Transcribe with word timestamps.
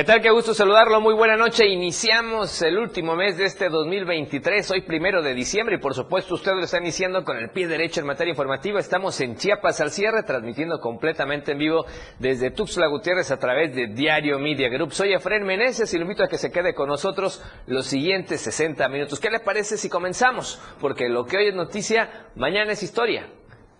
¿Qué 0.00 0.04
tal? 0.04 0.22
Qué 0.22 0.30
gusto 0.30 0.54
saludarlo. 0.54 0.98
Muy 1.02 1.12
buena 1.12 1.36
noche. 1.36 1.68
Iniciamos 1.68 2.62
el 2.62 2.78
último 2.78 3.16
mes 3.16 3.36
de 3.36 3.44
este 3.44 3.68
2023, 3.68 4.70
hoy 4.70 4.80
primero 4.80 5.20
de 5.20 5.34
diciembre, 5.34 5.76
y 5.76 5.78
por 5.78 5.92
supuesto 5.92 6.36
usted 6.36 6.52
lo 6.52 6.62
está 6.62 6.78
iniciando 6.78 7.22
con 7.22 7.36
el 7.36 7.50
pie 7.50 7.68
derecho 7.68 8.00
en 8.00 8.06
materia 8.06 8.30
informativa. 8.30 8.80
Estamos 8.80 9.20
en 9.20 9.36
Chiapas 9.36 9.78
al 9.82 9.90
cierre, 9.90 10.22
transmitiendo 10.22 10.78
completamente 10.78 11.52
en 11.52 11.58
vivo 11.58 11.84
desde 12.18 12.50
Tuxtla 12.50 12.86
Gutiérrez 12.86 13.30
a 13.30 13.38
través 13.38 13.74
de 13.74 13.88
Diario 13.88 14.38
Media 14.38 14.70
Group. 14.70 14.94
Soy 14.94 15.12
Efraín 15.12 15.44
Meneses 15.44 15.92
y 15.92 15.98
lo 15.98 16.04
invito 16.04 16.24
a 16.24 16.28
que 16.28 16.38
se 16.38 16.50
quede 16.50 16.72
con 16.72 16.88
nosotros 16.88 17.44
los 17.66 17.84
siguientes 17.84 18.40
60 18.40 18.88
minutos. 18.88 19.20
¿Qué 19.20 19.28
le 19.28 19.40
parece 19.40 19.76
si 19.76 19.90
comenzamos? 19.90 20.62
Porque 20.80 21.10
lo 21.10 21.26
que 21.26 21.36
hoy 21.36 21.48
es 21.48 21.54
noticia, 21.54 22.30
mañana 22.36 22.72
es 22.72 22.82
historia. 22.82 23.28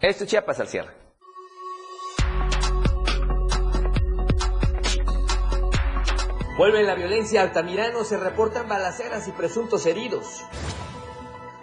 Esto 0.02 0.24
es 0.24 0.30
Chiapas 0.30 0.60
al 0.60 0.68
cierre. 0.68 0.99
Vuelve 6.56 6.82
la 6.82 6.94
violencia 6.94 7.42
Altamirano, 7.42 8.04
se 8.04 8.16
reportan 8.16 8.68
balaceras 8.68 9.26
y 9.28 9.32
presuntos 9.32 9.86
heridos. 9.86 10.44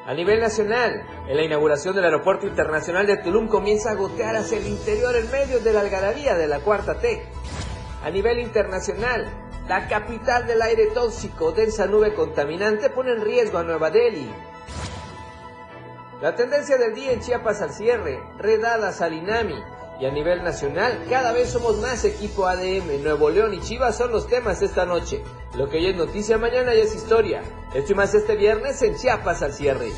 A 0.05 0.13
nivel 0.13 0.40
nacional, 0.40 1.05
en 1.27 1.36
la 1.36 1.44
inauguración 1.44 1.94
del 1.94 2.05
Aeropuerto 2.05 2.48
Internacional 2.48 3.05
de 3.05 3.18
Tulum 3.18 3.48
comienza 3.48 3.91
a 3.91 3.96
gotear 3.96 4.38
hacia 4.38 4.58
el 4.58 4.66
interior 4.66 5.16
en 5.16 5.30
medio 5.30 5.60
de 5.60 5.73
la 5.73 5.82
algarabía 5.82 6.36
de 6.36 6.48
la 6.48 6.62
Cuarta 6.62 7.00
T. 7.00 7.22
A 8.04 8.10
nivel 8.10 8.40
internacional, 8.40 9.30
la 9.68 9.90
capital 9.90 10.48
del 10.48 10.62
aire 10.62 10.88
tóxico, 10.88 11.52
densa 11.52 11.85
nube 11.88 12.13
contaminante, 12.13 12.90
pone 12.90 13.12
en 13.12 13.21
riesgo 13.21 13.58
a 13.58 13.63
Nueva 13.63 13.91
Delhi. 13.91 14.32
La 16.21 16.35
tendencia 16.35 16.77
del 16.77 16.96
día 16.96 17.12
en 17.12 17.20
Chiapas 17.20 17.62
al 17.62 17.74
cierre, 17.74 18.24
redadas 18.38 19.02
al 19.02 19.13
INAMI, 19.13 19.62
y 19.99 20.05
a 20.05 20.12
nivel 20.12 20.43
nacional, 20.43 21.05
cada 21.09 21.31
vez 21.31 21.49
somos 21.49 21.77
más 21.77 22.05
equipo 22.05 22.45
ADM. 22.45 23.01
Nuevo 23.01 23.29
León 23.29 23.53
y 23.53 23.62
Chivas 23.62 23.98
son 23.98 24.12
los 24.12 24.27
temas 24.27 24.62
esta 24.62 24.85
noche. 24.85 25.23
Lo 25.55 25.70
que 25.70 25.77
hoy 25.77 25.87
es 25.87 25.95
noticia, 25.95 26.37
mañana 26.37 26.73
ya 26.73 26.84
es 26.84 26.95
historia. 26.95 27.41
Esto 27.73 27.95
más 27.95 28.13
este 28.13 28.35
viernes 28.35 28.81
en 28.81 28.95
Chiapas 28.95 29.41
al 29.41 29.53
cierre. 29.53 29.91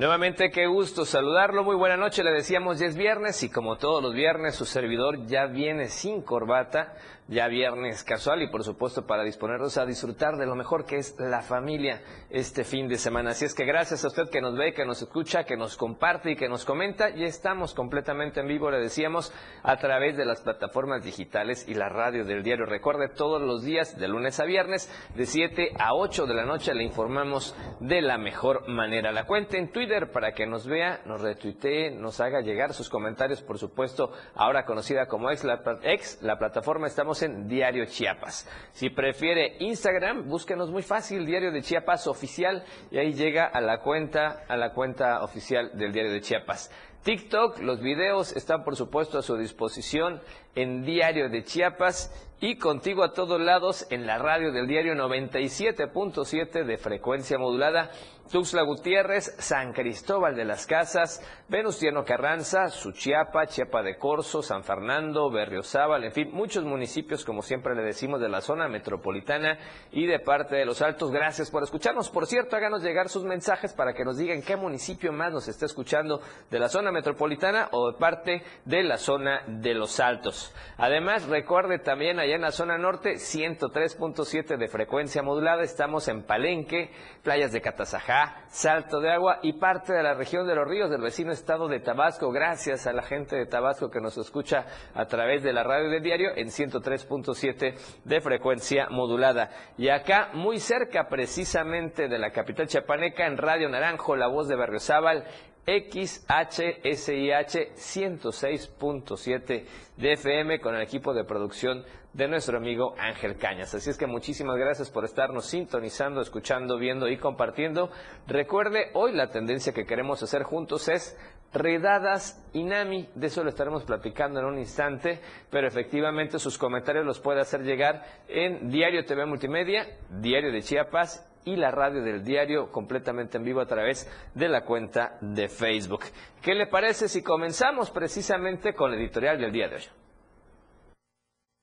Nuevamente, 0.00 0.50
qué 0.50 0.66
gusto 0.66 1.04
saludarlo. 1.04 1.62
Muy 1.62 1.76
buena 1.76 1.98
noche. 1.98 2.24
Le 2.24 2.32
decíamos, 2.32 2.78
ya 2.78 2.86
es 2.86 2.96
viernes 2.96 3.42
y 3.42 3.50
como 3.50 3.76
todos 3.76 4.02
los 4.02 4.14
viernes, 4.14 4.54
su 4.54 4.64
servidor 4.64 5.26
ya 5.26 5.44
viene 5.44 5.88
sin 5.88 6.22
corbata 6.22 6.94
ya 7.30 7.46
viernes 7.46 8.02
casual 8.02 8.42
y 8.42 8.48
por 8.48 8.64
supuesto 8.64 9.06
para 9.06 9.22
disponernos 9.22 9.78
a 9.78 9.86
disfrutar 9.86 10.36
de 10.36 10.46
lo 10.46 10.56
mejor 10.56 10.84
que 10.84 10.96
es 10.96 11.14
la 11.18 11.42
familia 11.42 12.02
este 12.28 12.64
fin 12.64 12.88
de 12.88 12.98
semana. 12.98 13.30
Así 13.30 13.44
es 13.44 13.54
que 13.54 13.64
gracias 13.64 14.04
a 14.04 14.08
usted 14.08 14.28
que 14.30 14.40
nos 14.40 14.56
ve, 14.56 14.74
que 14.74 14.84
nos 14.84 15.00
escucha, 15.00 15.44
que 15.44 15.56
nos 15.56 15.76
comparte 15.76 16.32
y 16.32 16.36
que 16.36 16.48
nos 16.48 16.64
comenta. 16.64 17.10
Ya 17.10 17.26
estamos 17.26 17.72
completamente 17.72 18.40
en 18.40 18.48
vivo, 18.48 18.70
le 18.70 18.80
decíamos, 18.80 19.32
a 19.62 19.76
través 19.76 20.16
de 20.16 20.24
las 20.24 20.42
plataformas 20.42 21.04
digitales 21.04 21.66
y 21.68 21.74
la 21.74 21.88
radio 21.88 22.24
del 22.24 22.42
diario. 22.42 22.66
Recuerde, 22.66 23.08
todos 23.08 23.40
los 23.40 23.62
días, 23.62 23.96
de 23.96 24.08
lunes 24.08 24.40
a 24.40 24.44
viernes, 24.44 24.90
de 25.14 25.24
7 25.24 25.72
a 25.78 25.94
8 25.94 26.26
de 26.26 26.34
la 26.34 26.44
noche, 26.44 26.74
le 26.74 26.82
informamos 26.82 27.54
de 27.78 28.02
la 28.02 28.18
mejor 28.18 28.68
manera. 28.68 29.12
La 29.12 29.26
cuenta 29.26 29.56
en 29.56 29.70
Twitter 29.70 30.10
para 30.10 30.32
que 30.32 30.46
nos 30.46 30.66
vea, 30.66 31.00
nos 31.06 31.20
retuitee, 31.20 31.92
nos 31.92 32.20
haga 32.20 32.40
llegar 32.40 32.74
sus 32.74 32.90
comentarios, 32.90 33.40
por 33.40 33.58
supuesto, 33.58 34.12
ahora 34.34 34.64
conocida 34.64 35.06
como 35.06 35.30
ex, 35.30 35.44
la, 35.44 35.62
ex, 35.84 36.20
la 36.22 36.36
plataforma 36.36 36.88
estamos 36.88 37.19
en 37.22 37.48
Diario 37.48 37.84
Chiapas. 37.86 38.48
Si 38.72 38.90
prefiere 38.90 39.56
Instagram, 39.60 40.28
búsquenos 40.28 40.70
muy 40.70 40.82
fácil, 40.82 41.26
Diario 41.26 41.52
de 41.52 41.62
Chiapas 41.62 42.06
oficial, 42.06 42.64
y 42.90 42.98
ahí 42.98 43.12
llega 43.12 43.46
a 43.46 43.60
la 43.60 43.80
cuenta, 43.80 44.44
a 44.48 44.56
la 44.56 44.72
cuenta 44.72 45.22
oficial 45.22 45.70
del 45.74 45.92
Diario 45.92 46.12
de 46.12 46.20
Chiapas. 46.20 46.70
TikTok, 47.02 47.60
los 47.60 47.80
videos 47.80 48.36
están 48.36 48.62
por 48.62 48.76
supuesto 48.76 49.18
a 49.18 49.22
su 49.22 49.36
disposición 49.36 50.20
en 50.54 50.84
Diario 50.84 51.28
de 51.28 51.44
Chiapas 51.44 52.12
y 52.40 52.56
contigo 52.56 53.04
a 53.04 53.12
todos 53.12 53.40
lados 53.40 53.86
en 53.90 54.06
la 54.06 54.18
radio 54.18 54.50
del 54.50 54.66
diario 54.66 54.94
97.7 54.94 56.64
de 56.64 56.78
frecuencia 56.78 57.38
modulada 57.38 57.90
Tuxtla 58.30 58.62
Gutiérrez, 58.62 59.34
San 59.38 59.72
Cristóbal 59.72 60.36
de 60.36 60.44
las 60.44 60.64
Casas, 60.64 61.20
Venustiano 61.48 62.04
Carranza, 62.04 62.68
Suchiapa, 62.68 63.48
Chiapa 63.48 63.82
de 63.82 63.98
Corzo, 63.98 64.40
San 64.40 64.62
Fernando, 64.62 65.30
Berriozábal, 65.30 66.04
en 66.04 66.12
fin, 66.12 66.30
muchos 66.32 66.62
municipios, 66.64 67.24
como 67.24 67.42
siempre 67.42 67.74
le 67.74 67.82
decimos, 67.82 68.20
de 68.20 68.28
la 68.28 68.40
zona 68.40 68.68
metropolitana 68.68 69.58
y 69.90 70.06
de 70.06 70.20
parte 70.20 70.54
de 70.54 70.64
los 70.64 70.80
Altos. 70.80 71.10
Gracias 71.10 71.50
por 71.50 71.64
escucharnos. 71.64 72.08
Por 72.08 72.26
cierto, 72.26 72.54
háganos 72.54 72.84
llegar 72.84 73.08
sus 73.08 73.24
mensajes 73.24 73.72
para 73.74 73.94
que 73.94 74.04
nos 74.04 74.16
digan 74.16 74.42
qué 74.42 74.54
municipio 74.56 75.12
más 75.12 75.32
nos 75.32 75.48
está 75.48 75.66
escuchando 75.66 76.20
de 76.50 76.58
la 76.60 76.68
zona 76.68 76.92
metropolitana 76.92 77.68
o 77.72 77.90
de 77.90 77.98
parte 77.98 78.42
de 78.64 78.84
la 78.84 78.96
zona 78.96 79.42
de 79.48 79.74
los 79.74 79.98
Altos. 79.98 80.39
Además, 80.76 81.26
recuerde 81.26 81.78
también 81.78 82.18
allá 82.18 82.36
en 82.36 82.40
la 82.40 82.52
zona 82.52 82.78
norte, 82.78 83.14
103.7 83.14 84.56
de 84.56 84.68
frecuencia 84.68 85.22
modulada, 85.22 85.62
estamos 85.62 86.08
en 86.08 86.22
Palenque, 86.22 86.90
playas 87.22 87.52
de 87.52 87.60
Catazajá, 87.60 88.44
Salto 88.48 88.98
de 89.00 89.12
Agua 89.12 89.40
y 89.42 89.54
parte 89.54 89.92
de 89.92 90.02
la 90.02 90.14
región 90.14 90.46
de 90.46 90.54
los 90.54 90.66
ríos 90.66 90.90
del 90.90 91.02
vecino 91.02 91.32
estado 91.32 91.68
de 91.68 91.80
Tabasco. 91.80 92.30
Gracias 92.30 92.86
a 92.86 92.92
la 92.92 93.02
gente 93.02 93.36
de 93.36 93.44
Tabasco 93.44 93.90
que 93.90 94.00
nos 94.00 94.16
escucha 94.16 94.64
a 94.94 95.04
través 95.06 95.42
de 95.42 95.52
la 95.52 95.64
radio 95.64 95.90
del 95.90 96.02
diario 96.02 96.30
en 96.34 96.48
103.7 96.48 97.74
de 98.04 98.20
frecuencia 98.20 98.88
modulada. 98.90 99.50
Y 99.76 99.88
acá, 99.88 100.30
muy 100.32 100.58
cerca 100.58 101.08
precisamente 101.08 102.08
de 102.08 102.18
la 102.18 102.30
capital 102.30 102.68
chapaneca, 102.68 103.26
en 103.26 103.36
Radio 103.36 103.68
Naranjo, 103.68 104.16
la 104.16 104.28
voz 104.28 104.48
de 104.48 104.56
Berriozábal, 104.56 105.24
XHSIH 105.70 107.54
106.7 107.76 109.64
de 109.96 110.12
FM 110.14 110.60
con 110.60 110.74
el 110.74 110.82
equipo 110.82 111.14
de 111.14 111.22
producción 111.22 111.84
de 112.12 112.26
nuestro 112.26 112.58
amigo 112.58 112.96
Ángel 112.98 113.36
Cañas. 113.36 113.72
Así 113.72 113.88
es 113.88 113.96
que 113.96 114.08
muchísimas 114.08 114.56
gracias 114.56 114.90
por 114.90 115.04
estarnos 115.04 115.46
sintonizando, 115.46 116.20
escuchando, 116.22 116.76
viendo 116.76 117.08
y 117.08 117.18
compartiendo. 117.18 117.88
Recuerde, 118.26 118.90
hoy 118.94 119.12
la 119.12 119.30
tendencia 119.30 119.72
que 119.72 119.86
queremos 119.86 120.20
hacer 120.24 120.42
juntos 120.42 120.88
es 120.88 121.16
redadas 121.52 122.44
INAMI. 122.52 123.10
De 123.14 123.28
eso 123.28 123.44
lo 123.44 123.50
estaremos 123.50 123.84
platicando 123.84 124.40
en 124.40 124.46
un 124.46 124.58
instante, 124.58 125.20
pero 125.50 125.68
efectivamente 125.68 126.40
sus 126.40 126.58
comentarios 126.58 127.06
los 127.06 127.20
puede 127.20 127.42
hacer 127.42 127.62
llegar 127.62 128.02
en 128.26 128.70
Diario 128.70 129.04
TV 129.04 129.24
Multimedia, 129.24 129.86
Diario 130.08 130.50
de 130.50 130.62
Chiapas 130.62 131.29
y 131.44 131.56
la 131.56 131.70
radio 131.70 132.02
del 132.02 132.22
diario 132.22 132.70
completamente 132.70 133.38
en 133.38 133.44
vivo 133.44 133.60
a 133.60 133.66
través 133.66 134.08
de 134.34 134.48
la 134.48 134.64
cuenta 134.64 135.18
de 135.20 135.48
Facebook. 135.48 136.04
¿Qué 136.42 136.54
le 136.54 136.66
parece 136.66 137.08
si 137.08 137.22
comenzamos 137.22 137.90
precisamente 137.90 138.74
con 138.74 138.92
el 138.92 139.00
editorial 139.00 139.38
del 139.38 139.52
día 139.52 139.68
de 139.68 139.76
hoy? 139.76 139.82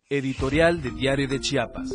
Editorial 0.10 0.82
de 0.82 0.92
Diario 0.92 1.28
de 1.28 1.40
Chiapas. 1.40 1.92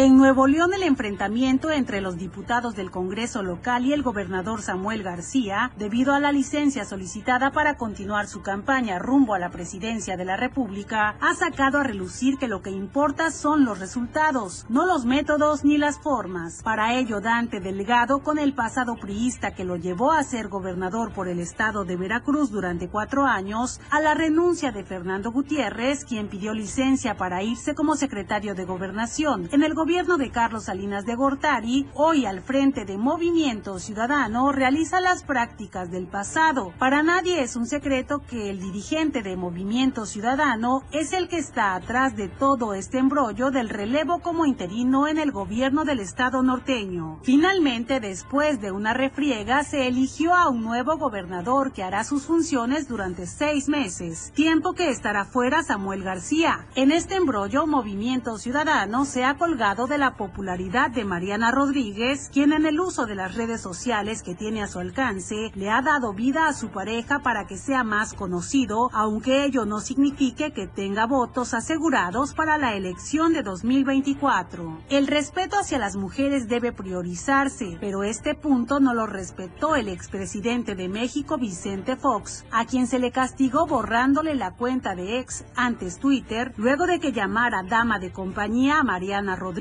En 0.00 0.16
Nuevo 0.16 0.46
León 0.46 0.72
el 0.74 0.84
enfrentamiento 0.84 1.72
entre 1.72 2.00
los 2.00 2.16
diputados 2.16 2.76
del 2.76 2.92
Congreso 2.92 3.42
local 3.42 3.84
y 3.84 3.92
el 3.92 4.04
gobernador 4.04 4.62
Samuel 4.62 5.02
García, 5.02 5.72
debido 5.76 6.14
a 6.14 6.20
la 6.20 6.30
licencia 6.30 6.84
solicitada 6.84 7.50
para 7.50 7.76
continuar 7.76 8.28
su 8.28 8.40
campaña 8.40 9.00
rumbo 9.00 9.34
a 9.34 9.40
la 9.40 9.50
presidencia 9.50 10.16
de 10.16 10.24
la 10.24 10.36
República, 10.36 11.16
ha 11.20 11.34
sacado 11.34 11.78
a 11.78 11.82
relucir 11.82 12.38
que 12.38 12.46
lo 12.46 12.62
que 12.62 12.70
importa 12.70 13.32
son 13.32 13.64
los 13.64 13.80
resultados, 13.80 14.66
no 14.68 14.86
los 14.86 15.04
métodos 15.04 15.64
ni 15.64 15.78
las 15.78 15.98
formas. 15.98 16.62
Para 16.62 16.94
ello, 16.94 17.20
Dante 17.20 17.58
Delgado, 17.58 18.20
con 18.20 18.38
el 18.38 18.54
pasado 18.54 18.94
priista 18.94 19.56
que 19.56 19.64
lo 19.64 19.74
llevó 19.74 20.12
a 20.12 20.22
ser 20.22 20.46
gobernador 20.46 21.12
por 21.12 21.26
el 21.26 21.40
estado 21.40 21.84
de 21.84 21.96
Veracruz 21.96 22.52
durante 22.52 22.88
cuatro 22.88 23.24
años, 23.24 23.80
a 23.90 24.00
la 24.00 24.14
renuncia 24.14 24.70
de 24.70 24.84
Fernando 24.84 25.32
Gutiérrez, 25.32 26.04
quien 26.04 26.28
pidió 26.28 26.54
licencia 26.54 27.16
para 27.16 27.42
irse 27.42 27.74
como 27.74 27.96
secretario 27.96 28.54
de 28.54 28.64
gobernación 28.64 29.48
en 29.50 29.64
el 29.64 29.74
gobierno 29.88 30.18
de 30.18 30.30
Carlos 30.30 30.64
Salinas 30.64 31.06
de 31.06 31.14
Gortari, 31.14 31.88
hoy 31.94 32.26
al 32.26 32.42
frente 32.42 32.84
de 32.84 32.98
Movimiento 32.98 33.78
Ciudadano, 33.78 34.52
realiza 34.52 35.00
las 35.00 35.22
prácticas 35.22 35.90
del 35.90 36.06
pasado. 36.06 36.74
Para 36.78 37.02
nadie 37.02 37.42
es 37.42 37.56
un 37.56 37.64
secreto 37.64 38.20
que 38.28 38.50
el 38.50 38.60
dirigente 38.60 39.22
de 39.22 39.34
Movimiento 39.34 40.04
Ciudadano 40.04 40.82
es 40.92 41.14
el 41.14 41.26
que 41.26 41.38
está 41.38 41.74
atrás 41.74 42.14
de 42.16 42.28
todo 42.28 42.74
este 42.74 42.98
embrollo 42.98 43.50
del 43.50 43.70
relevo 43.70 44.18
como 44.18 44.44
interino 44.44 45.08
en 45.08 45.16
el 45.16 45.32
gobierno 45.32 45.86
del 45.86 46.00
estado 46.00 46.42
norteño. 46.42 47.20
Finalmente, 47.22 47.98
después 47.98 48.60
de 48.60 48.72
una 48.72 48.92
refriega, 48.92 49.64
se 49.64 49.88
eligió 49.88 50.34
a 50.34 50.50
un 50.50 50.64
nuevo 50.64 50.98
gobernador 50.98 51.72
que 51.72 51.82
hará 51.82 52.04
sus 52.04 52.24
funciones 52.24 52.88
durante 52.88 53.26
seis 53.26 53.70
meses, 53.70 54.32
tiempo 54.34 54.74
que 54.74 54.90
estará 54.90 55.24
fuera 55.24 55.62
Samuel 55.62 56.02
García. 56.02 56.66
En 56.74 56.92
este 56.92 57.14
embrollo, 57.14 57.66
Movimiento 57.66 58.36
Ciudadano 58.36 59.06
se 59.06 59.24
ha 59.24 59.38
colgado 59.38 59.67
de 59.68 59.98
la 59.98 60.14
popularidad 60.14 60.90
de 60.90 61.04
Mariana 61.04 61.50
Rodríguez, 61.50 62.30
quien 62.32 62.54
en 62.54 62.64
el 62.64 62.80
uso 62.80 63.04
de 63.04 63.14
las 63.14 63.34
redes 63.34 63.60
sociales 63.60 64.22
que 64.22 64.34
tiene 64.34 64.62
a 64.62 64.66
su 64.66 64.78
alcance 64.78 65.52
le 65.54 65.68
ha 65.68 65.82
dado 65.82 66.14
vida 66.14 66.48
a 66.48 66.54
su 66.54 66.70
pareja 66.70 67.18
para 67.18 67.46
que 67.46 67.58
sea 67.58 67.84
más 67.84 68.14
conocido, 68.14 68.88
aunque 68.94 69.44
ello 69.44 69.66
no 69.66 69.80
signifique 69.80 70.54
que 70.54 70.66
tenga 70.66 71.06
votos 71.06 71.52
asegurados 71.52 72.32
para 72.32 72.56
la 72.56 72.76
elección 72.76 73.34
de 73.34 73.42
2024. 73.42 74.78
El 74.88 75.06
respeto 75.06 75.58
hacia 75.58 75.78
las 75.78 75.96
mujeres 75.96 76.48
debe 76.48 76.72
priorizarse, 76.72 77.76
pero 77.78 78.04
este 78.04 78.34
punto 78.34 78.80
no 78.80 78.94
lo 78.94 79.06
respetó 79.06 79.76
el 79.76 79.88
expresidente 79.88 80.76
de 80.76 80.88
México, 80.88 81.36
Vicente 81.36 81.96
Fox, 81.96 82.46
a 82.50 82.64
quien 82.64 82.86
se 82.86 82.98
le 82.98 83.12
castigó 83.12 83.66
borrándole 83.66 84.34
la 84.34 84.52
cuenta 84.52 84.94
de 84.94 85.18
ex 85.18 85.44
antes 85.54 85.98
Twitter, 85.98 86.54
luego 86.56 86.86
de 86.86 87.00
que 87.00 87.12
llamara 87.12 87.62
dama 87.68 87.98
de 87.98 88.12
compañía 88.12 88.78
a 88.78 88.82
Mariana 88.82 89.36
Rodríguez. 89.36 89.57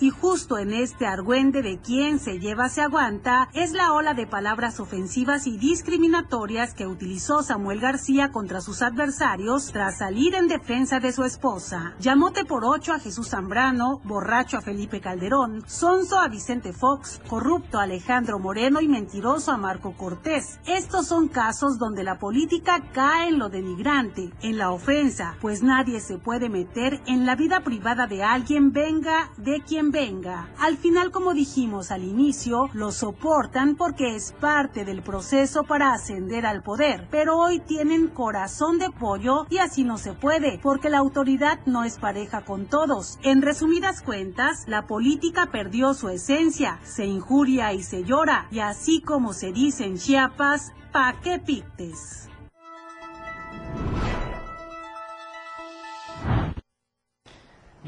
Y 0.00 0.10
justo 0.10 0.58
en 0.58 0.72
este 0.72 1.06
argüende 1.06 1.62
de 1.62 1.78
quien 1.78 2.18
se 2.18 2.40
lleva 2.40 2.68
se 2.68 2.80
aguanta, 2.80 3.48
es 3.52 3.70
la 3.72 3.92
ola 3.92 4.12
de 4.14 4.26
palabras 4.26 4.80
ofensivas 4.80 5.46
y 5.46 5.56
discriminatorias 5.56 6.74
que 6.74 6.88
utilizó 6.88 7.44
Samuel 7.44 7.78
García 7.78 8.32
contra 8.32 8.60
sus 8.60 8.82
adversarios 8.82 9.70
tras 9.72 9.98
salir 9.98 10.34
en 10.34 10.48
defensa 10.48 10.98
de 10.98 11.12
su 11.12 11.22
esposa. 11.22 11.94
Llamote 12.00 12.44
por 12.44 12.64
ocho 12.64 12.92
a 12.92 12.98
Jesús 12.98 13.28
Zambrano, 13.28 14.00
borracho 14.02 14.58
a 14.58 14.60
Felipe 14.60 15.00
Calderón, 15.00 15.62
sonso 15.68 16.18
a 16.18 16.26
Vicente 16.26 16.72
Fox, 16.72 17.20
corrupto 17.28 17.78
a 17.78 17.84
Alejandro 17.84 18.40
Moreno 18.40 18.80
y 18.80 18.88
mentiroso 18.88 19.52
a 19.52 19.56
Marco 19.56 19.92
Cortés. 19.96 20.58
Estos 20.66 21.06
son 21.06 21.28
casos 21.28 21.78
donde 21.78 22.02
la 22.02 22.18
política 22.18 22.82
cae 22.92 23.28
en 23.28 23.38
lo 23.38 23.48
denigrante, 23.50 24.32
en 24.42 24.58
la 24.58 24.72
ofensa, 24.72 25.36
pues 25.40 25.62
nadie 25.62 26.00
se 26.00 26.18
puede 26.18 26.48
meter 26.48 27.00
en 27.06 27.24
la 27.24 27.36
vida 27.36 27.60
privada 27.60 28.08
de 28.08 28.24
alguien 28.24 28.72
venga 28.72 29.27
de 29.36 29.62
quien 29.62 29.90
venga. 29.90 30.48
Al 30.58 30.76
final, 30.76 31.10
como 31.10 31.34
dijimos 31.34 31.90
al 31.90 32.04
inicio, 32.04 32.70
lo 32.72 32.92
soportan 32.92 33.76
porque 33.76 34.16
es 34.16 34.32
parte 34.32 34.84
del 34.84 35.02
proceso 35.02 35.64
para 35.64 35.92
ascender 35.92 36.46
al 36.46 36.62
poder, 36.62 37.06
pero 37.10 37.38
hoy 37.38 37.60
tienen 37.60 38.08
corazón 38.08 38.78
de 38.78 38.90
pollo 38.90 39.46
y 39.50 39.58
así 39.58 39.84
no 39.84 39.98
se 39.98 40.12
puede, 40.12 40.58
porque 40.62 40.90
la 40.90 40.98
autoridad 40.98 41.60
no 41.66 41.84
es 41.84 41.98
pareja 41.98 42.44
con 42.44 42.66
todos. 42.66 43.18
En 43.22 43.42
resumidas 43.42 44.02
cuentas, 44.02 44.64
la 44.66 44.86
política 44.86 45.50
perdió 45.52 45.94
su 45.94 46.08
esencia, 46.08 46.80
se 46.82 47.04
injuria 47.04 47.72
y 47.72 47.82
se 47.82 48.04
llora, 48.04 48.46
y 48.50 48.60
así 48.60 49.00
como 49.00 49.32
se 49.32 49.52
dice 49.52 49.84
en 49.84 49.98
Chiapas, 49.98 50.72
pa' 50.92 51.20
qué 51.22 51.38
pictes. 51.38 52.28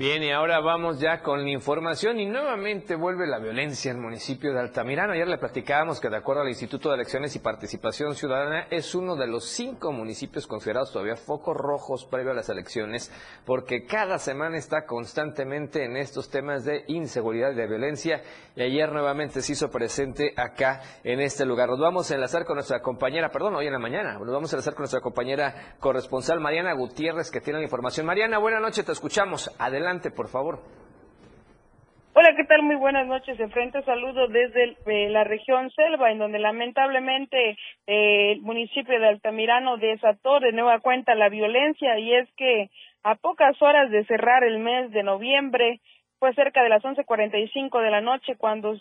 Bien, 0.00 0.22
y 0.22 0.30
ahora 0.30 0.60
vamos 0.60 0.98
ya 0.98 1.20
con 1.20 1.42
la 1.42 1.50
información 1.50 2.18
y 2.20 2.24
nuevamente 2.24 2.94
vuelve 2.94 3.26
la 3.26 3.38
violencia 3.38 3.90
en 3.90 3.98
el 3.98 4.02
municipio 4.02 4.50
de 4.50 4.58
Altamirano. 4.58 5.12
Ayer 5.12 5.28
le 5.28 5.36
platicábamos 5.36 6.00
que 6.00 6.08
de 6.08 6.16
acuerdo 6.16 6.40
al 6.40 6.48
Instituto 6.48 6.88
de 6.88 6.94
Elecciones 6.94 7.36
y 7.36 7.40
Participación 7.40 8.14
Ciudadana 8.14 8.66
es 8.70 8.94
uno 8.94 9.14
de 9.14 9.26
los 9.26 9.44
cinco 9.44 9.92
municipios 9.92 10.46
considerados 10.46 10.90
todavía 10.90 11.16
focos 11.16 11.54
rojos 11.54 12.06
previo 12.06 12.30
a 12.30 12.34
las 12.34 12.48
elecciones 12.48 13.12
porque 13.44 13.84
cada 13.84 14.18
semana 14.18 14.56
está 14.56 14.86
constantemente 14.86 15.84
en 15.84 15.98
estos 15.98 16.30
temas 16.30 16.64
de 16.64 16.82
inseguridad 16.86 17.52
y 17.52 17.56
de 17.56 17.66
violencia 17.66 18.22
y 18.56 18.62
ayer 18.62 18.90
nuevamente 18.92 19.42
se 19.42 19.52
hizo 19.52 19.70
presente 19.70 20.32
acá 20.34 20.80
en 21.04 21.20
este 21.20 21.44
lugar. 21.44 21.68
Nos 21.68 21.78
vamos 21.78 22.10
a 22.10 22.14
enlazar 22.14 22.46
con 22.46 22.54
nuestra 22.54 22.80
compañera, 22.80 23.28
perdón, 23.28 23.54
hoy 23.54 23.66
en 23.66 23.74
la 23.74 23.78
mañana, 23.78 24.14
nos 24.14 24.32
vamos 24.32 24.50
a 24.50 24.56
enlazar 24.56 24.72
con 24.72 24.84
nuestra 24.84 25.02
compañera 25.02 25.74
corresponsal 25.78 26.40
Mariana 26.40 26.72
Gutiérrez 26.72 27.30
que 27.30 27.42
tiene 27.42 27.58
la 27.58 27.64
información. 27.64 28.06
Mariana, 28.06 28.38
buena 28.38 28.60
noche, 28.60 28.82
te 28.82 28.92
escuchamos. 28.92 29.50
Adelante 29.58 29.89
por 29.98 30.28
favor. 30.28 30.60
Hola, 32.14 32.34
¿qué 32.36 32.44
tal? 32.44 32.62
Muy 32.62 32.76
buenas 32.76 33.08
noches. 33.08 33.36
De 33.38 33.48
frente 33.48 33.82
saludo 33.82 34.28
desde 34.28 34.76
eh, 34.86 35.08
la 35.10 35.24
región 35.24 35.68
Selva, 35.70 36.12
en 36.12 36.18
donde 36.18 36.38
lamentablemente 36.38 37.56
eh, 37.88 38.32
el 38.32 38.40
municipio 38.42 39.00
de 39.00 39.08
Altamirano 39.08 39.78
desató 39.78 40.38
de 40.38 40.52
nueva 40.52 40.78
cuenta 40.78 41.16
la 41.16 41.28
violencia 41.28 41.98
y 41.98 42.14
es 42.14 42.28
que 42.36 42.70
a 43.02 43.16
pocas 43.16 43.60
horas 43.60 43.90
de 43.90 44.04
cerrar 44.04 44.44
el 44.44 44.60
mes 44.60 44.92
de 44.92 45.02
noviembre, 45.02 45.80
fue 46.20 46.32
cerca 46.34 46.62
de 46.62 46.68
las 46.68 46.84
11:45 46.84 47.82
de 47.82 47.90
la 47.90 48.00
noche 48.00 48.36
cuando 48.36 48.76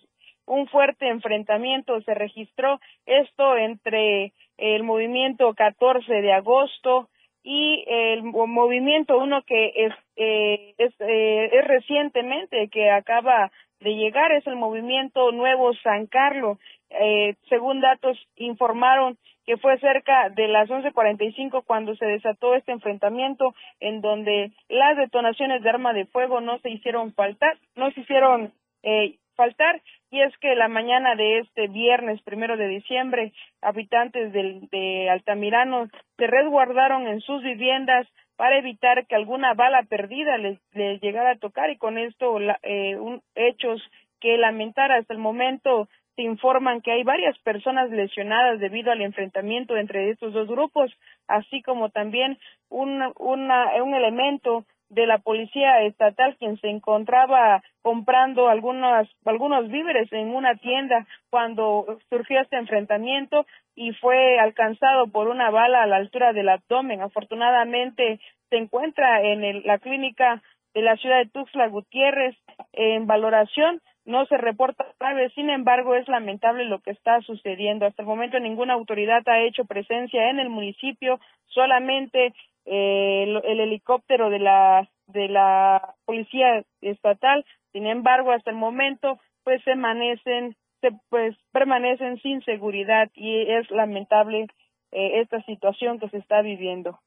un 0.45 0.67
fuerte 0.67 1.07
enfrentamiento 1.07 1.99
se 2.01 2.13
registró, 2.13 2.79
esto 3.07 3.57
entre 3.57 4.33
el 4.57 4.83
movimiento 4.83 5.53
14 5.55 6.21
de 6.21 6.33
agosto 6.33 7.09
y 7.43 7.85
el 7.87 8.23
movimiento 8.23 9.17
uno 9.17 9.41
que 9.43 9.71
es 9.75 9.93
eh, 10.15 10.73
es, 10.77 10.93
eh, 10.99 11.49
es 11.53 11.67
recientemente 11.67 12.67
que 12.69 12.89
acaba 12.91 13.51
de 13.79 13.95
llegar 13.95 14.31
es 14.33 14.45
el 14.47 14.55
movimiento 14.55 15.31
Nuevo 15.31 15.73
San 15.75 16.07
Carlos. 16.07 16.57
Eh, 16.89 17.35
según 17.47 17.81
datos 17.81 18.17
informaron 18.35 19.17
que 19.45 19.57
fue 19.57 19.79
cerca 19.79 20.29
de 20.29 20.47
las 20.47 20.69
11:45 20.69 21.63
cuando 21.65 21.95
se 21.95 22.05
desató 22.05 22.55
este 22.55 22.71
enfrentamiento 22.71 23.53
en 23.79 24.01
donde 24.01 24.51
las 24.67 24.97
detonaciones 24.97 25.61
de 25.61 25.69
arma 25.69 25.93
de 25.93 26.05
fuego 26.05 26.41
no 26.41 26.59
se 26.59 26.69
hicieron 26.69 27.13
faltar 27.13 27.57
no 27.75 27.91
se 27.91 28.01
hicieron 28.01 28.51
eh, 28.83 29.15
faltar 29.35 29.81
y 30.11 30.21
es 30.21 30.35
que 30.37 30.55
la 30.55 30.67
mañana 30.67 31.15
de 31.15 31.39
este 31.39 31.67
viernes 31.67 32.21
primero 32.23 32.57
de 32.57 32.67
diciembre 32.67 33.33
habitantes 33.61 34.33
del, 34.33 34.67
de 34.69 35.09
Altamirano 35.09 35.87
se 36.17 36.27
resguardaron 36.27 37.07
en 37.07 37.21
sus 37.21 37.43
viviendas 37.43 38.07
para 38.35 38.57
evitar 38.57 39.05
que 39.05 39.15
alguna 39.15 39.53
bala 39.53 39.83
perdida 39.83 40.37
les, 40.37 40.59
llegara 41.01 41.31
a 41.31 41.37
tocar. 41.37 41.69
Y 41.69 41.77
con 41.77 41.97
esto 41.97 42.39
eh, 42.63 42.95
un, 42.95 43.21
hechos 43.35 43.81
que 44.21 44.37
lamentar. 44.37 44.91
Hasta 44.91 45.13
el 45.13 45.19
momento 45.19 45.89
se 46.15 46.23
informan 46.23 46.81
que 46.81 46.91
hay 46.91 47.03
varias 47.03 47.37
personas 47.39 47.89
lesionadas 47.91 48.59
debido 48.59 48.91
al 48.91 49.01
enfrentamiento 49.01 49.77
entre 49.77 50.09
estos 50.09 50.33
dos 50.33 50.47
grupos, 50.47 50.91
así 51.27 51.61
como 51.61 51.89
también 51.89 52.37
un, 52.69 53.13
una, 53.17 53.83
un 53.83 53.93
elemento 53.93 54.65
de 54.89 55.05
la 55.05 55.19
policía 55.19 55.83
estatal 55.83 56.35
quien 56.37 56.57
se 56.57 56.67
encontraba 56.69 57.63
comprando 57.81 58.49
algunos 58.49 59.07
algunos 59.25 59.69
víveres 59.69 60.11
en 60.11 60.33
una 60.35 60.55
tienda 60.55 61.05
cuando 61.29 61.99
surgió 62.09 62.41
este 62.41 62.57
enfrentamiento 62.57 63.45
y 63.75 63.93
fue 63.93 64.39
alcanzado 64.39 65.07
por 65.07 65.27
una 65.27 65.49
bala 65.51 65.83
a 65.83 65.87
la 65.87 65.97
altura 65.97 66.33
del 66.33 66.49
abdomen. 66.49 67.01
Afortunadamente 67.01 68.19
se 68.49 68.57
encuentra 68.57 69.21
en 69.21 69.63
la 69.63 69.77
clínica 69.77 70.41
de 70.73 70.81
la 70.81 70.97
ciudad 70.97 71.19
de 71.19 71.29
Tuxtla 71.29 71.67
Gutiérrez 71.67 72.35
en 72.73 73.07
valoración 73.07 73.81
no 74.09 74.25
se 74.25 74.37
reporta 74.37 74.87
grave, 74.99 75.29
sin 75.35 75.51
embargo 75.51 75.93
es 75.93 76.07
lamentable 76.07 76.65
lo 76.65 76.79
que 76.79 76.89
está 76.89 77.21
sucediendo. 77.21 77.85
Hasta 77.85 78.01
el 78.01 78.07
momento 78.07 78.39
ninguna 78.39 78.73
autoridad 78.73 79.21
ha 79.27 79.41
hecho 79.41 79.65
presencia 79.65 80.31
en 80.31 80.39
el 80.39 80.49
municipio, 80.49 81.19
solamente 81.45 82.33
eh, 82.65 83.23
el, 83.43 83.59
helicóptero 83.59 84.29
de 84.29 84.39
la 84.39 84.89
de 85.07 85.27
la 85.27 85.95
policía 86.05 86.63
estatal. 86.81 87.45
Sin 87.71 87.87
embargo 87.87 88.31
hasta 88.31 88.51
el 88.51 88.57
momento 88.57 89.19
pues 89.43 89.63
permanecen 89.63 90.55
se, 90.81 90.91
pues 91.09 91.35
permanecen 91.51 92.17
sin 92.21 92.41
seguridad 92.43 93.09
y 93.13 93.41
es 93.51 93.69
lamentable 93.71 94.47
eh, 94.91 95.19
esta 95.21 95.41
situación 95.43 95.99
que 95.99 96.09
se 96.09 96.17
está 96.17 96.41
viviendo 96.41 96.99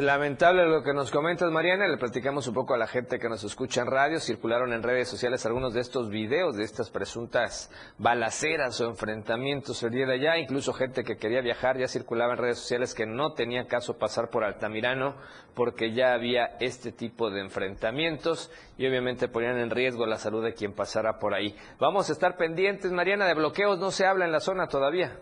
Lamentable 0.00 0.64
lo 0.64 0.82
que 0.82 0.94
nos 0.94 1.10
comentas, 1.10 1.52
Mariana. 1.52 1.86
Le 1.86 1.98
platicamos 1.98 2.48
un 2.48 2.54
poco 2.54 2.72
a 2.72 2.78
la 2.78 2.86
gente 2.86 3.18
que 3.18 3.28
nos 3.28 3.44
escucha 3.44 3.82
en 3.82 3.88
radio. 3.88 4.20
Circularon 4.20 4.72
en 4.72 4.82
redes 4.82 5.06
sociales 5.06 5.44
algunos 5.44 5.74
de 5.74 5.82
estos 5.82 6.08
videos 6.08 6.56
de 6.56 6.64
estas 6.64 6.88
presuntas 6.88 7.70
balaceras 7.98 8.80
o 8.80 8.86
enfrentamientos 8.86 9.82
el 9.82 9.90
día 9.90 10.06
de 10.06 10.14
allá. 10.14 10.38
Incluso 10.38 10.72
gente 10.72 11.04
que 11.04 11.18
quería 11.18 11.42
viajar 11.42 11.76
ya 11.76 11.88
circulaba 11.88 12.32
en 12.32 12.38
redes 12.38 12.60
sociales 12.60 12.94
que 12.94 13.04
no 13.04 13.34
tenía 13.34 13.66
caso 13.66 13.98
pasar 13.98 14.30
por 14.30 14.44
Altamirano 14.44 15.14
porque 15.54 15.92
ya 15.92 16.14
había 16.14 16.56
este 16.58 16.92
tipo 16.92 17.28
de 17.28 17.42
enfrentamientos 17.42 18.50
y 18.78 18.86
obviamente 18.86 19.28
ponían 19.28 19.58
en 19.58 19.68
riesgo 19.68 20.06
la 20.06 20.16
salud 20.16 20.42
de 20.42 20.54
quien 20.54 20.72
pasara 20.72 21.18
por 21.18 21.34
ahí. 21.34 21.54
Vamos 21.78 22.08
a 22.08 22.14
estar 22.14 22.38
pendientes, 22.38 22.90
Mariana, 22.92 23.26
de 23.26 23.34
bloqueos. 23.34 23.78
No 23.78 23.90
se 23.90 24.06
habla 24.06 24.24
en 24.24 24.32
la 24.32 24.40
zona 24.40 24.68
todavía. 24.68 25.18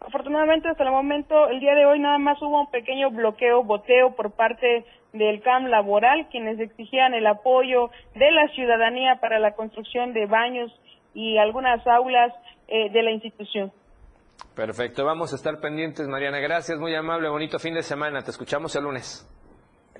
Afortunadamente 0.00 0.68
hasta 0.68 0.84
el 0.84 0.90
momento, 0.90 1.48
el 1.48 1.60
día 1.60 1.74
de 1.74 1.84
hoy 1.84 2.00
nada 2.00 2.18
más 2.18 2.40
hubo 2.40 2.60
un 2.60 2.70
pequeño 2.70 3.10
bloqueo, 3.10 3.62
boteo 3.62 4.16
por 4.16 4.32
parte 4.32 4.84
del 5.12 5.42
CAM 5.42 5.66
laboral, 5.66 6.28
quienes 6.30 6.58
exigían 6.58 7.14
el 7.14 7.26
apoyo 7.26 7.90
de 8.14 8.30
la 8.30 8.48
ciudadanía 8.54 9.16
para 9.20 9.38
la 9.38 9.52
construcción 9.52 10.12
de 10.12 10.26
baños 10.26 10.72
y 11.12 11.36
algunas 11.36 11.86
aulas 11.86 12.32
eh, 12.68 12.90
de 12.90 13.02
la 13.02 13.10
institución. 13.10 13.72
Perfecto, 14.54 15.04
vamos 15.04 15.32
a 15.32 15.36
estar 15.36 15.60
pendientes, 15.60 16.08
Mariana. 16.08 16.38
Gracias, 16.38 16.78
muy 16.78 16.94
amable, 16.94 17.28
bonito 17.28 17.58
fin 17.58 17.74
de 17.74 17.82
semana. 17.82 18.22
Te 18.22 18.30
escuchamos 18.30 18.74
el 18.76 18.84
lunes. 18.84 19.28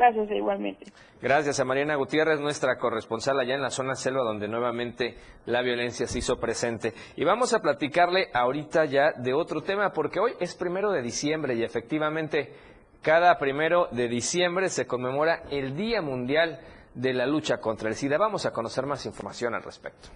Gracias, 0.00 0.30
igualmente. 0.30 0.86
Gracias 1.20 1.60
a 1.60 1.64
Mariana 1.66 1.94
Gutiérrez, 1.96 2.40
nuestra 2.40 2.78
corresponsal 2.78 3.38
allá 3.38 3.54
en 3.54 3.60
la 3.60 3.68
zona 3.68 3.94
selva, 3.94 4.22
donde 4.22 4.48
nuevamente 4.48 5.14
la 5.44 5.60
violencia 5.60 6.06
se 6.06 6.20
hizo 6.20 6.40
presente. 6.40 6.94
Y 7.16 7.24
vamos 7.24 7.52
a 7.52 7.58
platicarle 7.58 8.28
ahorita 8.32 8.86
ya 8.86 9.12
de 9.12 9.34
otro 9.34 9.60
tema, 9.60 9.92
porque 9.92 10.18
hoy 10.18 10.32
es 10.40 10.54
primero 10.54 10.90
de 10.90 11.02
diciembre 11.02 11.54
y 11.54 11.62
efectivamente 11.62 12.54
cada 13.02 13.36
primero 13.36 13.88
de 13.90 14.08
diciembre 14.08 14.70
se 14.70 14.86
conmemora 14.86 15.42
el 15.50 15.76
Día 15.76 16.00
Mundial 16.00 16.60
de 16.94 17.12
la 17.12 17.26
lucha 17.26 17.58
contra 17.58 17.90
el 17.90 17.94
SIDA. 17.94 18.16
Vamos 18.16 18.46
a 18.46 18.52
conocer 18.52 18.86
más 18.86 19.04
información 19.04 19.54
al 19.54 19.62
respecto. 19.62 20.08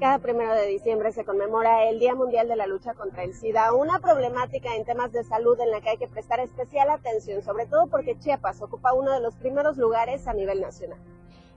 Cada 0.00 0.18
primero 0.18 0.54
de 0.54 0.66
diciembre 0.66 1.12
se 1.12 1.26
conmemora 1.26 1.84
el 1.90 1.98
Día 1.98 2.14
Mundial 2.14 2.48
de 2.48 2.56
la 2.56 2.66
Lucha 2.66 2.94
contra 2.94 3.22
el 3.22 3.34
SIDA, 3.34 3.74
una 3.74 3.98
problemática 3.98 4.74
en 4.74 4.86
temas 4.86 5.12
de 5.12 5.24
salud 5.24 5.60
en 5.60 5.70
la 5.70 5.82
que 5.82 5.90
hay 5.90 5.98
que 5.98 6.08
prestar 6.08 6.40
especial 6.40 6.88
atención, 6.88 7.42
sobre 7.42 7.66
todo 7.66 7.86
porque 7.86 8.18
Chiapas 8.18 8.62
ocupa 8.62 8.94
uno 8.94 9.12
de 9.12 9.20
los 9.20 9.36
primeros 9.36 9.76
lugares 9.76 10.26
a 10.26 10.32
nivel 10.32 10.62
nacional. 10.62 10.98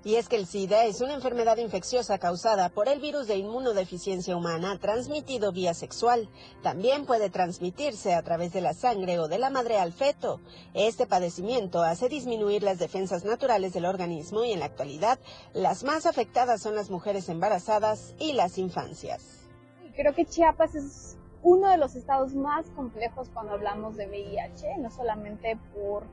Y 0.05 0.15
es 0.15 0.27
que 0.27 0.35
el 0.35 0.47
SIDA 0.47 0.83
es 0.83 0.99
una 0.99 1.13
enfermedad 1.13 1.57
infecciosa 1.57 2.17
causada 2.17 2.67
por 2.67 2.89
el 2.89 2.99
virus 2.99 3.27
de 3.27 3.37
inmunodeficiencia 3.37 4.35
humana 4.35 4.77
transmitido 4.77 5.53
vía 5.53 5.73
sexual. 5.73 6.29
También 6.61 7.05
puede 7.05 7.29
transmitirse 7.29 8.13
a 8.13 8.21
través 8.21 8.51
de 8.51 8.59
la 8.59 8.73
sangre 8.73 9.19
o 9.19 9.29
de 9.29 9.39
la 9.39 9.49
madre 9.49 9.79
al 9.79 9.93
feto. 9.93 10.41
Este 10.73 11.05
padecimiento 11.05 11.83
hace 11.83 12.09
disminuir 12.09 12.63
las 12.63 12.79
defensas 12.79 13.23
naturales 13.23 13.73
del 13.73 13.85
organismo 13.85 14.43
y 14.43 14.51
en 14.51 14.59
la 14.59 14.65
actualidad 14.65 15.19
las 15.53 15.85
más 15.85 16.05
afectadas 16.05 16.61
son 16.61 16.75
las 16.75 16.89
mujeres 16.89 17.29
embarazadas 17.29 18.13
y 18.19 18.33
las 18.33 18.57
infancias. 18.57 19.47
Creo 19.95 20.13
que 20.13 20.25
Chiapas 20.25 20.75
es 20.75 21.17
uno 21.43 21.69
de 21.69 21.77
los 21.77 21.95
estados 21.95 22.33
más 22.33 22.65
complejos 22.71 23.29
cuando 23.33 23.53
hablamos 23.53 23.95
de 23.95 24.07
VIH, 24.07 24.77
no 24.79 24.89
solamente 24.89 25.57
por 25.73 26.03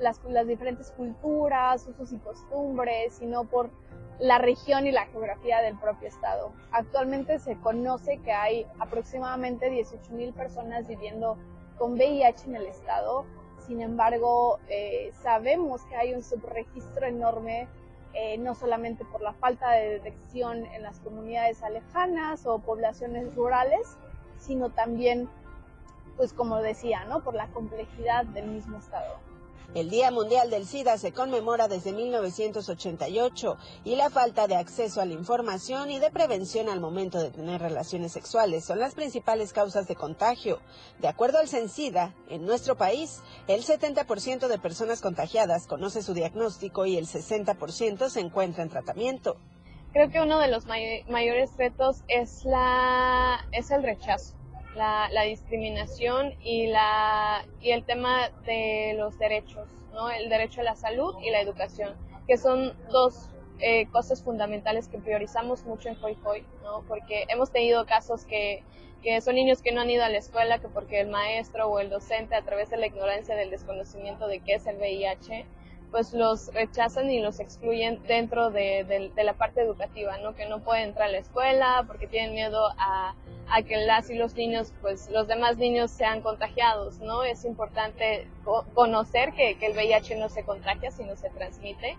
las, 0.00 0.20
las 0.24 0.46
diferentes 0.46 0.90
culturas, 0.92 1.86
usos 1.86 2.12
y 2.12 2.18
costumbres, 2.18 3.14
sino 3.14 3.44
por 3.44 3.70
la 4.18 4.38
región 4.38 4.86
y 4.86 4.92
la 4.92 5.06
geografía 5.06 5.60
del 5.60 5.76
propio 5.76 6.08
estado. 6.08 6.52
Actualmente 6.70 7.38
se 7.38 7.56
conoce 7.58 8.18
que 8.18 8.32
hay 8.32 8.66
aproximadamente 8.78 9.70
18.000 9.70 10.32
personas 10.34 10.86
viviendo 10.86 11.36
con 11.78 11.94
VIH 11.94 12.46
en 12.46 12.56
el 12.56 12.66
estado. 12.66 13.24
Sin 13.66 13.80
embargo, 13.80 14.58
eh, 14.68 15.10
sabemos 15.22 15.82
que 15.86 15.96
hay 15.96 16.14
un 16.14 16.22
subregistro 16.22 17.06
enorme, 17.06 17.66
eh, 18.12 18.38
no 18.38 18.54
solamente 18.54 19.04
por 19.04 19.20
la 19.22 19.32
falta 19.32 19.72
de 19.72 19.98
detección 19.98 20.66
en 20.66 20.82
las 20.82 21.00
comunidades 21.00 21.62
alejanas 21.62 22.46
o 22.46 22.60
poblaciones 22.60 23.34
rurales, 23.34 23.96
sino 24.38 24.70
también, 24.70 25.28
pues 26.16 26.32
como 26.32 26.58
decía, 26.58 27.04
¿no? 27.06 27.24
por 27.24 27.34
la 27.34 27.48
complejidad 27.48 28.24
del 28.26 28.46
mismo 28.46 28.78
estado. 28.78 29.16
El 29.74 29.90
Día 29.90 30.12
Mundial 30.12 30.50
del 30.50 30.66
SIDA 30.66 30.96
se 30.98 31.10
conmemora 31.10 31.66
desde 31.66 31.92
1988 31.92 33.56
y 33.82 33.96
la 33.96 34.08
falta 34.08 34.46
de 34.46 34.54
acceso 34.54 35.00
a 35.00 35.04
la 35.04 35.14
información 35.14 35.90
y 35.90 35.98
de 35.98 36.12
prevención 36.12 36.68
al 36.68 36.78
momento 36.78 37.20
de 37.20 37.32
tener 37.32 37.60
relaciones 37.60 38.12
sexuales 38.12 38.64
son 38.64 38.78
las 38.78 38.94
principales 38.94 39.52
causas 39.52 39.88
de 39.88 39.96
contagio. 39.96 40.60
De 41.00 41.08
acuerdo 41.08 41.38
al 41.40 41.48
CENSIDA, 41.48 42.14
en 42.28 42.46
nuestro 42.46 42.76
país, 42.76 43.20
el 43.48 43.64
70% 43.64 44.46
de 44.46 44.58
personas 44.60 45.00
contagiadas 45.00 45.66
conoce 45.66 46.04
su 46.04 46.14
diagnóstico 46.14 46.86
y 46.86 46.96
el 46.96 47.08
60% 47.08 48.10
se 48.10 48.20
encuentra 48.20 48.62
en 48.62 48.68
tratamiento. 48.68 49.38
Creo 49.92 50.08
que 50.08 50.20
uno 50.20 50.38
de 50.38 50.52
los 50.52 50.66
mayores 50.66 51.50
retos 51.56 52.04
es, 52.06 52.44
la, 52.44 53.44
es 53.50 53.72
el 53.72 53.82
rechazo 53.82 54.36
la, 54.74 55.08
la, 55.10 55.22
discriminación 55.22 56.34
y, 56.42 56.66
la, 56.66 57.44
y 57.60 57.70
el 57.70 57.84
tema 57.84 58.30
de 58.44 58.94
los 58.98 59.18
derechos, 59.18 59.68
¿no? 59.92 60.10
el 60.10 60.28
derecho 60.28 60.60
a 60.60 60.64
la 60.64 60.76
salud 60.76 61.14
y 61.22 61.30
la 61.30 61.40
educación, 61.40 61.94
que 62.26 62.36
son 62.36 62.74
dos 62.90 63.30
eh, 63.60 63.86
cosas 63.90 64.22
fundamentales 64.22 64.88
que 64.88 64.98
priorizamos 64.98 65.64
mucho 65.64 65.88
en 65.88 65.96
Hoy 66.02 66.18
Hoy, 66.24 66.44
¿no? 66.62 66.82
porque 66.88 67.24
hemos 67.28 67.50
tenido 67.50 67.86
casos 67.86 68.24
que, 68.24 68.62
que 69.02 69.20
son 69.20 69.36
niños 69.36 69.62
que 69.62 69.72
no 69.72 69.80
han 69.80 69.90
ido 69.90 70.04
a 70.04 70.08
la 70.08 70.18
escuela, 70.18 70.58
que 70.58 70.68
porque 70.68 71.00
el 71.00 71.08
maestro 71.08 71.68
o 71.68 71.78
el 71.78 71.90
docente, 71.90 72.34
a 72.34 72.42
través 72.42 72.70
de 72.70 72.76
la 72.76 72.86
ignorancia 72.86 73.36
del 73.36 73.50
desconocimiento 73.50 74.26
de 74.26 74.40
qué 74.40 74.54
es 74.54 74.66
el 74.66 74.76
VIH, 74.76 75.46
pues 75.94 76.12
los 76.12 76.52
rechazan 76.52 77.08
y 77.08 77.20
los 77.20 77.38
excluyen 77.38 78.02
dentro 78.08 78.50
de, 78.50 78.82
de, 79.14 79.22
la 79.22 79.34
parte 79.34 79.60
educativa, 79.62 80.18
¿no? 80.18 80.34
Que 80.34 80.44
no 80.44 80.58
pueden 80.58 80.88
entrar 80.88 81.08
a 81.08 81.12
la 81.12 81.18
escuela 81.18 81.84
porque 81.86 82.08
tienen 82.08 82.34
miedo 82.34 82.66
a, 82.78 83.14
a, 83.48 83.62
que 83.62 83.76
las 83.76 84.10
y 84.10 84.14
los 84.14 84.34
niños, 84.34 84.72
pues 84.80 85.08
los 85.12 85.28
demás 85.28 85.56
niños 85.56 85.92
sean 85.92 86.20
contagiados, 86.20 86.98
¿no? 86.98 87.22
Es 87.22 87.44
importante 87.44 88.26
conocer 88.74 89.34
que, 89.34 89.56
que 89.56 89.66
el 89.66 89.76
VIH 89.76 90.16
no 90.16 90.28
se 90.30 90.42
contagia, 90.42 90.90
sino 90.90 91.14
se 91.14 91.30
transmite 91.30 91.96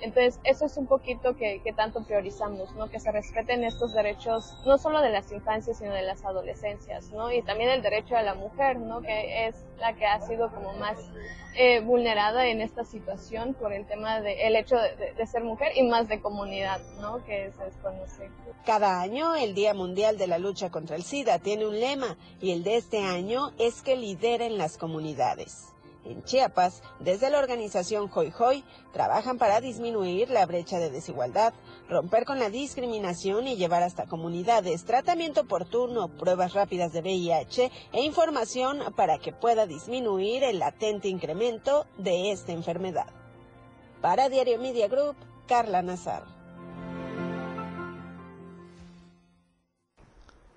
entonces, 0.00 0.38
eso 0.44 0.66
es 0.66 0.76
un 0.76 0.86
poquito 0.86 1.36
que, 1.36 1.60
tanto 1.76 2.04
priorizamos, 2.04 2.72
¿no? 2.76 2.88
Que 2.88 3.00
se 3.00 3.10
respeten 3.10 3.64
estos 3.64 3.92
derechos, 3.94 4.54
no 4.64 4.78
solo 4.78 5.00
de 5.00 5.10
las 5.10 5.30
infancias, 5.32 5.78
sino 5.78 5.92
de 5.92 6.02
las 6.02 6.24
adolescencias, 6.24 7.10
¿no? 7.10 7.32
Y 7.32 7.42
también 7.42 7.70
el 7.70 7.82
derecho 7.82 8.16
a 8.16 8.22
la 8.22 8.34
mujer, 8.34 8.78
¿no? 8.78 9.00
Que 9.00 9.46
es 9.46 9.56
la 9.78 9.94
que 9.94 10.06
ha 10.06 10.20
sido 10.20 10.50
como 10.52 10.72
más 10.74 10.98
eh, 11.56 11.80
vulnerada 11.80 12.46
en 12.46 12.60
esta 12.60 12.84
situación 12.84 13.54
por 13.54 13.72
el 13.72 13.86
tema 13.86 14.20
de 14.20 14.46
el 14.46 14.56
hecho 14.56 14.76
de, 14.76 15.14
de, 15.14 15.26
ser 15.26 15.42
mujer 15.42 15.72
y 15.74 15.82
más 15.82 16.08
de 16.08 16.20
comunidad, 16.20 16.80
¿no? 17.00 17.24
Que 17.24 17.50
se 17.56 17.64
desconoce. 17.64 18.30
Cada 18.64 19.00
año 19.00 19.34
el 19.34 19.54
Día 19.54 19.74
Mundial 19.74 20.16
de 20.18 20.26
la 20.26 20.38
Lucha 20.38 20.70
contra 20.70 20.96
el 20.96 21.02
SIDA 21.02 21.38
tiene 21.38 21.66
un 21.66 21.78
lema 21.78 22.16
y 22.40 22.52
el 22.52 22.62
de 22.62 22.76
este 22.76 22.98
año 23.02 23.52
es 23.58 23.82
que 23.82 23.96
lideren 23.96 24.58
las 24.58 24.78
comunidades. 24.78 25.72
En 26.08 26.24
Chiapas, 26.24 26.82
desde 27.00 27.28
la 27.28 27.38
organización 27.38 28.10
Hoy 28.14 28.32
Hoy, 28.38 28.64
trabajan 28.94 29.36
para 29.36 29.60
disminuir 29.60 30.30
la 30.30 30.46
brecha 30.46 30.78
de 30.78 30.88
desigualdad, 30.88 31.52
romper 31.86 32.24
con 32.24 32.38
la 32.38 32.48
discriminación 32.48 33.46
y 33.46 33.56
llevar 33.56 33.82
hasta 33.82 34.06
comunidades 34.06 34.86
tratamiento 34.86 35.42
oportuno, 35.42 36.08
pruebas 36.08 36.54
rápidas 36.54 36.94
de 36.94 37.02
VIH 37.02 37.70
e 37.92 38.00
información 38.00 38.80
para 38.96 39.18
que 39.18 39.34
pueda 39.34 39.66
disminuir 39.66 40.44
el 40.44 40.60
latente 40.60 41.08
incremento 41.08 41.86
de 41.98 42.32
esta 42.32 42.52
enfermedad. 42.52 43.12
Para 44.00 44.30
Diario 44.30 44.58
Media 44.58 44.88
Group, 44.88 45.16
Carla 45.46 45.82
Nazar. 45.82 46.37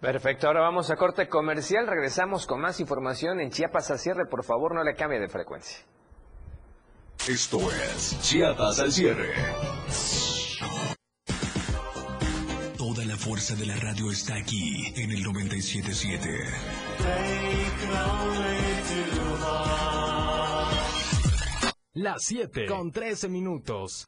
Perfecto, 0.01 0.47
ahora 0.47 0.61
vamos 0.61 0.89
a 0.89 0.95
corte 0.95 1.29
comercial, 1.29 1.85
regresamos 1.85 2.47
con 2.47 2.59
más 2.59 2.79
información 2.79 3.39
en 3.39 3.51
Chiapas 3.51 3.91
al 3.91 3.99
cierre, 3.99 4.25
por 4.25 4.43
favor 4.43 4.73
no 4.73 4.83
le 4.83 4.95
cambie 4.95 5.19
de 5.19 5.29
frecuencia. 5.29 5.77
Esto 7.29 7.59
es 7.71 8.19
Chiapas 8.19 8.79
al 8.79 8.91
cierre. 8.91 9.31
Toda 12.79 13.05
la 13.05 13.15
fuerza 13.15 13.53
de 13.53 13.67
la 13.67 13.75
radio 13.75 14.09
está 14.09 14.37
aquí 14.37 14.91
en 14.95 15.11
el 15.11 15.21
977. 15.21 16.45
Las 21.93 22.23
7 22.23 22.65
con 22.65 22.91
13 22.91 23.29
minutos. 23.29 24.07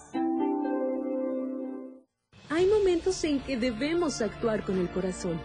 Hay 2.53 2.67
momentos 2.67 3.23
en 3.23 3.39
que 3.39 3.55
debemos 3.55 4.21
actuar 4.21 4.65
con 4.65 4.77
el 4.77 4.89
corazón, 4.89 5.39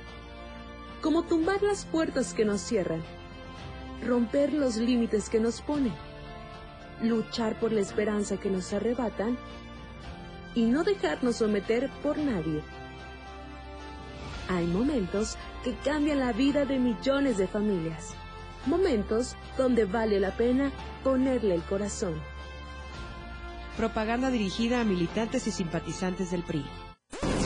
como 1.01 1.23
tumbar 1.23 1.63
las 1.63 1.85
puertas 1.85 2.35
que 2.35 2.45
nos 2.45 2.61
cierran, 2.61 3.01
romper 4.05 4.53
los 4.53 4.77
límites 4.77 5.29
que 5.29 5.39
nos 5.39 5.61
ponen, 5.61 5.93
luchar 7.01 7.61
por 7.61 7.71
la 7.71 7.81
esperanza 7.81 8.39
que 8.39 8.51
nos 8.51 8.73
arrebatan 8.73 9.39
y 10.57 10.65
no 10.65 10.83
dejarnos 10.83 11.37
someter 11.37 11.89
por 12.03 12.19
nadie. 12.19 12.61
Hay 14.49 14.67
momentos 14.67 15.37
que 15.63 15.77
cambian 15.85 16.19
la 16.19 16.33
vida 16.33 16.65
de 16.65 16.81
millones 16.81 17.39
de 17.39 17.47
familias, 17.47 18.15
momentos 18.67 19.37
donde 19.57 19.85
vale 19.85 20.19
la 20.19 20.37
pena 20.37 20.73
ponerle 21.05 21.55
el 21.55 21.63
corazón. 21.63 22.21
Propaganda 23.77 24.29
dirigida 24.33 24.81
a 24.81 24.85
militantes 24.85 25.47
y 25.47 25.53
simpatizantes 25.53 26.33
del 26.33 26.43
PRI. 26.43 26.65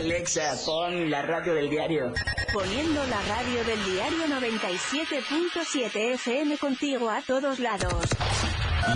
Alexa, 0.00 0.56
pon 0.64 1.10
la 1.10 1.20
radio 1.20 1.52
del 1.54 1.68
diario. 1.68 2.14
Poniendo 2.54 3.06
la 3.06 3.20
radio 3.20 3.62
del 3.64 3.84
diario 3.84 4.26
97.7 4.28 6.14
FM 6.14 6.56
contigo 6.56 7.10
a 7.10 7.20
todos 7.20 7.58
lados. 7.58 8.06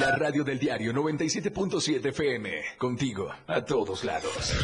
La 0.01 0.17
radio 0.17 0.43
del 0.45 0.59
diario 0.59 0.95
97.7 0.95 2.07
FM. 2.07 2.51
Contigo 2.79 3.31
a 3.47 3.63
todos 3.63 4.03
lados. 4.05 4.55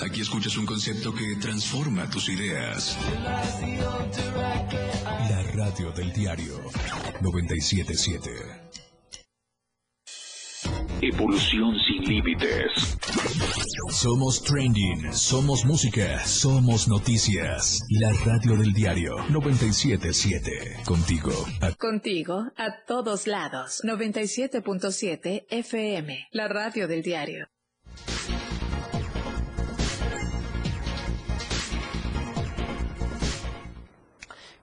Aquí 0.00 0.20
escuchas 0.20 0.56
un 0.56 0.66
concepto 0.66 1.14
que 1.14 1.36
transforma 1.40 2.10
tus 2.10 2.28
ideas. 2.28 2.98
La 5.30 5.42
radio 5.54 5.92
del 5.92 6.12
diario 6.12 6.60
977. 7.20 8.91
Evolución 11.00 11.74
sin 11.86 12.04
límites. 12.04 12.96
Somos 13.90 14.42
trending, 14.42 15.12
somos 15.12 15.64
música, 15.64 16.24
somos 16.24 16.88
noticias. 16.88 17.80
La 17.90 18.12
radio 18.24 18.56
del 18.56 18.72
diario 18.72 19.16
977. 19.30 20.82
Contigo. 20.84 21.32
A... 21.60 21.72
Contigo 21.72 22.46
a 22.56 22.84
todos 22.86 23.26
lados. 23.26 23.82
97.7 23.84 25.46
FM. 25.48 26.28
La 26.32 26.48
radio 26.48 26.88
del 26.88 27.02
diario. 27.02 27.51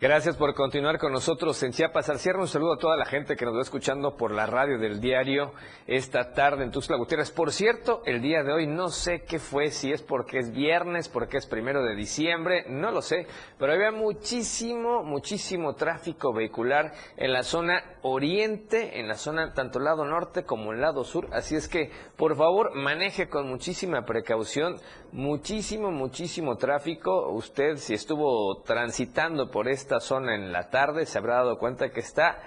Gracias 0.01 0.37
por 0.37 0.55
continuar 0.55 0.97
con 0.97 1.11
nosotros 1.11 1.61
en 1.61 1.73
Chiapas 1.73 2.07
al 2.07 2.19
cierre. 2.19 2.39
Un 2.39 2.47
saludo 2.47 2.75
a 2.75 2.77
toda 2.77 2.95
la 2.95 3.03
gente 3.03 3.35
que 3.35 3.43
nos 3.43 3.53
va 3.53 3.63
escuchando 3.63 4.15
por 4.15 4.31
la 4.31 4.45
radio 4.45 4.79
del 4.79 5.01
diario 5.01 5.51
esta 5.87 6.31
tarde 6.31 6.63
en 6.63 6.71
Tuxtla 6.71 6.95
Gutiérrez. 6.95 7.31
Por 7.31 7.51
cierto, 7.51 8.01
el 8.05 8.21
día 8.21 8.41
de 8.41 8.53
hoy 8.53 8.65
no 8.65 8.87
sé 8.87 9.25
qué 9.27 9.39
fue, 9.39 9.71
si 9.71 9.91
es 9.91 10.01
porque 10.01 10.37
es 10.37 10.53
viernes, 10.53 11.09
porque 11.09 11.35
es 11.35 11.47
primero 11.47 11.83
de 11.83 11.97
diciembre, 11.97 12.63
no 12.69 12.91
lo 12.91 13.01
sé, 13.01 13.27
pero 13.57 13.73
había 13.73 13.91
muchísimo, 13.91 15.03
muchísimo 15.03 15.75
tráfico 15.75 16.31
vehicular 16.31 16.93
en 17.17 17.33
la 17.33 17.43
zona 17.43 17.83
oriente, 18.01 19.01
en 19.01 19.09
la 19.09 19.15
zona 19.15 19.53
tanto 19.53 19.79
lado 19.79 20.05
norte 20.05 20.45
como 20.45 20.71
el 20.71 20.79
lado 20.79 21.03
sur. 21.03 21.27
Así 21.33 21.57
es 21.57 21.67
que, 21.67 21.91
por 22.15 22.37
favor, 22.37 22.73
maneje 22.73 23.27
con 23.27 23.49
muchísima 23.49 24.05
precaución, 24.05 24.77
muchísimo, 25.11 25.91
muchísimo 25.91 26.55
tráfico. 26.55 27.33
Usted, 27.33 27.75
si 27.75 27.95
estuvo 27.95 28.61
transitando 28.61 29.51
por 29.51 29.67
este 29.67 29.88
esta 29.89 29.99
zona 30.01 30.35
en 30.35 30.51
la 30.51 30.69
tarde 30.69 31.07
se 31.07 31.17
habrá 31.17 31.37
dado 31.37 31.57
cuenta 31.57 31.89
que 31.89 31.99
está 31.99 32.37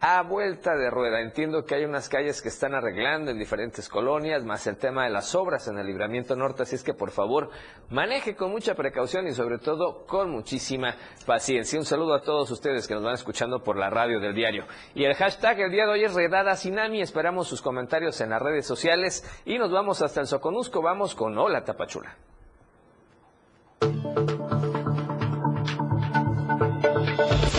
a 0.00 0.22
vuelta 0.22 0.74
de 0.74 0.88
rueda. 0.88 1.20
Entiendo 1.20 1.66
que 1.66 1.74
hay 1.74 1.84
unas 1.84 2.08
calles 2.08 2.40
que 2.40 2.48
están 2.48 2.74
arreglando 2.74 3.30
en 3.30 3.38
diferentes 3.38 3.90
colonias, 3.90 4.42
más 4.42 4.66
el 4.66 4.78
tema 4.78 5.04
de 5.04 5.10
las 5.10 5.34
obras 5.34 5.68
en 5.68 5.76
el 5.76 5.86
libramiento 5.86 6.34
norte, 6.34 6.62
así 6.62 6.76
es 6.76 6.82
que 6.82 6.94
por 6.94 7.10
favor 7.10 7.50
maneje 7.90 8.36
con 8.36 8.52
mucha 8.52 8.74
precaución 8.74 9.26
y 9.26 9.32
sobre 9.32 9.58
todo 9.58 10.06
con 10.06 10.30
muchísima 10.30 10.94
paciencia. 11.26 11.78
Un 11.78 11.84
saludo 11.84 12.14
a 12.14 12.22
todos 12.22 12.50
ustedes 12.50 12.88
que 12.88 12.94
nos 12.94 13.04
van 13.04 13.14
escuchando 13.14 13.62
por 13.62 13.76
la 13.76 13.90
radio 13.90 14.18
del 14.18 14.34
diario. 14.34 14.64
Y 14.94 15.04
el 15.04 15.14
hashtag 15.14 15.60
el 15.60 15.70
día 15.70 15.84
de 15.84 15.92
hoy 15.92 16.04
es 16.04 16.14
Redada 16.14 16.56
Sinami, 16.56 17.02
esperamos 17.02 17.48
sus 17.48 17.60
comentarios 17.60 18.18
en 18.22 18.30
las 18.30 18.40
redes 18.40 18.66
sociales 18.66 19.42
y 19.44 19.58
nos 19.58 19.70
vamos 19.70 20.00
hasta 20.00 20.22
el 20.22 20.26
Soconusco, 20.26 20.80
vamos 20.80 21.14
con 21.14 21.36
Hola 21.36 21.64
Tapachula. 21.64 22.16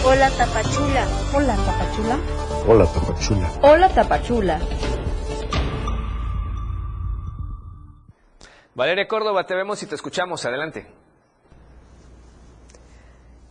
Hola 0.10 0.28
Tapachula. 0.32 1.08
Hola 1.36 1.56
Tapachula. 1.56 2.18
Hola 2.68 2.86
Tapachula. 2.88 3.52
Hola 3.62 3.90
Tapachula. 3.90 4.60
Valeria 8.74 9.08
Córdoba, 9.08 9.46
te 9.46 9.54
vemos 9.54 9.84
y 9.84 9.86
te 9.86 9.94
escuchamos. 9.94 10.44
Adelante. 10.48 10.88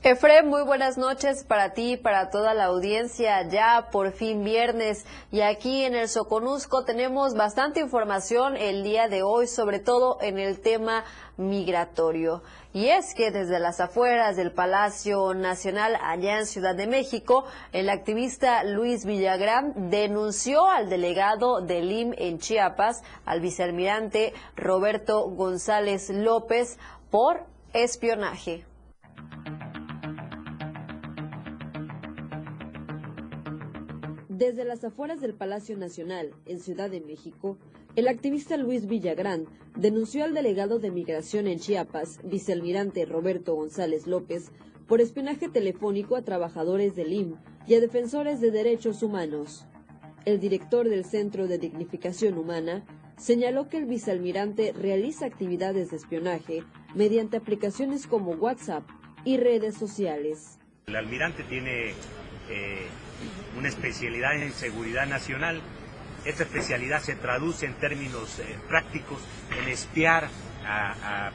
Efrem, 0.05 0.47
muy 0.47 0.63
buenas 0.63 0.97
noches 0.97 1.43
para 1.43 1.73
ti 1.73 1.95
y 1.95 1.97
para 1.97 2.31
toda 2.31 2.55
la 2.55 2.67
audiencia. 2.67 3.43
Ya 3.49 3.89
por 3.91 4.13
fin 4.13 4.45
viernes 4.45 5.05
y 5.33 5.41
aquí 5.41 5.83
en 5.83 5.97
el 5.97 6.09
Soconusco 6.09 6.85
tenemos 6.85 7.35
bastante 7.35 7.81
información 7.81 8.57
el 8.57 8.85
día 8.85 9.09
de 9.09 9.25
hoy, 9.25 9.49
sobre 9.49 9.81
todo 9.81 10.19
en 10.21 10.39
el 10.39 10.61
tema 10.61 11.05
migratorio. 11.37 12.45
Y 12.73 12.91
es 12.91 13.13
que 13.13 13.33
desde 13.33 13.59
las 13.59 13.81
afueras 13.81 14.37
del 14.37 14.53
Palacio 14.53 15.35
Nacional 15.35 15.99
allá 16.01 16.39
en 16.39 16.47
Ciudad 16.47 16.77
de 16.77 16.87
México, 16.87 17.45
el 17.73 17.91
activista 17.91 18.63
Luis 18.63 19.05
Villagrán 19.05 19.91
denunció 19.91 20.65
al 20.67 20.89
delegado 20.89 21.61
del 21.61 21.91
IM 21.91 22.15
en 22.19 22.39
Chiapas, 22.39 23.03
al 23.25 23.41
vicealmirante 23.41 24.33
Roberto 24.55 25.29
González 25.29 26.09
López, 26.09 26.79
por 27.11 27.47
espionaje. 27.73 28.65
Desde 34.39 34.65
las 34.65 34.85
afueras 34.85 35.21
del 35.21 35.35
Palacio 35.35 35.77
Nacional, 35.77 36.31
en 36.47 36.61
Ciudad 36.61 36.89
de 36.89 37.01
México, 37.01 37.59
el 37.97 38.07
activista 38.07 38.57
Luis 38.57 38.87
Villagrán 38.87 39.47
denunció 39.75 40.23
al 40.23 40.33
delegado 40.33 40.79
de 40.79 40.93
Migración 40.93 41.49
en 41.49 41.59
Chiapas, 41.59 42.21
vicealmirante 42.23 43.05
Roberto 43.05 43.57
González 43.57 44.07
López, 44.07 44.53
por 44.87 45.01
espionaje 45.01 45.49
telefónico 45.49 46.15
a 46.15 46.23
trabajadores 46.23 46.95
del 46.95 47.13
IM 47.15 47.35
y 47.67 47.75
a 47.75 47.81
defensores 47.81 48.41
de 48.41 48.53
derechos 48.53 49.03
humanos. 49.03 49.67
El 50.25 50.39
director 50.39 50.89
del 50.89 51.05
Centro 51.05 51.49
de 51.49 51.59
Dignificación 51.59 52.39
Humana 52.39 52.87
señaló 53.17 53.69
que 53.69 53.79
el 53.79 53.87
vicealmirante 53.87 54.73
realiza 54.73 55.27
actividades 55.27 55.91
de 55.91 55.97
espionaje 55.97 56.63
mediante 56.95 57.39
aplicaciones 57.39 58.07
como 58.07 58.35
WhatsApp 58.35 58.89
y 59.25 59.37
redes 59.37 59.75
sociales. 59.75 60.61
El 60.87 60.95
almirante 60.95 61.43
tiene 61.43 61.89
eh, 62.49 62.87
una 63.59 63.69
especialidad 63.69 64.41
en 64.41 64.53
seguridad 64.53 65.07
nacional. 65.07 65.61
Esta 66.25 66.45
especialidad 66.45 67.03
se 67.03 67.17
traduce 67.17 67.67
en 67.67 67.75
términos 67.75 68.39
eh, 68.39 68.57
prácticos 68.69 69.19
en 69.61 69.69
espiar 69.69 70.29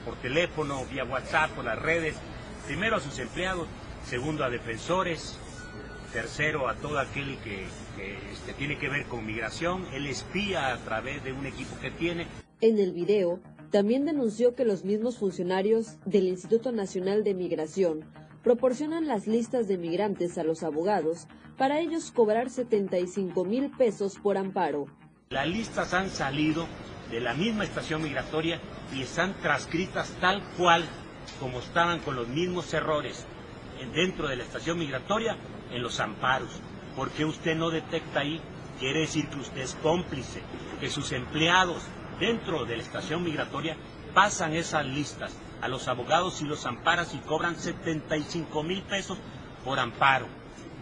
por 0.05 0.15
teléfono, 0.17 0.85
vía 0.91 1.05
WhatsApp, 1.05 1.49
por 1.51 1.65
las 1.65 1.79
redes, 1.79 2.15
primero 2.67 2.97
a 2.97 2.99
sus 2.99 3.17
empleados, 3.17 3.67
segundo 4.05 4.43
a 4.43 4.49
defensores, 4.51 5.39
tercero 6.11 6.69
a 6.69 6.75
todo 6.75 6.99
aquel 6.99 7.37
que, 7.39 7.65
este, 8.31 8.53
tiene 8.53 8.77
que 8.77 8.89
ver 8.89 9.05
con 9.05 9.25
migración. 9.25 9.85
Él 9.91 10.05
espía 10.05 10.71
a 10.71 10.77
través 10.77 11.23
de 11.23 11.33
un 11.33 11.47
equipo 11.47 11.75
que 11.81 11.89
tiene. 11.89 12.27
En 12.61 12.77
el 12.77 12.93
video, 12.93 13.39
también 13.71 14.05
denunció 14.05 14.53
que 14.53 14.65
los 14.65 14.85
mismos 14.85 15.17
funcionarios 15.17 15.97
del 16.05 16.27
Instituto 16.27 16.71
Nacional 16.71 17.23
de 17.23 17.33
Migración 17.33 18.05
proporcionan 18.43 19.07
las 19.07 19.25
listas 19.25 19.67
de 19.67 19.77
migrantes 19.77 20.37
a 20.37 20.43
los 20.43 20.63
abogados 20.63 21.27
para 21.57 21.79
ellos 21.79 22.11
cobrar 22.11 22.49
75 22.49 23.45
mil 23.45 23.71
pesos 23.71 24.17
por 24.21 24.37
amparo. 24.37 24.87
Las 25.29 25.47
listas 25.47 25.93
han 25.93 26.09
salido 26.09 26.67
de 27.09 27.21
la 27.21 27.33
misma 27.33 27.63
estación 27.63 28.03
migratoria 28.03 28.59
y 28.93 29.01
están 29.01 29.33
transcritas 29.41 30.09
tal 30.19 30.43
cual 30.57 30.83
como 31.39 31.59
estaban 31.59 31.99
con 31.99 32.15
los 32.15 32.27
mismos 32.27 32.73
errores 32.73 33.25
dentro 33.93 34.27
de 34.27 34.35
la 34.35 34.43
estación 34.43 34.77
migratoria 34.77 35.37
en 35.71 35.81
los 35.81 35.99
amparos. 35.99 36.59
¿Por 36.95 37.09
qué 37.11 37.25
usted 37.25 37.55
no 37.55 37.69
detecta 37.69 38.19
ahí? 38.19 38.41
Quiere 38.79 39.01
decir 39.01 39.27
que 39.29 39.39
usted 39.39 39.61
es 39.61 39.75
cómplice, 39.75 40.41
que 40.79 40.89
sus 40.89 41.11
empleados 41.11 41.83
dentro 42.19 42.65
de 42.65 42.77
la 42.77 42.83
estación 42.83 43.23
migratoria 43.23 43.77
pasan 44.13 44.53
esas 44.53 44.85
listas 44.85 45.33
a 45.63 45.69
los 45.69 45.87
abogados 45.87 46.41
y 46.41 46.45
los 46.45 46.65
amparas 46.65 47.13
y 47.15 47.19
cobran 47.19 47.55
75 47.55 48.63
mil 48.63 48.81
pesos 48.81 49.17
por 49.63 49.79
amparo. 49.79 50.25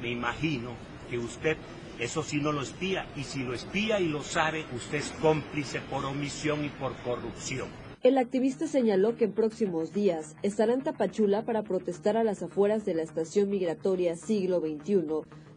Me 0.02 0.10
imagino 0.10 0.72
que 1.08 1.20
usted 1.20 1.56
eso 2.00 2.24
sí 2.24 2.42
no 2.42 2.52
lo 2.52 2.64
espía 2.64 3.06
y 3.16 3.24
si 3.24 3.44
lo 3.44 3.54
espía 3.54 4.00
y 4.00 4.08
lo 4.08 4.24
sabe, 4.24 4.66
usted 4.76 4.98
es 4.98 5.14
cómplice 5.22 5.82
por 5.82 6.04
omisión 6.04 6.66
y 6.66 6.70
por 6.70 6.96
corrupción. 7.04 7.70
El 8.02 8.18
activista 8.18 8.66
señaló 8.66 9.16
que 9.16 9.26
en 9.26 9.34
próximos 9.34 9.94
días 9.94 10.36
estará 10.42 10.74
en 10.74 10.82
Tapachula 10.82 11.46
para 11.46 11.62
protestar 11.62 12.18
a 12.18 12.24
las 12.24 12.42
afueras 12.42 12.84
de 12.84 12.96
la 12.96 13.04
estación 13.04 13.52
migratoria 13.52 14.16
siglo 14.16 14.62
XXI, 14.62 15.04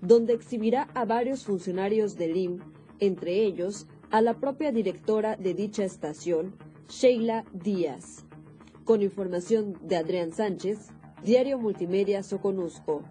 donde 0.02 0.34
exhibirá 0.34 0.88
a 0.92 1.06
varios 1.06 1.44
funcionarios 1.44 2.16
del 2.18 2.36
IM, 2.36 2.58
entre 3.00 3.42
ellos 3.42 3.86
a 4.10 4.20
la 4.20 4.34
propia 4.34 4.70
directora 4.70 5.36
de 5.36 5.54
dicha 5.54 5.82
estación, 5.82 6.54
Sheila 6.90 7.46
Díaz. 7.54 8.26
Con 8.84 9.00
información 9.00 9.78
de 9.80 9.96
Adrián 9.96 10.32
Sánchez, 10.32 10.88
Diario 11.22 11.58
Multimedia 11.58 12.22
Soconusco. 12.22 13.02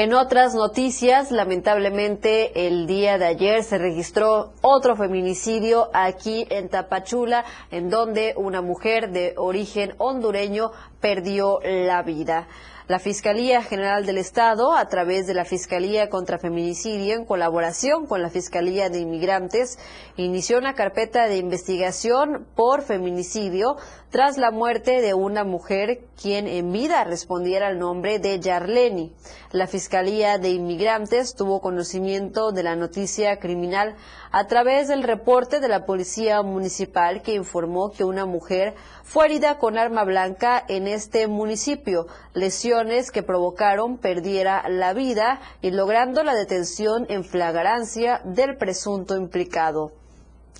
En 0.00 0.14
otras 0.14 0.54
noticias, 0.54 1.32
lamentablemente 1.32 2.68
el 2.68 2.86
día 2.86 3.18
de 3.18 3.26
ayer 3.26 3.64
se 3.64 3.78
registró 3.78 4.52
otro 4.60 4.94
feminicidio 4.94 5.90
aquí 5.92 6.46
en 6.50 6.68
Tapachula, 6.68 7.44
en 7.72 7.90
donde 7.90 8.34
una 8.36 8.62
mujer 8.62 9.10
de 9.10 9.34
origen 9.36 9.96
hondureño 9.98 10.70
perdió 11.00 11.58
la 11.64 12.04
vida. 12.04 12.46
La 12.88 12.98
Fiscalía 12.98 13.62
General 13.62 14.06
del 14.06 14.16
Estado, 14.16 14.74
a 14.74 14.88
través 14.88 15.26
de 15.26 15.34
la 15.34 15.44
Fiscalía 15.44 16.08
contra 16.08 16.38
Feminicidio, 16.38 17.16
en 17.16 17.26
colaboración 17.26 18.06
con 18.06 18.22
la 18.22 18.30
Fiscalía 18.30 18.88
de 18.88 19.00
Inmigrantes, 19.00 19.78
inició 20.16 20.56
una 20.56 20.72
carpeta 20.72 21.26
de 21.26 21.36
investigación 21.36 22.46
por 22.56 22.80
feminicidio 22.80 23.76
tras 24.08 24.38
la 24.38 24.50
muerte 24.50 25.02
de 25.02 25.12
una 25.12 25.44
mujer 25.44 26.06
quien 26.18 26.46
en 26.48 26.72
vida 26.72 27.04
respondiera 27.04 27.66
al 27.66 27.78
nombre 27.78 28.20
de 28.20 28.40
Yarleni. 28.40 29.12
La 29.52 29.66
Fiscalía 29.66 30.38
de 30.38 30.48
Inmigrantes 30.48 31.34
tuvo 31.34 31.60
conocimiento 31.60 32.52
de 32.52 32.62
la 32.62 32.74
noticia 32.74 33.38
criminal 33.38 33.96
a 34.30 34.46
través 34.46 34.88
del 34.88 35.02
reporte 35.02 35.60
de 35.60 35.68
la 35.68 35.86
Policía 35.86 36.42
Municipal 36.42 37.22
que 37.22 37.34
informó 37.34 37.92
que 37.92 38.04
una 38.04 38.26
mujer 38.26 38.74
fue 39.02 39.26
herida 39.26 39.58
con 39.58 39.78
arma 39.78 40.04
blanca 40.04 40.64
en 40.68 40.86
este 40.86 41.26
municipio, 41.28 42.06
lesiones 42.34 43.10
que 43.10 43.22
provocaron 43.22 43.98
perdiera 43.98 44.68
la 44.68 44.92
vida 44.92 45.40
y 45.62 45.70
logrando 45.70 46.22
la 46.22 46.34
detención 46.34 47.06
en 47.08 47.24
flagrancia 47.24 48.20
del 48.24 48.56
presunto 48.56 49.16
implicado. 49.16 49.92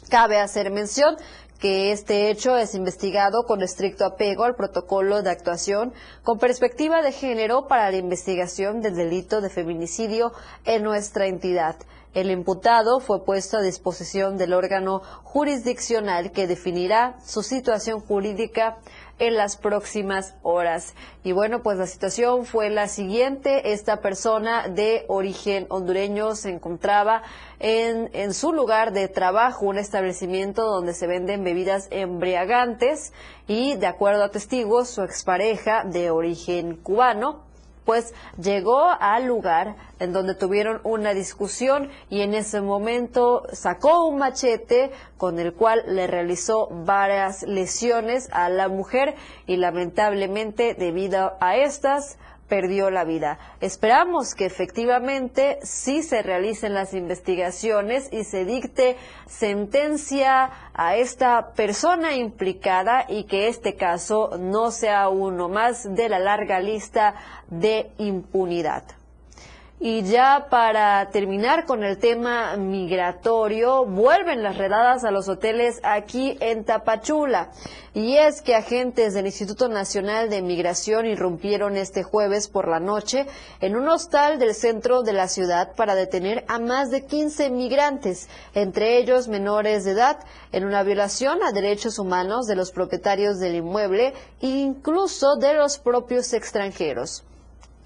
Cabe 0.08 0.38
hacer 0.38 0.70
mención 0.70 1.16
que 1.58 1.90
este 1.90 2.30
hecho 2.30 2.56
es 2.56 2.74
investigado 2.74 3.42
con 3.44 3.62
estricto 3.62 4.04
apego 4.04 4.44
al 4.44 4.54
protocolo 4.54 5.22
de 5.22 5.30
actuación 5.30 5.92
con 6.22 6.38
perspectiva 6.38 7.02
de 7.02 7.12
género 7.12 7.66
para 7.66 7.90
la 7.90 7.96
investigación 7.96 8.80
del 8.80 8.94
delito 8.94 9.40
de 9.40 9.50
feminicidio 9.50 10.32
en 10.64 10.84
nuestra 10.84 11.26
entidad. 11.26 11.76
El 12.14 12.30
imputado 12.30 13.00
fue 13.00 13.24
puesto 13.24 13.58
a 13.58 13.62
disposición 13.62 14.38
del 14.38 14.54
órgano 14.54 15.02
jurisdiccional 15.24 16.32
que 16.32 16.46
definirá 16.46 17.16
su 17.24 17.42
situación 17.42 18.00
jurídica 18.00 18.78
en 19.18 19.36
las 19.36 19.56
próximas 19.56 20.34
horas. 20.42 20.94
Y 21.22 21.32
bueno, 21.32 21.62
pues 21.62 21.76
la 21.76 21.86
situación 21.86 22.46
fue 22.46 22.70
la 22.70 22.88
siguiente. 22.88 23.72
Esta 23.72 24.00
persona 24.00 24.68
de 24.68 25.04
origen 25.08 25.66
hondureño 25.68 26.34
se 26.34 26.50
encontraba 26.50 27.22
en, 27.58 28.32
su 28.32 28.52
lugar 28.52 28.92
de 28.92 29.08
trabajo, 29.08 29.66
un 29.66 29.78
establecimiento 29.78 30.64
donde 30.64 30.94
se 30.94 31.06
venden 31.06 31.44
bebidas 31.44 31.88
embriagantes 31.90 33.12
y, 33.46 33.74
de 33.74 33.86
acuerdo 33.86 34.24
a 34.24 34.30
testigos, 34.30 34.88
su 34.88 35.02
expareja 35.02 35.84
de 35.84 36.10
origen 36.10 36.76
cubano 36.76 37.47
pues 37.88 38.12
llegó 38.38 38.86
al 39.00 39.24
lugar 39.24 39.76
en 39.98 40.12
donde 40.12 40.34
tuvieron 40.34 40.82
una 40.84 41.14
discusión 41.14 41.88
y 42.10 42.20
en 42.20 42.34
ese 42.34 42.60
momento 42.60 43.44
sacó 43.54 44.04
un 44.04 44.18
machete 44.18 44.90
con 45.16 45.38
el 45.38 45.54
cual 45.54 45.84
le 45.86 46.06
realizó 46.06 46.68
varias 46.70 47.44
lesiones 47.44 48.28
a 48.30 48.50
la 48.50 48.68
mujer 48.68 49.14
y 49.46 49.56
lamentablemente 49.56 50.74
debido 50.74 51.38
a 51.40 51.56
estas 51.56 52.18
perdió 52.48 52.90
la 52.90 53.04
vida. 53.04 53.38
Esperamos 53.60 54.34
que 54.34 54.46
efectivamente 54.46 55.58
sí 55.62 56.02
se 56.02 56.22
realicen 56.22 56.74
las 56.74 56.94
investigaciones 56.94 58.08
y 58.12 58.24
se 58.24 58.44
dicte 58.44 58.96
sentencia 59.26 60.50
a 60.74 60.96
esta 60.96 61.52
persona 61.52 62.14
implicada 62.14 63.04
y 63.08 63.24
que 63.24 63.48
este 63.48 63.74
caso 63.74 64.36
no 64.38 64.70
sea 64.70 65.08
uno 65.08 65.48
más 65.48 65.94
de 65.94 66.08
la 66.08 66.18
larga 66.18 66.60
lista 66.60 67.14
de 67.48 67.90
impunidad. 67.98 68.97
Y 69.80 70.02
ya 70.02 70.48
para 70.50 71.08
terminar 71.10 71.64
con 71.64 71.84
el 71.84 71.98
tema 71.98 72.56
migratorio, 72.56 73.84
vuelven 73.84 74.42
las 74.42 74.58
redadas 74.58 75.04
a 75.04 75.12
los 75.12 75.28
hoteles 75.28 75.78
aquí 75.84 76.36
en 76.40 76.64
Tapachula. 76.64 77.52
Y 77.94 78.16
es 78.16 78.42
que 78.42 78.56
agentes 78.56 79.14
del 79.14 79.26
Instituto 79.26 79.68
Nacional 79.68 80.30
de 80.30 80.42
Migración 80.42 81.06
irrumpieron 81.06 81.76
este 81.76 82.02
jueves 82.02 82.48
por 82.48 82.66
la 82.66 82.80
noche 82.80 83.26
en 83.60 83.76
un 83.76 83.86
hostal 83.86 84.40
del 84.40 84.56
centro 84.56 85.02
de 85.02 85.12
la 85.12 85.28
ciudad 85.28 85.76
para 85.76 85.94
detener 85.94 86.44
a 86.48 86.58
más 86.58 86.90
de 86.90 87.06
15 87.06 87.48
migrantes, 87.50 88.28
entre 88.54 88.98
ellos 88.98 89.28
menores 89.28 89.84
de 89.84 89.92
edad, 89.92 90.18
en 90.50 90.64
una 90.64 90.82
violación 90.82 91.40
a 91.44 91.52
derechos 91.52 92.00
humanos 92.00 92.46
de 92.48 92.56
los 92.56 92.72
propietarios 92.72 93.38
del 93.38 93.54
inmueble 93.54 94.12
e 94.40 94.48
incluso 94.48 95.36
de 95.36 95.54
los 95.54 95.78
propios 95.78 96.32
extranjeros. 96.32 97.27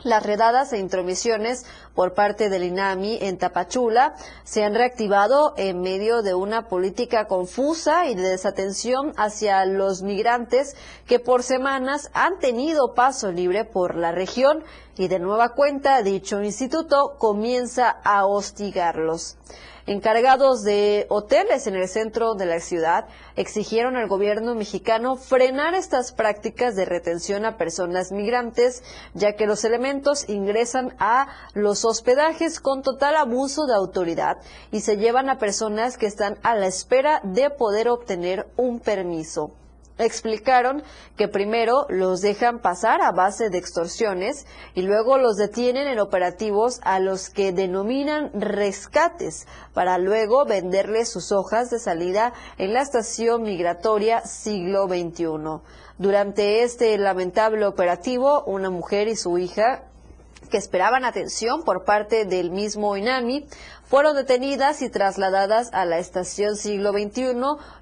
Las 0.04 0.24
redadas 0.24 0.72
e 0.72 0.78
intromisiones 0.78 1.64
por 1.94 2.12
parte 2.14 2.48
del 2.48 2.64
INAMI 2.64 3.18
en 3.22 3.38
Tapachula 3.38 4.16
se 4.42 4.64
han 4.64 4.74
reactivado 4.74 5.54
en 5.56 5.80
medio 5.80 6.22
de 6.22 6.34
una 6.34 6.66
política 6.66 7.28
confusa 7.28 8.08
y 8.08 8.16
de 8.16 8.30
desatención 8.30 9.12
hacia 9.16 9.64
los 9.64 10.02
migrantes 10.02 10.74
que 11.06 11.20
por 11.20 11.44
semanas 11.44 12.10
han 12.14 12.40
tenido 12.40 12.94
paso 12.94 13.30
libre 13.30 13.64
por 13.64 13.94
la 13.94 14.10
región 14.10 14.64
y 14.96 15.06
de 15.06 15.20
nueva 15.20 15.50
cuenta 15.50 16.02
dicho 16.02 16.42
instituto 16.42 17.14
comienza 17.18 17.88
a 17.88 18.26
hostigarlos. 18.26 19.36
Encargados 19.86 20.62
de 20.62 21.06
hoteles 21.08 21.66
en 21.66 21.74
el 21.74 21.88
centro 21.88 22.34
de 22.34 22.46
la 22.46 22.60
ciudad 22.60 23.06
exigieron 23.34 23.96
al 23.96 24.06
gobierno 24.06 24.54
mexicano 24.54 25.16
frenar 25.16 25.74
estas 25.74 26.12
prácticas 26.12 26.76
de 26.76 26.84
retención 26.84 27.44
a 27.44 27.56
personas 27.56 28.12
migrantes, 28.12 28.84
ya 29.14 29.34
que 29.34 29.46
los 29.46 29.64
elementos 29.64 30.28
ingresan 30.28 30.94
a 31.00 31.26
los 31.54 31.84
hospedajes 31.84 32.60
con 32.60 32.82
total 32.82 33.16
abuso 33.16 33.66
de 33.66 33.74
autoridad 33.74 34.36
y 34.70 34.82
se 34.82 34.98
llevan 34.98 35.28
a 35.28 35.38
personas 35.38 35.98
que 35.98 36.06
están 36.06 36.38
a 36.44 36.54
la 36.54 36.68
espera 36.68 37.20
de 37.24 37.50
poder 37.50 37.88
obtener 37.88 38.46
un 38.56 38.78
permiso 38.78 39.56
explicaron 39.98 40.82
que 41.16 41.28
primero 41.28 41.86
los 41.88 42.20
dejan 42.20 42.60
pasar 42.60 43.02
a 43.02 43.12
base 43.12 43.50
de 43.50 43.58
extorsiones 43.58 44.46
y 44.74 44.82
luego 44.82 45.18
los 45.18 45.36
detienen 45.36 45.86
en 45.86 46.00
operativos 46.00 46.80
a 46.82 46.98
los 46.98 47.30
que 47.30 47.52
denominan 47.52 48.30
rescates 48.34 49.46
para 49.74 49.98
luego 49.98 50.44
venderles 50.44 51.10
sus 51.10 51.32
hojas 51.32 51.70
de 51.70 51.78
salida 51.78 52.32
en 52.58 52.72
la 52.72 52.82
estación 52.82 53.42
migratoria 53.42 54.22
siglo 54.22 54.86
XXI. 54.86 55.62
Durante 55.98 56.62
este 56.62 56.96
lamentable 56.98 57.66
operativo, 57.66 58.42
una 58.44 58.70
mujer 58.70 59.08
y 59.08 59.16
su 59.16 59.38
hija 59.38 59.84
que 60.50 60.58
esperaban 60.58 61.04
atención 61.04 61.62
por 61.62 61.84
parte 61.84 62.26
del 62.26 62.50
mismo 62.50 62.96
INAMI 62.96 63.46
fueron 63.92 64.16
detenidas 64.16 64.80
y 64.80 64.88
trasladadas 64.88 65.68
a 65.74 65.84
la 65.84 65.98
estación 65.98 66.56
siglo 66.56 66.92
XXI, 66.92 67.34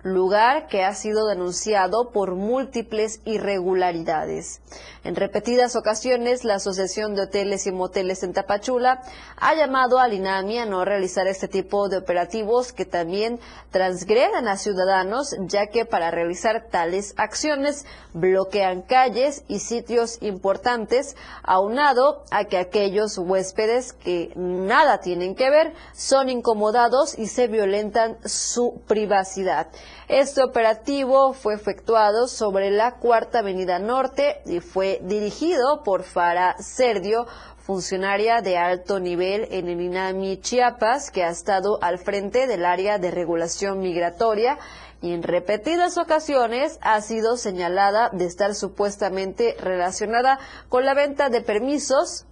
lugar 0.03 0.66
que 0.66 0.83
ha 0.83 0.92
sido 0.92 1.29
denunciado 1.29 2.11
por 2.11 2.35
múltiples 2.35 3.20
irregularidades. 3.25 4.61
En 5.05 5.14
repetidas 5.14 5.77
ocasiones, 5.77 6.44
la 6.44 6.57
Asociación 6.57 7.14
de 7.14 7.23
Hoteles 7.23 7.66
y 7.66 7.73
Moteles 7.73 8.25
en 8.25 8.35
Tapachula 8.35 9.03
ha 9.37 9.55
llamado 9.55 9.99
al 9.99 10.12
INAMI 10.12 10.59
a 10.59 10.66
no 10.66 10.85
realizar 10.85 11.29
este 11.29 11.49
tipo 11.49 11.88
de 11.88 11.99
operativos 11.99 12.73
que 12.73 12.85
también 12.85 13.38
transgreden 13.70 14.49
a 14.49 14.59
ciudadanos, 14.59 15.37
ya 15.46 15.68
que 15.68 15.87
para 15.87 16.11
realizar 16.11 16.66
tales 16.70 17.14
acciones 17.16 17.87
bloquean 18.12 18.83
calles 18.83 19.44
y 19.46 19.61
sitios 19.61 20.18
importantes, 20.23 21.16
aunado 21.44 22.25
a 22.31 22.44
que 22.44 22.59
aquellos 22.59 23.16
huéspedes 23.16 23.92
que 23.92 24.33
nada 24.35 24.99
tienen 24.99 25.35
que 25.35 25.49
ver 25.49 25.73
son 26.00 26.30
incomodados 26.30 27.18
y 27.18 27.26
se 27.26 27.46
violentan 27.46 28.16
su 28.24 28.80
privacidad. 28.86 29.66
Este 30.08 30.42
operativo 30.42 31.34
fue 31.34 31.52
efectuado 31.52 32.26
sobre 32.26 32.70
la 32.70 32.96
Cuarta 32.96 33.40
Avenida 33.40 33.78
Norte 33.78 34.40
y 34.46 34.60
fue 34.60 35.00
dirigido 35.02 35.82
por 35.82 36.04
Fara 36.04 36.56
Serdio, 36.58 37.26
funcionaria 37.58 38.40
de 38.40 38.56
alto 38.56 38.98
nivel 38.98 39.46
en 39.50 39.68
el 39.68 39.78
INAMI 39.78 40.40
Chiapas, 40.40 41.10
que 41.10 41.22
ha 41.22 41.28
estado 41.28 41.78
al 41.82 41.98
frente 41.98 42.46
del 42.46 42.64
área 42.64 42.96
de 42.96 43.10
regulación 43.10 43.80
migratoria 43.80 44.58
y 45.02 45.12
en 45.12 45.22
repetidas 45.22 45.98
ocasiones 45.98 46.78
ha 46.80 46.98
sido 47.02 47.36
señalada 47.36 48.08
de 48.08 48.24
estar 48.24 48.54
supuestamente 48.54 49.54
relacionada 49.60 50.38
con 50.70 50.86
la 50.86 50.94
venta 50.94 51.28
de 51.28 51.42
permisos 51.42 52.24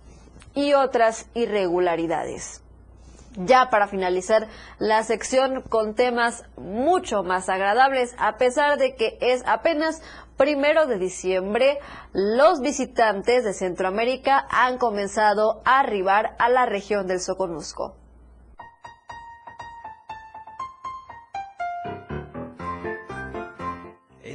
y 0.55 0.73
otras 0.73 1.27
irregularidades. 1.35 2.63
Ya 3.41 3.71
para 3.71 3.87
finalizar 3.87 4.49
la 4.81 5.05
sección 5.05 5.63
con 5.63 5.95
temas 5.95 6.43
mucho 6.57 7.23
más 7.23 7.49
agradables, 7.49 8.17
a 8.19 8.37
pesar 8.37 8.79
de 8.79 8.97
que 8.97 9.17
es 9.21 9.45
apenas 9.47 10.03
primero 10.37 10.89
de 10.89 10.99
diciembre, 10.99 11.79
los 12.13 12.61
visitantes 12.61 13.45
de 13.45 13.53
Centroamérica 13.53 14.45
han 14.51 14.79
comenzado 14.79 15.63
a 15.65 15.79
arribar 15.79 16.35
a 16.41 16.49
la 16.49 16.67
región 16.67 17.07
del 17.07 17.21
Soconusco. 17.21 17.95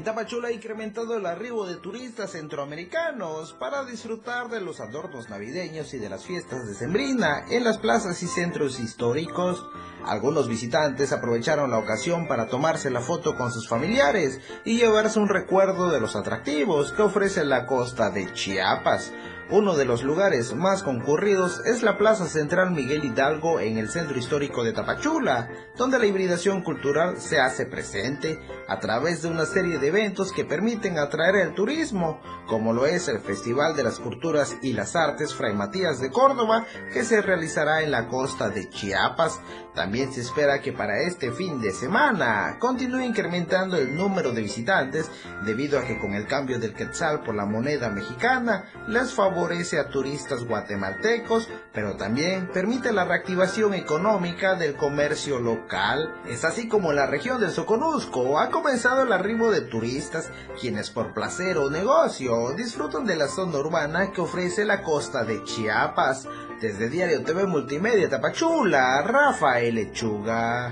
Tapachula 0.04 0.50
ha 0.50 0.52
incrementado 0.52 1.16
el 1.16 1.26
arribo 1.26 1.66
de 1.66 1.78
turistas 1.78 2.32
centroamericanos 2.32 3.54
para 3.54 3.86
disfrutar 3.86 4.50
de 4.50 4.60
los 4.60 4.82
adornos 4.82 5.30
navideños 5.30 5.94
y 5.94 5.98
de 5.98 6.10
las 6.10 6.26
fiestas 6.26 6.68
de 6.68 6.74
Sembrina 6.74 7.46
en 7.50 7.64
las 7.64 7.78
plazas 7.78 8.22
y 8.22 8.28
centros 8.28 8.82
históricos. 8.82 9.66
Algunos 10.06 10.50
visitantes 10.50 11.14
aprovecharon 11.14 11.72
la 11.72 11.78
ocasión 11.78 12.28
para 12.28 12.48
tomarse 12.48 12.90
la 12.90 13.00
foto 13.00 13.38
con 13.38 13.54
sus 13.54 13.70
familiares 13.70 14.42
y 14.66 14.78
llevarse 14.78 15.20
un 15.20 15.30
recuerdo 15.30 15.90
de 15.90 16.02
los 16.02 16.18
atractivos 16.18 16.92
que 16.92 17.04
ofrece 17.04 17.46
la 17.46 17.66
costa 17.66 18.10
de 18.10 18.34
Chiapas. 18.34 19.14
Uno 19.50 19.76
de 19.76 19.84
los 19.84 20.04
lugares 20.04 20.56
más 20.56 20.84
concurridos 20.84 21.62
es 21.66 21.84
la 21.84 21.98
Plaza 21.98 22.28
Central 22.28 22.72
Miguel 22.72 23.04
Hidalgo 23.04 23.60
en 23.60 23.78
el 23.78 23.90
centro 23.90 24.18
histórico 24.18 24.64
de 24.64 24.72
Tapachula, 24.72 25.50
donde 25.78 26.00
la 26.00 26.06
hibridación 26.06 26.64
cultural 26.64 27.18
se 27.20 27.40
hace 27.40 27.66
presente 27.66 28.40
a 28.70 28.80
través 28.80 29.22
de 29.22 29.28
una 29.28 29.46
serie 29.46 29.80
de 29.80 29.88
eventos 29.88 30.32
que 30.32 30.46
permiten 30.46 30.98
atraer 30.98 31.36
el 31.36 31.54
turismo, 31.54 32.22
como 32.48 32.74
lo 32.74 32.86
es 32.86 33.08
el 33.08 33.20
Festival 33.20 33.76
de 33.76 33.84
las 33.84 34.00
Culturas 34.00 34.58
y 34.62 34.74
las 34.74 34.96
Artes 34.96 35.34
Fray 35.34 35.54
Matías 35.54 36.00
de 36.00 36.12
Córdoba, 36.12 36.66
que 36.92 37.04
se 37.04 37.22
realizará 37.22 37.82
en 37.82 37.92
la 37.92 38.08
costa 38.08 38.50
de 38.50 38.70
Chiapas. 38.70 39.40
También 39.74 40.14
se 40.14 40.22
espera 40.22 40.62
que 40.62 40.72
para 40.72 41.00
este 41.02 41.32
fin 41.32 41.60
de 41.60 41.72
semana 41.72 42.58
continúe 42.60 43.02
incrementando 43.02 43.78
el 43.78 43.96
número 43.96 44.32
de 44.32 44.42
visitantes 44.42 45.10
debido 45.46 45.80
a 45.80 45.84
que 45.84 45.98
con 45.98 46.14
el 46.14 46.28
cambio 46.28 46.60
del 46.60 46.76
quetzal 46.76 47.22
por 47.24 47.34
la 47.34 47.46
moneda 47.46 47.90
mexicana 47.90 48.66
les 48.88 49.14
favorece 49.14 49.80
a 49.80 49.90
turistas 49.90 50.44
guatemaltecos, 50.44 51.50
pero 51.74 51.96
también 51.96 52.50
permite 52.54 52.92
la 52.92 53.06
reactivación 53.06 53.74
económica 53.74 54.56
del 54.56 54.76
comercio 54.76 55.40
local. 55.40 56.14
Es 56.28 56.46
así 56.46 56.68
como 56.68 56.92
en 56.92 56.98
la 56.98 57.08
región 57.08 57.40
del 57.40 57.52
Soconusco 57.52 58.40
ha 58.40 58.50
comenzado 58.52 59.04
el 59.04 59.12
arribo 59.12 59.52
de 59.52 59.62
turistas 59.62 60.30
quienes 60.60 60.92
por 60.92 61.14
placer 61.14 61.58
o 61.58 61.70
negocio 61.70 62.33
disfrutan 62.56 63.06
de 63.06 63.16
la 63.16 63.28
zona 63.28 63.60
urbana 63.60 64.12
que 64.12 64.22
ofrece 64.22 64.66
la 64.66 64.82
costa 64.82 65.24
de 65.24 65.44
Chiapas. 65.44 66.28
Desde 66.62 66.90
Diario 66.90 67.24
TV 67.24 67.46
Multimedia 67.46 68.10
Tapachula, 68.10 69.02
Rafael 69.02 69.76
Lechuga. 69.76 70.72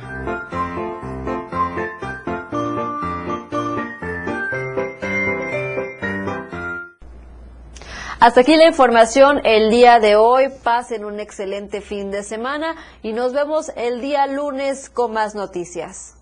Hasta 8.19 8.41
aquí 8.41 8.56
la 8.56 8.67
información 8.67 9.41
el 9.43 9.71
día 9.71 10.00
de 10.00 10.15
hoy. 10.15 10.50
Pasen 10.63 11.06
un 11.06 11.19
excelente 11.19 11.82
fin 11.82 12.12
de 12.12 12.21
semana 12.21 12.76
y 13.02 13.13
nos 13.13 13.34
vemos 13.34 13.71
el 13.76 14.00
día 14.00 14.28
lunes 14.28 14.91
con 14.91 15.12
más 15.12 15.34
noticias. 15.34 16.21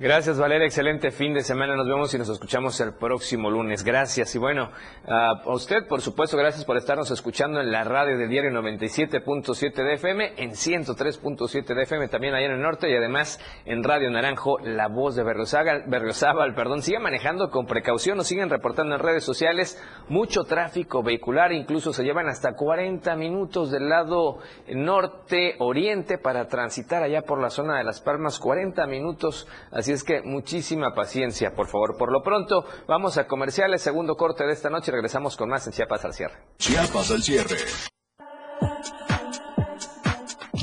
Gracias, 0.00 0.38
Valeria. 0.38 0.64
Excelente 0.64 1.10
fin 1.10 1.34
de 1.34 1.40
semana. 1.40 1.74
Nos 1.74 1.88
vemos 1.88 2.14
y 2.14 2.18
nos 2.18 2.28
escuchamos 2.28 2.78
el 2.78 2.92
próximo 2.92 3.50
lunes. 3.50 3.82
Gracias. 3.82 4.32
Y 4.36 4.38
bueno, 4.38 4.70
a 5.08 5.42
usted, 5.46 5.88
por 5.88 6.00
supuesto, 6.02 6.36
gracias 6.36 6.64
por 6.64 6.76
estarnos 6.76 7.10
escuchando 7.10 7.60
en 7.60 7.72
la 7.72 7.82
radio 7.82 8.16
del 8.16 8.28
diario 8.28 8.52
97.7 8.52 9.74
de 9.74 9.94
FM, 9.94 10.34
en 10.36 10.52
103.7 10.52 11.74
de 11.74 11.82
FM, 11.82 12.06
también 12.06 12.32
allá 12.32 12.46
en 12.46 12.52
el 12.52 12.62
norte 12.62 12.88
y 12.88 12.94
además 12.94 13.40
en 13.64 13.82
Radio 13.82 14.08
Naranjo, 14.08 14.60
la 14.60 14.86
voz 14.86 15.16
de 15.16 15.24
Berriozábal. 15.24 16.54
Perdón, 16.54 16.82
sigan 16.82 17.02
manejando 17.02 17.50
con 17.50 17.66
precaución, 17.66 18.18
nos 18.18 18.28
siguen 18.28 18.50
reportando 18.50 18.94
en 18.94 19.00
redes 19.00 19.24
sociales 19.24 19.82
mucho 20.08 20.44
tráfico 20.44 21.02
vehicular, 21.02 21.50
incluso 21.50 21.92
se 21.92 22.04
llevan 22.04 22.28
hasta 22.28 22.54
40 22.54 23.16
minutos 23.16 23.72
del 23.72 23.88
lado 23.88 24.38
norte-oriente 24.72 26.18
para 26.18 26.46
transitar 26.46 27.02
allá 27.02 27.22
por 27.22 27.40
la 27.40 27.50
zona 27.50 27.78
de 27.78 27.84
Las 27.84 28.00
Palmas, 28.00 28.38
40 28.38 28.86
minutos. 28.86 29.48
Así 29.72 29.87
es 29.92 30.04
que 30.04 30.22
muchísima 30.22 30.94
paciencia, 30.94 31.54
por 31.54 31.66
favor. 31.68 31.96
Por 31.96 32.12
lo 32.12 32.22
pronto, 32.22 32.64
vamos 32.86 33.18
a 33.18 33.26
comerciales, 33.26 33.82
segundo 33.82 34.16
corte 34.16 34.44
de 34.44 34.52
esta 34.52 34.70
noche 34.70 34.90
y 34.90 34.94
regresamos 34.94 35.36
con 35.36 35.48
más 35.48 35.66
en 35.66 35.72
Chiapas 35.72 36.04
al 36.04 36.14
cierre. 36.14 36.34
Chiapas 36.58 37.10
al 37.10 37.22
cierre. 37.22 37.56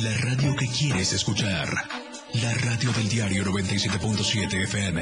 La 0.02 0.18
radio 0.22 0.56
que 0.58 0.68
quieres 0.68 1.14
escuchar. 1.14 1.68
La 2.34 2.54
radio 2.54 2.92
del 2.92 3.08
diario 3.08 3.44
97.7 3.46 4.64
FM. 4.64 5.02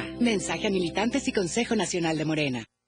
Mensaje 0.19 0.67
a 0.67 0.69
militantes 0.69 1.27
y 1.27 1.31
Consejo 1.31 1.75
Nacional 1.75 2.17
de 2.17 2.25
Morena. 2.25 2.65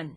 One. 0.00 0.16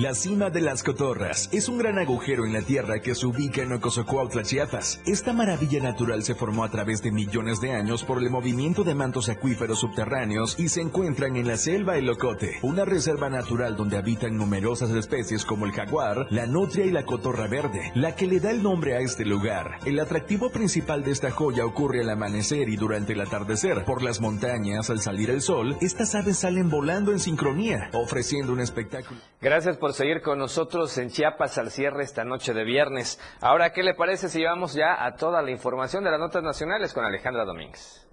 La 0.00 0.14
cima 0.14 0.48
de 0.48 0.62
las 0.62 0.82
cotorras 0.82 1.50
es 1.52 1.68
un 1.68 1.76
gran 1.76 1.98
agujero 1.98 2.46
en 2.46 2.54
la 2.54 2.62
tierra 2.62 3.02
que 3.02 3.14
se 3.14 3.26
ubica 3.26 3.60
en 3.60 3.72
Ocosocuautla, 3.74 4.44
Chiapas. 4.44 4.98
Esta 5.04 5.34
maravilla 5.34 5.82
natural 5.82 6.22
se 6.22 6.34
formó 6.34 6.64
a 6.64 6.70
través 6.70 7.02
de 7.02 7.12
millones 7.12 7.60
de 7.60 7.72
años 7.72 8.02
por 8.02 8.16
el 8.16 8.30
movimiento 8.30 8.82
de 8.82 8.94
mantos 8.94 9.28
acuíferos 9.28 9.80
subterráneos 9.80 10.58
y 10.58 10.70
se 10.70 10.80
encuentran 10.80 11.36
en 11.36 11.46
la 11.46 11.58
selva 11.58 11.98
El 11.98 12.06
Locote, 12.06 12.60
una 12.62 12.86
reserva 12.86 13.28
natural 13.28 13.76
donde 13.76 13.98
habitan 13.98 14.38
numerosas 14.38 14.88
especies 14.88 15.44
como 15.44 15.66
el 15.66 15.72
jaguar, 15.72 16.28
la 16.30 16.46
nutria 16.46 16.86
y 16.86 16.90
la 16.90 17.04
cotorra 17.04 17.46
verde, 17.46 17.92
la 17.94 18.16
que 18.16 18.26
le 18.26 18.40
da 18.40 18.52
el 18.52 18.62
nombre 18.62 18.96
a 18.96 19.00
este 19.00 19.26
lugar. 19.26 19.80
El 19.84 20.00
atractivo 20.00 20.50
principal 20.50 21.04
de 21.04 21.10
esta 21.10 21.30
joya 21.30 21.66
ocurre 21.66 22.00
al 22.00 22.08
amanecer 22.08 22.70
y 22.70 22.76
durante 22.76 23.12
el 23.12 23.20
atardecer. 23.20 23.84
Por 23.84 24.00
las 24.00 24.22
montañas, 24.22 24.88
al 24.88 25.02
salir 25.02 25.28
el 25.28 25.42
sol, 25.42 25.76
estas 25.82 26.14
aves 26.14 26.38
salen 26.38 26.70
volando 26.70 27.12
en 27.12 27.20
sincronía, 27.20 27.90
ofreciendo 27.92 28.54
un 28.54 28.60
espectáculo. 28.60 29.20
Gracias 29.42 29.76
por 29.76 29.89
seguir 29.92 30.22
con 30.22 30.38
nosotros 30.38 30.96
en 30.98 31.10
Chiapas 31.10 31.58
al 31.58 31.70
cierre 31.70 32.02
esta 32.02 32.24
noche 32.24 32.54
de 32.54 32.64
viernes. 32.64 33.20
Ahora, 33.40 33.72
¿qué 33.72 33.82
le 33.82 33.94
parece 33.94 34.28
si 34.28 34.38
llevamos 34.38 34.74
ya 34.74 35.04
a 35.04 35.14
toda 35.16 35.42
la 35.42 35.50
información 35.50 36.04
de 36.04 36.10
las 36.10 36.20
notas 36.20 36.42
nacionales 36.42 36.92
con 36.92 37.04
Alejandra 37.04 37.44
Domínguez? 37.44 38.06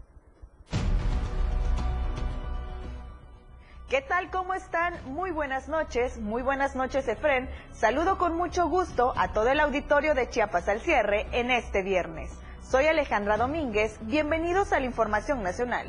¿Qué 3.89 4.01
tal? 4.01 4.29
¿Cómo 4.31 4.53
están? 4.53 4.95
Muy 5.05 5.31
buenas 5.31 5.69
noches, 5.69 6.17
muy 6.17 6.41
buenas 6.41 6.75
noches, 6.75 7.07
Efren. 7.07 7.49
Saludo 7.71 8.17
con 8.17 8.35
mucho 8.35 8.67
gusto 8.67 9.13
a 9.15 9.31
todo 9.31 9.47
el 9.47 9.61
auditorio 9.61 10.13
de 10.13 10.29
Chiapas 10.29 10.67
al 10.67 10.81
cierre 10.81 11.25
en 11.31 11.51
este 11.51 11.83
viernes. 11.83 12.37
Soy 12.61 12.85
Alejandra 12.87 13.37
Domínguez, 13.37 13.97
bienvenidos 14.01 14.73
a 14.73 14.81
la 14.81 14.85
Información 14.85 15.41
Nacional. 15.41 15.87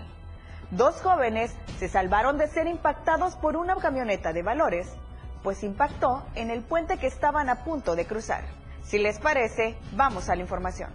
Dos 0.71 1.01
jóvenes 1.01 1.57
se 1.79 1.89
salvaron 1.89 2.39
de 2.39 2.47
ser 2.47 2.69
impactados 2.69 3.35
por 3.35 3.57
una 3.57 3.75
camioneta 3.77 4.33
de 4.33 4.43
valores 4.45 4.97
pues 5.43 5.63
impactó 5.63 6.25
en 6.35 6.51
el 6.51 6.63
puente 6.63 6.99
que 6.99 7.07
estaban 7.07 7.49
a 7.49 7.65
punto 7.65 7.97
de 7.97 8.07
cruzar. 8.07 8.45
Si 8.85 8.99
les 8.99 9.19
parece, 9.19 9.77
vamos 9.93 10.29
a 10.29 10.37
la 10.37 10.43
información. 10.43 10.91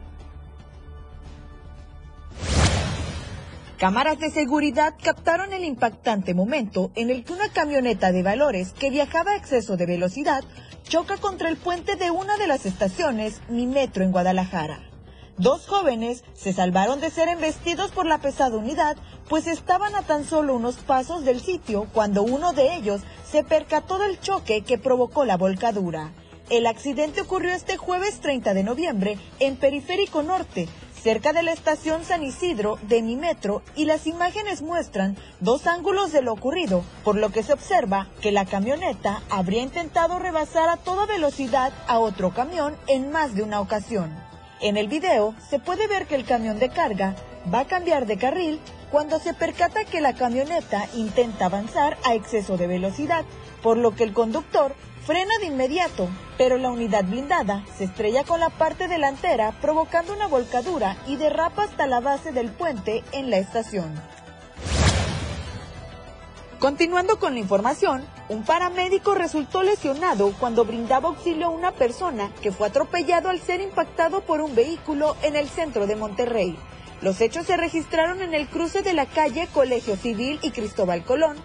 Cámaras 3.77 4.17
de 4.17 4.31
seguridad 4.31 4.93
captaron 5.03 5.51
el 5.51 5.65
impactante 5.65 6.33
momento 6.33 6.91
en 6.95 7.09
el 7.09 7.25
que 7.25 7.33
una 7.33 7.49
camioneta 7.49 8.11
de 8.11 8.23
valores 8.23 8.71
que 8.71 8.89
viajaba 8.89 9.31
a 9.31 9.35
exceso 9.35 9.75
de 9.75 9.85
velocidad 9.85 10.43
choca 10.83 11.17
contra 11.17 11.49
el 11.49 11.57
puente 11.57 11.95
de 11.95 12.09
una 12.09 12.37
de 12.37 12.47
las 12.47 12.65
estaciones 12.65 13.41
Mi 13.49 13.67
Metro 13.67 14.03
en 14.03 14.11
Guadalajara. 14.11 14.92
Dos 15.37 15.65
jóvenes 15.65 16.23
se 16.35 16.53
salvaron 16.53 17.01
de 17.01 17.09
ser 17.09 17.27
embestidos 17.27 17.89
por 17.89 18.05
la 18.05 18.19
pesada 18.19 18.55
unidad, 18.55 18.97
pues 19.27 19.47
estaban 19.47 19.95
a 19.95 20.03
tan 20.03 20.25
solo 20.25 20.55
unos 20.55 20.75
pasos 20.75 21.25
del 21.25 21.41
sitio 21.41 21.87
cuando 21.91 22.21
uno 22.21 22.53
de 22.53 22.75
ellos 22.75 23.01
se 23.29 23.43
percató 23.43 23.97
del 23.97 24.19
choque 24.19 24.61
que 24.61 24.77
provocó 24.77 25.25
la 25.25 25.35
volcadura. 25.35 26.11
El 26.51 26.67
accidente 26.67 27.21
ocurrió 27.21 27.51
este 27.51 27.77
jueves 27.77 28.19
30 28.19 28.53
de 28.53 28.63
noviembre 28.63 29.17
en 29.39 29.55
Periférico 29.55 30.21
Norte, 30.21 30.69
cerca 31.01 31.33
de 31.33 31.41
la 31.41 31.51
estación 31.51 32.03
San 32.03 32.21
Isidro 32.21 32.77
de 32.83 33.01
mi 33.01 33.15
metro 33.15 33.63
y 33.75 33.85
las 33.85 34.05
imágenes 34.05 34.61
muestran 34.61 35.17
dos 35.39 35.65
ángulos 35.65 36.11
de 36.11 36.21
lo 36.21 36.31
ocurrido, 36.31 36.83
por 37.03 37.15
lo 37.15 37.31
que 37.31 37.41
se 37.41 37.53
observa 37.53 38.07
que 38.21 38.31
la 38.31 38.45
camioneta 38.45 39.23
habría 39.31 39.63
intentado 39.63 40.19
rebasar 40.19 40.69
a 40.69 40.77
toda 40.77 41.07
velocidad 41.07 41.73
a 41.87 41.97
otro 41.97 42.35
camión 42.35 42.75
en 42.85 43.11
más 43.11 43.33
de 43.33 43.41
una 43.41 43.59
ocasión. 43.59 44.32
En 44.63 44.77
el 44.77 44.87
video 44.87 45.35
se 45.49 45.59
puede 45.59 45.87
ver 45.87 46.07
que 46.07 46.15
el 46.15 46.23
camión 46.23 46.57
de 46.57 46.69
carga 46.69 47.15
va 47.53 47.59
a 47.59 47.67
cambiar 47.67 48.05
de 48.05 48.17
carril 48.17 48.61
cuando 48.91 49.19
se 49.19 49.33
percata 49.33 49.83
que 49.83 49.99
la 49.99 50.13
camioneta 50.13 50.87
intenta 50.95 51.47
avanzar 51.47 51.97
a 52.05 52.13
exceso 52.13 52.55
de 52.55 52.67
velocidad, 52.67 53.25
por 53.61 53.77
lo 53.77 53.93
que 53.93 54.05
el 54.05 54.13
conductor 54.13 54.73
frena 55.05 55.37
de 55.41 55.47
inmediato, 55.47 56.07
pero 56.37 56.57
la 56.57 56.71
unidad 56.71 57.03
blindada 57.03 57.65
se 57.77 57.83
estrella 57.83 58.23
con 58.23 58.39
la 58.39 58.51
parte 58.51 58.87
delantera 58.87 59.51
provocando 59.59 60.13
una 60.13 60.27
volcadura 60.27 60.95
y 61.07 61.17
derrapa 61.17 61.63
hasta 61.63 61.85
la 61.85 61.99
base 61.99 62.31
del 62.31 62.49
puente 62.49 63.03
en 63.11 63.31
la 63.31 63.39
estación. 63.39 63.93
Continuando 66.63 67.19
con 67.19 67.33
la 67.33 67.41
información, 67.41 68.05
un 68.29 68.45
paramédico 68.45 69.15
resultó 69.15 69.63
lesionado 69.63 70.31
cuando 70.39 70.63
brindaba 70.63 71.09
auxilio 71.09 71.47
a 71.47 71.49
una 71.49 71.73
persona 71.73 72.31
que 72.41 72.53
fue 72.53 72.67
atropellado 72.67 73.27
al 73.27 73.41
ser 73.41 73.59
impactado 73.59 74.21
por 74.21 74.39
un 74.39 74.55
vehículo 74.55 75.17
en 75.23 75.35
el 75.35 75.49
centro 75.49 75.87
de 75.87 75.97
Monterrey. 75.97 76.57
Los 77.01 77.19
hechos 77.19 77.47
se 77.47 77.57
registraron 77.57 78.21
en 78.21 78.33
el 78.33 78.47
cruce 78.47 78.81
de 78.81 78.93
la 78.93 79.05
calle 79.05 79.49
Colegio 79.53 79.97
Civil 79.97 80.39
y 80.41 80.51
Cristóbal 80.51 81.03
Colón, 81.03 81.35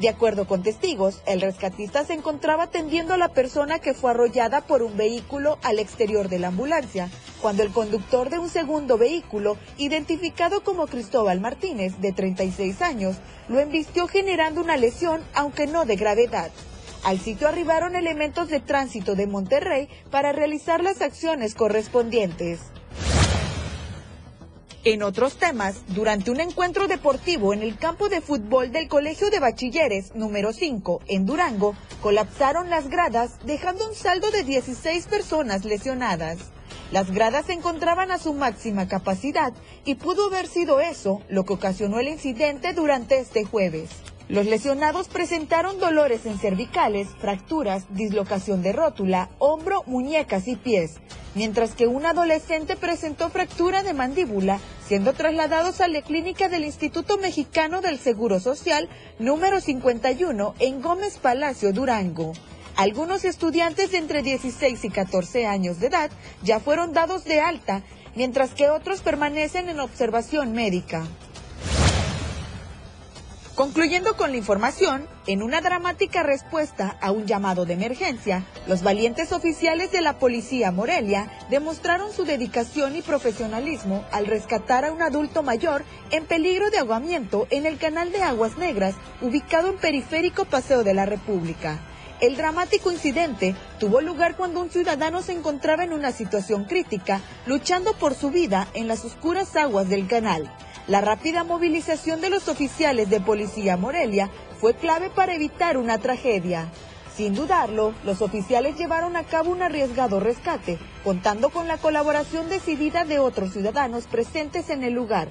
de 0.00 0.08
acuerdo 0.08 0.46
con 0.46 0.64
testigos, 0.64 1.22
el 1.24 1.40
rescatista 1.40 2.04
se 2.04 2.14
encontraba 2.14 2.64
atendiendo 2.64 3.14
a 3.14 3.16
la 3.16 3.28
persona 3.28 3.78
que 3.78 3.94
fue 3.94 4.10
arrollada 4.10 4.62
por 4.62 4.82
un 4.82 4.96
vehículo 4.96 5.58
al 5.62 5.78
exterior 5.78 6.28
de 6.28 6.40
la 6.40 6.48
ambulancia, 6.48 7.10
cuando 7.40 7.62
el 7.62 7.70
conductor 7.70 8.28
de 8.28 8.40
un 8.40 8.48
segundo 8.48 8.98
vehículo, 8.98 9.56
identificado 9.78 10.64
como 10.64 10.88
Cristóbal 10.88 11.40
Martínez, 11.40 12.00
de 12.00 12.12
36 12.12 12.82
años, 12.82 13.16
lo 13.48 13.60
embistió 13.60 14.08
generando 14.08 14.60
una 14.60 14.76
lesión, 14.76 15.22
aunque 15.32 15.68
no 15.68 15.84
de 15.84 15.94
gravedad. 15.94 16.50
Al 17.04 17.20
sitio 17.20 17.46
arribaron 17.46 17.94
elementos 17.94 18.48
de 18.48 18.60
tránsito 18.60 19.14
de 19.14 19.26
Monterrey 19.26 19.88
para 20.10 20.32
realizar 20.32 20.82
las 20.82 21.02
acciones 21.02 21.54
correspondientes. 21.54 22.60
En 24.84 25.02
otros 25.02 25.38
temas, 25.38 25.80
durante 25.88 26.30
un 26.30 26.40
encuentro 26.40 26.86
deportivo 26.86 27.54
en 27.54 27.62
el 27.62 27.78
campo 27.78 28.08
de 28.08 28.20
fútbol 28.20 28.70
del 28.70 28.88
Colegio 28.88 29.30
de 29.30 29.40
Bachilleres 29.40 30.14
número 30.14 30.52
5 30.52 31.00
en 31.06 31.24
Durango, 31.24 31.74
colapsaron 32.02 32.68
las 32.68 32.88
gradas 32.88 33.38
dejando 33.44 33.88
un 33.88 33.94
saldo 33.94 34.30
de 34.30 34.44
16 34.44 35.06
personas 35.06 35.64
lesionadas. 35.64 36.38
Las 36.92 37.10
gradas 37.10 37.46
se 37.46 37.54
encontraban 37.54 38.10
a 38.10 38.18
su 38.18 38.34
máxima 38.34 38.86
capacidad 38.86 39.52
y 39.84 39.94
pudo 39.94 40.26
haber 40.26 40.46
sido 40.46 40.80
eso 40.80 41.22
lo 41.28 41.44
que 41.44 41.54
ocasionó 41.54 41.98
el 41.98 42.08
incidente 42.08 42.72
durante 42.74 43.18
este 43.18 43.44
jueves. 43.44 43.88
Los 44.34 44.46
lesionados 44.46 45.06
presentaron 45.06 45.78
dolores 45.78 46.26
en 46.26 46.40
cervicales, 46.40 47.06
fracturas, 47.20 47.84
dislocación 47.90 48.62
de 48.62 48.72
rótula, 48.72 49.30
hombro, 49.38 49.84
muñecas 49.86 50.48
y 50.48 50.56
pies, 50.56 50.96
mientras 51.36 51.76
que 51.76 51.86
un 51.86 52.04
adolescente 52.04 52.74
presentó 52.74 53.30
fractura 53.30 53.84
de 53.84 53.94
mandíbula, 53.94 54.58
siendo 54.88 55.12
trasladados 55.12 55.80
a 55.80 55.86
la 55.86 56.02
clínica 56.02 56.48
del 56.48 56.64
Instituto 56.64 57.16
Mexicano 57.16 57.80
del 57.80 58.00
Seguro 58.00 58.40
Social 58.40 58.88
número 59.20 59.60
51 59.60 60.56
en 60.58 60.82
Gómez 60.82 61.18
Palacio, 61.18 61.72
Durango. 61.72 62.32
Algunos 62.74 63.24
estudiantes 63.24 63.92
de 63.92 63.98
entre 63.98 64.24
16 64.24 64.84
y 64.84 64.90
14 64.90 65.46
años 65.46 65.78
de 65.78 65.86
edad 65.86 66.10
ya 66.42 66.58
fueron 66.58 66.92
dados 66.92 67.22
de 67.22 67.40
alta, 67.40 67.84
mientras 68.16 68.50
que 68.50 68.68
otros 68.68 69.00
permanecen 69.00 69.68
en 69.68 69.78
observación 69.78 70.54
médica. 70.54 71.06
Concluyendo 73.54 74.16
con 74.16 74.32
la 74.32 74.36
información, 74.36 75.06
en 75.28 75.40
una 75.40 75.60
dramática 75.60 76.24
respuesta 76.24 76.98
a 77.00 77.12
un 77.12 77.24
llamado 77.24 77.64
de 77.64 77.74
emergencia, 77.74 78.44
los 78.66 78.82
valientes 78.82 79.30
oficiales 79.30 79.92
de 79.92 80.00
la 80.00 80.18
policía 80.18 80.72
Morelia 80.72 81.30
demostraron 81.50 82.12
su 82.12 82.24
dedicación 82.24 82.96
y 82.96 83.02
profesionalismo 83.02 84.04
al 84.10 84.26
rescatar 84.26 84.84
a 84.84 84.90
un 84.90 85.02
adulto 85.02 85.44
mayor 85.44 85.84
en 86.10 86.24
peligro 86.26 86.68
de 86.70 86.78
ahogamiento 86.78 87.46
en 87.50 87.64
el 87.64 87.78
canal 87.78 88.10
de 88.10 88.24
Aguas 88.24 88.58
Negras, 88.58 88.96
ubicado 89.22 89.68
en 89.68 89.76
Periférico 89.76 90.46
Paseo 90.46 90.82
de 90.82 90.94
la 90.94 91.06
República. 91.06 91.78
El 92.20 92.36
dramático 92.36 92.90
incidente 92.90 93.54
tuvo 93.78 94.00
lugar 94.00 94.36
cuando 94.36 94.60
un 94.60 94.70
ciudadano 94.70 95.22
se 95.22 95.32
encontraba 95.32 95.84
en 95.84 95.92
una 95.92 96.10
situación 96.10 96.64
crítica, 96.64 97.20
luchando 97.46 97.92
por 97.92 98.14
su 98.14 98.30
vida 98.30 98.66
en 98.74 98.88
las 98.88 99.04
oscuras 99.04 99.54
aguas 99.54 99.88
del 99.88 100.08
canal. 100.08 100.50
La 100.86 101.00
rápida 101.00 101.44
movilización 101.44 102.20
de 102.20 102.28
los 102.28 102.48
oficiales 102.48 103.08
de 103.08 103.18
policía 103.18 103.78
Morelia 103.78 104.28
fue 104.60 104.74
clave 104.74 105.08
para 105.08 105.34
evitar 105.34 105.78
una 105.78 105.96
tragedia. 105.96 106.68
Sin 107.16 107.34
dudarlo, 107.34 107.94
los 108.04 108.20
oficiales 108.20 108.76
llevaron 108.76 109.16
a 109.16 109.24
cabo 109.24 109.50
un 109.50 109.62
arriesgado 109.62 110.20
rescate, 110.20 110.78
contando 111.02 111.48
con 111.48 111.68
la 111.68 111.78
colaboración 111.78 112.50
decidida 112.50 113.06
de 113.06 113.18
otros 113.18 113.52
ciudadanos 113.52 114.06
presentes 114.06 114.68
en 114.68 114.82
el 114.82 114.92
lugar. 114.92 115.28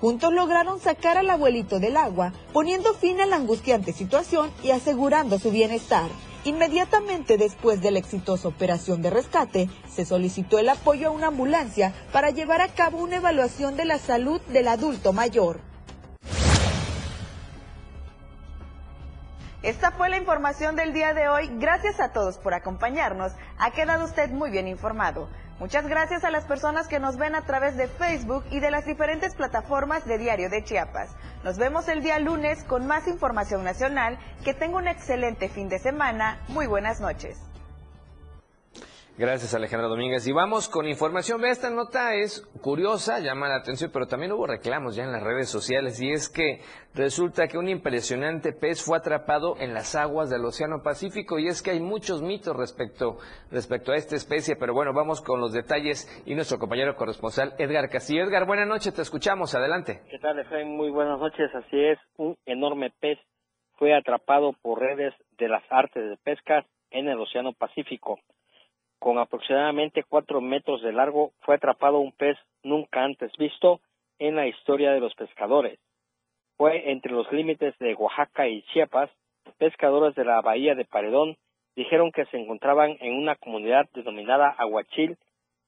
Juntos 0.00 0.32
lograron 0.32 0.78
sacar 0.78 1.18
al 1.18 1.30
abuelito 1.30 1.80
del 1.80 1.96
agua, 1.96 2.32
poniendo 2.52 2.94
fin 2.94 3.20
a 3.20 3.26
la 3.26 3.36
angustiante 3.36 3.92
situación 3.92 4.52
y 4.62 4.70
asegurando 4.70 5.40
su 5.40 5.50
bienestar. 5.50 6.10
Inmediatamente 6.44 7.38
después 7.38 7.82
de 7.82 7.92
la 7.92 8.00
exitosa 8.00 8.48
operación 8.48 9.00
de 9.00 9.10
rescate, 9.10 9.70
se 9.88 10.04
solicitó 10.04 10.58
el 10.58 10.68
apoyo 10.68 11.08
a 11.08 11.12
una 11.12 11.28
ambulancia 11.28 11.92
para 12.12 12.30
llevar 12.30 12.60
a 12.60 12.68
cabo 12.68 12.98
una 12.98 13.16
evaluación 13.16 13.76
de 13.76 13.84
la 13.84 13.98
salud 13.98 14.40
del 14.48 14.66
adulto 14.66 15.12
mayor. 15.12 15.60
Esta 19.62 19.92
fue 19.92 20.08
la 20.08 20.16
información 20.16 20.74
del 20.74 20.92
día 20.92 21.14
de 21.14 21.28
hoy. 21.28 21.48
Gracias 21.58 22.00
a 22.00 22.12
todos 22.12 22.38
por 22.38 22.52
acompañarnos. 22.52 23.30
Ha 23.58 23.70
quedado 23.70 24.04
usted 24.04 24.28
muy 24.32 24.50
bien 24.50 24.66
informado. 24.66 25.28
Muchas 25.58 25.86
gracias 25.86 26.24
a 26.24 26.30
las 26.30 26.44
personas 26.44 26.88
que 26.88 26.98
nos 26.98 27.16
ven 27.16 27.34
a 27.34 27.42
través 27.42 27.76
de 27.76 27.86
Facebook 27.86 28.44
y 28.50 28.60
de 28.60 28.70
las 28.70 28.84
diferentes 28.84 29.34
plataformas 29.34 30.04
de 30.04 30.18
Diario 30.18 30.50
de 30.50 30.64
Chiapas. 30.64 31.10
Nos 31.44 31.58
vemos 31.58 31.88
el 31.88 32.02
día 32.02 32.18
lunes 32.18 32.64
con 32.64 32.86
más 32.86 33.06
información 33.06 33.62
nacional. 33.64 34.18
Que 34.44 34.54
tenga 34.54 34.78
un 34.78 34.88
excelente 34.88 35.48
fin 35.48 35.68
de 35.68 35.78
semana. 35.78 36.40
Muy 36.48 36.66
buenas 36.66 37.00
noches. 37.00 37.38
Gracias 39.18 39.54
Alejandra 39.54 39.88
Domínguez. 39.88 40.26
Y 40.26 40.32
vamos 40.32 40.70
con 40.70 40.88
información. 40.88 41.44
Esta 41.44 41.68
nota 41.68 42.14
es 42.14 42.40
curiosa, 42.62 43.20
llama 43.20 43.46
la 43.46 43.56
atención, 43.56 43.90
pero 43.92 44.06
también 44.06 44.32
hubo 44.32 44.46
reclamos 44.46 44.96
ya 44.96 45.04
en 45.04 45.12
las 45.12 45.22
redes 45.22 45.50
sociales 45.50 46.00
y 46.00 46.10
es 46.10 46.30
que 46.30 46.60
resulta 46.94 47.46
que 47.46 47.58
un 47.58 47.68
impresionante 47.68 48.54
pez 48.54 48.82
fue 48.82 48.96
atrapado 48.96 49.56
en 49.60 49.74
las 49.74 49.94
aguas 49.96 50.30
del 50.30 50.42
Océano 50.46 50.82
Pacífico 50.82 51.38
y 51.38 51.46
es 51.46 51.62
que 51.62 51.72
hay 51.72 51.80
muchos 51.80 52.22
mitos 52.22 52.56
respecto, 52.56 53.18
respecto 53.50 53.92
a 53.92 53.96
esta 53.96 54.16
especie, 54.16 54.56
pero 54.56 54.72
bueno, 54.72 54.94
vamos 54.94 55.20
con 55.20 55.40
los 55.40 55.52
detalles 55.52 56.08
y 56.24 56.34
nuestro 56.34 56.58
compañero 56.58 56.96
corresponsal 56.96 57.52
Edgar 57.58 57.90
Castillo. 57.90 58.24
Edgar, 58.24 58.46
buenas 58.46 58.66
noches, 58.66 58.94
te 58.94 59.02
escuchamos, 59.02 59.54
adelante. 59.54 60.00
¿Qué 60.10 60.18
tal, 60.20 60.38
Efraín? 60.38 60.74
Muy 60.74 60.88
buenas 60.88 61.20
noches, 61.20 61.54
así 61.54 61.78
es, 61.78 61.98
un 62.16 62.38
enorme 62.46 62.90
pez 62.98 63.18
fue 63.76 63.94
atrapado 63.94 64.54
por 64.62 64.80
redes 64.80 65.12
de 65.36 65.48
las 65.48 65.64
artes 65.68 66.08
de 66.08 66.16
pesca 66.16 66.64
en 66.90 67.08
el 67.08 67.20
Océano 67.20 67.52
Pacífico 67.52 68.18
con 69.02 69.18
aproximadamente 69.18 70.04
cuatro 70.04 70.40
metros 70.40 70.80
de 70.80 70.92
largo, 70.92 71.32
fue 71.40 71.56
atrapado 71.56 71.98
un 71.98 72.12
pez 72.12 72.38
nunca 72.62 73.02
antes 73.02 73.32
visto 73.36 73.80
en 74.20 74.36
la 74.36 74.46
historia 74.46 74.92
de 74.92 75.00
los 75.00 75.12
pescadores. 75.16 75.80
Fue 76.56 76.92
entre 76.92 77.10
los 77.10 77.30
límites 77.32 77.76
de 77.80 77.94
Oaxaca 77.94 78.46
y 78.46 78.62
Chiapas, 78.72 79.10
pescadores 79.58 80.14
de 80.14 80.24
la 80.24 80.40
bahía 80.40 80.76
de 80.76 80.84
Paredón 80.84 81.36
dijeron 81.74 82.12
que 82.12 82.26
se 82.26 82.36
encontraban 82.36 82.96
en 83.00 83.14
una 83.14 83.34
comunidad 83.34 83.88
denominada 83.92 84.50
Aguachil 84.50 85.18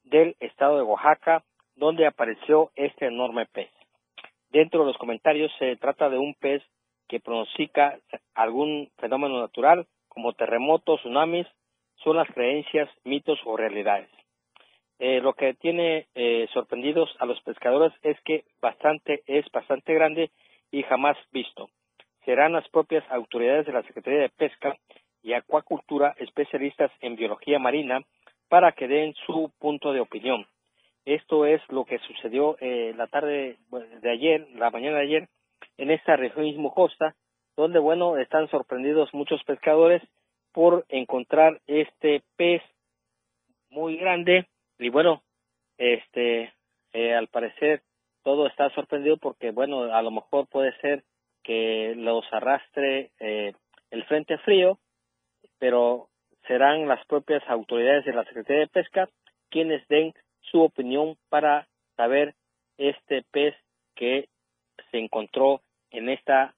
del 0.05 0.37
estado 0.39 0.77
de 0.77 0.85
Oaxaca, 0.85 1.43
donde 1.75 2.07
apareció 2.07 2.71
este 2.77 3.07
enorme 3.07 3.47
pez. 3.47 3.69
Dentro 4.51 4.83
de 4.83 4.87
los 4.87 4.97
comentarios 4.97 5.51
se 5.59 5.75
trata 5.75 6.09
de 6.09 6.19
un 6.19 6.35
pez 6.35 6.63
que 7.09 7.19
pronostica 7.19 7.99
algún 8.37 8.93
fenómeno 8.99 9.41
natural 9.41 9.89
como 10.07 10.35
terremotos, 10.35 11.01
tsunamis 11.01 11.49
son 12.05 12.17
las 12.17 12.29
creencias, 12.29 12.89
mitos 13.05 13.41
o 13.45 13.57
realidades. 13.57 14.11
Eh, 14.99 15.21
lo 15.21 15.33
que 15.33 15.55
tiene 15.55 16.07
eh, 16.15 16.47
sorprendidos 16.53 17.15
a 17.19 17.27
los 17.27 17.41
pescadores 17.41 17.93
es 18.03 18.21
que 18.21 18.45
bastante 18.61 19.23
es 19.27 19.45
bastante 19.51 19.93
grande 19.95 20.31
y 20.71 20.83
jamás 20.83 21.17
visto. 21.33 21.69
Serán 22.25 22.53
las 22.53 22.69
propias 22.69 23.05
autoridades 23.11 23.67
de 23.67 23.73
la 23.73 23.83
Secretaría 23.83 24.21
de 24.21 24.29
Pesca 24.29 24.77
y 25.23 25.33
Acuacultura, 25.33 26.15
especialistas 26.19 26.93
en 27.01 27.17
biología 27.17 27.59
marina, 27.59 28.03
para 28.49 28.73
que 28.73 28.87
den 28.87 29.15
su 29.27 29.51
punto 29.59 29.93
de 29.93 30.01
opinión. 30.01 30.47
Esto 31.05 31.45
es 31.45 31.61
lo 31.71 31.85
que 31.85 31.99
sucedió 31.99 32.57
eh, 32.61 32.95
la 32.97 33.09
tarde 33.09 33.57
de 34.01 34.11
ayer, 34.11 34.47
la 34.55 34.71
mañana 34.71 34.99
de 34.99 35.03
ayer, 35.03 35.29
en 35.77 35.91
esta 35.91 36.17
región 36.17 36.69
costa, 36.71 37.15
donde, 37.57 37.79
bueno, 37.79 38.17
están 38.17 38.49
sorprendidos 38.49 39.13
muchos 39.13 39.43
pescadores 39.45 40.03
por 40.55 40.87
encontrar 40.89 41.61
este 41.67 42.23
pez 42.37 42.63
muy 43.71 43.97
grande 43.97 44.47
y 44.79 44.89
bueno, 44.89 45.23
este, 45.77 46.55
eh, 46.93 47.15
al 47.15 47.27
parecer 47.27 47.83
todo 48.23 48.47
está 48.47 48.71
sorprendido 48.71 49.17
porque 49.17 49.51
bueno, 49.51 49.93
a 49.93 50.01
lo 50.01 50.13
mejor 50.13 50.47
puede 50.47 50.73
ser 50.79 51.03
que 51.43 51.95
los 51.97 52.25
arrastre 52.33 53.11
eh, 53.19 53.53
el 53.91 54.05
frente 54.05 54.39
frío, 54.39 54.79
pero 55.59 56.09
serán 56.47 56.87
las 56.87 57.05
propias 57.07 57.43
autoridades 57.49 58.05
de 58.05 58.13
la 58.13 58.25
Secretaría 58.25 58.61
de 58.61 58.69
Pesca 58.69 59.09
quienes 59.51 59.87
den 59.89 60.15
su 60.41 60.63
opinión 60.63 61.17
para 61.29 61.67
saber 61.97 62.35
este 62.79 63.25
pez 63.33 63.55
que 63.97 64.29
se 64.91 64.99
encontró 64.99 65.63
en 65.91 66.09
esta 66.09 66.55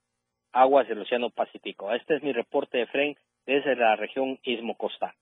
aguas 0.53 0.87
del 0.87 1.01
Océano 1.01 1.31
Pacífico. 1.31 1.93
Este 1.93 2.17
es 2.17 2.23
mi 2.23 2.33
reporte 2.33 2.79
de 2.79 2.87
Fren 2.87 3.17
desde 3.47 3.77
la 3.77 3.97
región 3.97 4.39
Istmo 4.43 4.77
Costa. 4.77 5.15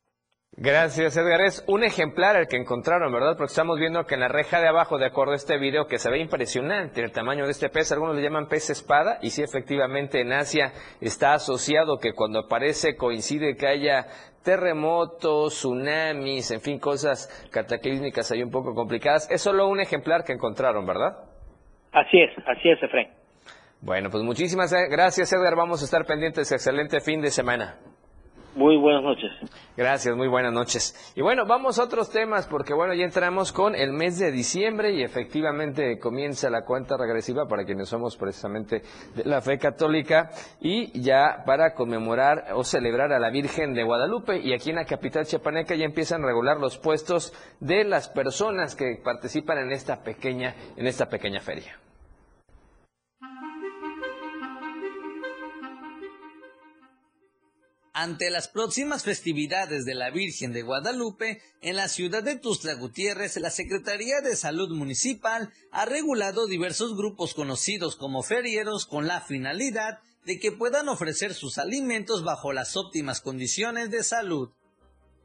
Gracias, 0.57 1.17
Edgar. 1.17 1.41
Es 1.41 1.65
un 1.67 1.83
ejemplar 1.83 2.37
el 2.37 2.47
que 2.47 2.57
encontraron, 2.57 3.13
¿verdad? 3.13 3.37
Porque 3.37 3.51
estamos 3.51 3.77
viendo 3.77 4.05
que 4.05 4.15
en 4.15 4.21
la 4.21 4.29
reja 4.29 4.61
de 4.61 4.69
abajo, 4.69 4.99
de 4.99 5.07
acuerdo 5.07 5.33
a 5.33 5.37
este 5.37 5.59
video, 5.59 5.87
que 5.87 5.99
se 5.99 6.09
ve 6.09 6.21
impresionante 6.21 7.03
el 7.03 7.11
tamaño 7.11 7.45
de 7.45 7.51
este 7.51 7.69
pez, 7.71 7.91
algunos 7.91 8.15
le 8.15 8.23
llaman 8.23 8.47
pez 8.47 8.71
espada, 8.71 9.19
y 9.21 9.31
sí, 9.31 9.43
efectivamente, 9.43 10.21
en 10.21 10.33
Asia 10.33 10.73
está 11.01 11.35
asociado 11.35 11.99
que 11.99 12.13
cuando 12.13 12.39
aparece 12.39 12.97
coincide 12.97 13.57
que 13.57 13.67
haya 13.67 14.07
terremotos, 14.45 15.55
tsunamis, 15.55 16.53
en 16.53 16.61
fin, 16.61 16.79
cosas 16.79 17.49
cataclísmicas 17.51 18.31
ahí 18.31 18.43
un 18.43 18.53
poco 18.53 18.75
complicadas. 18.75 19.29
Es 19.33 19.43
solo 19.43 19.67
un 19.67 19.81
ejemplar 19.81 20.23
que 20.23 20.35
encontraron, 20.35 20.87
¿verdad? 20.87 21.17
Así 21.91 22.21
es, 22.21 22.31
así 22.47 22.71
es, 22.71 22.81
Efraín. 22.81 23.09
Bueno, 23.81 24.09
pues 24.09 24.23
muchísimas 24.23 24.73
gracias, 24.89 25.33
Edgar. 25.33 25.57
Vamos 25.57 25.83
a 25.83 25.85
estar 25.85 26.05
pendientes. 26.07 26.51
Excelente 26.53 27.01
fin 27.01 27.21
de 27.21 27.31
semana. 27.31 27.77
Muy 28.57 28.77
buenas 28.77 29.03
noches. 29.03 29.33
Gracias, 29.77 30.17
muy 30.17 30.29
buenas 30.29 30.53
noches. 30.53 31.13
Y 31.17 31.23
bueno, 31.23 31.45
vamos 31.45 31.79
a 31.79 31.85
otros 31.85 32.11
temas 32.11 32.47
porque 32.47 32.73
bueno, 32.73 32.95
ya 32.95 33.05
entramos 33.05 33.53
con 33.53 33.75
el 33.75 33.93
mes 33.93 34.19
de 34.21 34.31
diciembre 34.31 34.93
y 34.93 35.03
efectivamente 35.03 35.99
comienza 35.99 36.49
la 36.51 36.65
cuenta 36.65 36.97
regresiva 36.97 37.49
para 37.49 37.65
quienes 37.65 37.89
somos 37.89 38.17
precisamente 38.17 38.83
de 39.17 39.25
la 39.25 39.41
fe 39.41 39.59
católica 39.59 40.31
y 40.61 41.01
ya 41.01 41.43
para 41.45 41.75
conmemorar 41.75 42.53
o 42.55 42.63
celebrar 42.63 43.13
a 43.13 43.19
la 43.19 43.31
Virgen 43.31 43.75
de 43.75 43.83
Guadalupe 43.83 44.39
y 44.39 44.53
aquí 44.53 44.71
en 44.71 44.77
la 44.77 44.85
capital 44.85 45.27
chiapaneca 45.27 45.75
ya 45.75 45.85
empiezan 45.85 46.23
a 46.23 46.27
regular 46.27 46.59
los 46.59 46.79
puestos 46.79 47.33
de 47.59 47.83
las 47.83 48.09
personas 48.09 48.77
que 48.77 49.01
participan 49.03 49.59
en 49.59 49.73
esta 49.73 50.05
pequeña 50.05 50.55
en 50.77 50.87
esta 50.87 51.09
pequeña 51.09 51.41
feria. 51.41 51.77
Ante 57.97 58.29
las 58.29 58.49
próximas 58.49 59.05
festividades 59.05 59.85
de 59.85 59.95
la 59.95 60.11
Virgen 60.11 60.53
de 60.53 60.63
Guadalupe, 60.63 61.41
en 61.61 61.77
la 61.77 61.87
ciudad 61.87 62.25
de 62.25 62.35
Tuzla 62.35 62.75
Gutiérrez, 62.75 63.37
la 63.37 63.51
Secretaría 63.51 64.21
de 64.21 64.35
Salud 64.35 64.69
Municipal 64.77 65.53
ha 65.71 65.85
regulado 65.85 66.49
diversos 66.49 66.97
grupos 66.97 67.35
conocidos 67.35 67.95
como 67.95 68.25
ferieros 68.25 68.87
con 68.87 69.07
la 69.07 69.21
finalidad 69.21 70.01
de 70.25 70.41
que 70.41 70.51
puedan 70.51 70.89
ofrecer 70.89 71.35
sus 71.35 71.57
alimentos 71.57 72.25
bajo 72.25 72.53
las 72.53 72.77
óptimas 72.77 73.21
condiciones 73.21 73.93
de 73.93 74.03
salud. 74.03 74.51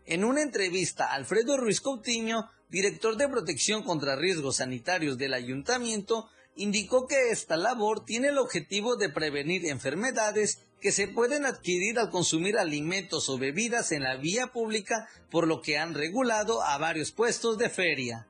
En 0.06 0.24
una 0.24 0.44
entrevista, 0.44 1.12
Alfredo 1.12 1.58
Ruiz 1.58 1.82
Coutinho, 1.82 2.52
director 2.70 3.18
de 3.18 3.30
protección 3.30 3.82
contra 3.82 4.16
riesgos 4.16 4.58
sanitarios 4.58 5.18
del 5.18 5.34
ayuntamiento, 5.34 6.30
indicó 6.60 7.08
que 7.08 7.32
esta 7.32 7.58
labor 7.58 8.06
tiene 8.06 8.28
el 8.28 8.38
objetivo 8.38 8.98
de 8.98 9.10
prevenir 9.10 9.66
enfermedades 9.66 10.66
que 10.82 10.92
se 10.92 11.08
pueden 11.08 11.46
adquirir 11.46 11.98
al 12.00 12.10
consumir 12.10 12.58
alimentos 12.58 13.30
o 13.30 13.38
bebidas 13.38 13.92
en 13.92 14.04
la 14.04 14.18
vía 14.18 14.48
pública, 14.48 15.08
por 15.32 15.48
lo 15.48 15.62
que 15.62 15.78
han 15.78 15.94
regulado 15.94 16.62
a 16.62 16.78
varios 16.78 17.12
puestos 17.12 17.58
de 17.58 17.70
feria. 17.70 18.28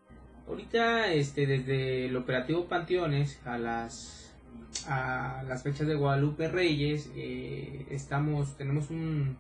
Ahorita, 0.47 1.11
este, 1.11 1.45
desde 1.45 2.05
el 2.05 2.15
operativo 2.15 2.67
Panteones 2.67 3.39
a 3.45 3.57
las 3.57 4.15
a 4.88 5.43
las 5.47 5.63
fechas 5.63 5.88
de 5.88 5.95
Guadalupe 5.95 6.47
Reyes, 6.47 7.09
eh, 7.15 7.88
estamos, 7.89 8.55
tenemos 8.55 8.91
un 8.91 9.38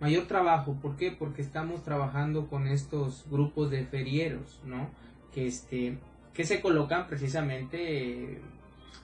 mayor 0.00 0.26
trabajo. 0.26 0.78
¿Por 0.80 0.96
qué? 0.96 1.10
Porque 1.12 1.42
estamos 1.42 1.82
trabajando 1.82 2.48
con 2.48 2.66
estos 2.66 3.24
grupos 3.30 3.70
de 3.70 3.84
ferieros, 3.86 4.60
¿no? 4.64 4.90
Que 5.32 5.46
este, 5.46 5.98
que 6.34 6.44
se 6.44 6.60
colocan 6.60 7.06
precisamente 7.06 8.40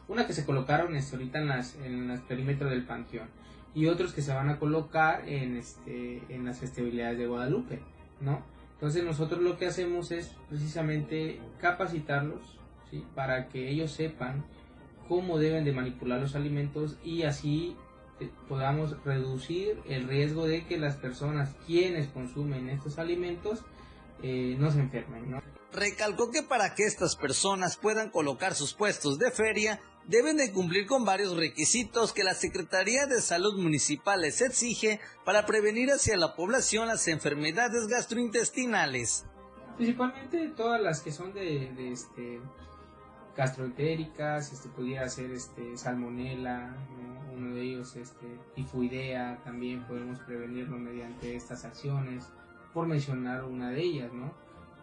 una 0.08 0.26
que 0.26 0.32
se 0.32 0.44
colocaron 0.44 0.96
este, 0.96 1.16
ahorita 1.16 1.38
en, 1.38 1.48
las, 1.48 1.76
en 1.76 2.10
el 2.10 2.20
perímetro 2.20 2.68
del 2.68 2.84
panteón 2.84 3.28
y 3.74 3.86
otros 3.86 4.12
que 4.12 4.22
se 4.22 4.34
van 4.34 4.50
a 4.50 4.58
colocar 4.58 5.28
en, 5.28 5.56
este, 5.56 6.22
en 6.28 6.44
las 6.44 6.58
festividades 6.58 7.16
de 7.16 7.26
Guadalupe, 7.28 7.78
¿no? 8.20 8.42
Entonces 8.72 9.04
nosotros 9.04 9.42
lo 9.42 9.56
que 9.56 9.66
hacemos 9.66 10.10
es 10.10 10.34
precisamente 10.48 11.40
capacitarlos. 11.60 12.56
Para 13.14 13.48
que 13.48 13.68
ellos 13.68 13.92
sepan 13.92 14.42
cómo 15.08 15.38
deben 15.38 15.64
de 15.64 15.72
manipular 15.72 16.20
los 16.20 16.34
alimentos 16.34 16.98
y 17.04 17.22
así 17.22 17.76
podamos 18.48 18.96
reducir 19.04 19.78
el 19.88 20.08
riesgo 20.08 20.46
de 20.46 20.64
que 20.64 20.76
las 20.76 20.96
personas 20.96 21.54
quienes 21.66 22.08
consumen 22.08 22.68
estos 22.68 22.98
alimentos 22.98 23.62
eh, 24.22 24.56
no 24.58 24.70
se 24.70 24.80
enfermen. 24.80 25.30
¿no? 25.30 25.40
Recalcó 25.72 26.30
que 26.30 26.42
para 26.42 26.74
que 26.74 26.84
estas 26.84 27.16
personas 27.16 27.76
puedan 27.76 28.10
colocar 28.10 28.54
sus 28.54 28.74
puestos 28.74 29.18
de 29.18 29.30
feria, 29.30 29.80
deben 30.06 30.36
de 30.36 30.52
cumplir 30.52 30.86
con 30.86 31.04
varios 31.04 31.36
requisitos 31.36 32.12
que 32.12 32.24
la 32.24 32.34
Secretaría 32.34 33.06
de 33.06 33.20
Salud 33.20 33.56
Municipal 33.56 34.20
les 34.20 34.40
exige 34.40 35.00
para 35.24 35.46
prevenir 35.46 35.90
hacia 35.90 36.16
la 36.16 36.34
población 36.34 36.88
las 36.88 37.06
enfermedades 37.06 37.86
gastrointestinales. 37.86 39.26
Principalmente 39.76 40.48
todas 40.56 40.80
las 40.80 41.00
que 41.00 41.12
son 41.12 41.32
de, 41.32 41.72
de 41.76 41.92
este, 41.92 42.40
gastroentéricas, 43.36 44.52
este, 44.52 44.68
pudiera 44.70 45.08
ser 45.08 45.30
este, 45.30 45.76
salmonela, 45.76 46.76
uno 47.32 47.54
de 47.54 47.62
ellos 47.62 47.96
este, 47.96 48.26
tifoidea, 48.54 49.40
también 49.44 49.86
podemos 49.86 50.18
prevenirlo 50.20 50.76
mediante 50.76 51.36
estas 51.36 51.64
acciones, 51.64 52.26
por 52.74 52.86
mencionar 52.86 53.44
una 53.44 53.70
de 53.70 53.80
ellas, 53.80 54.12
¿no? 54.12 54.34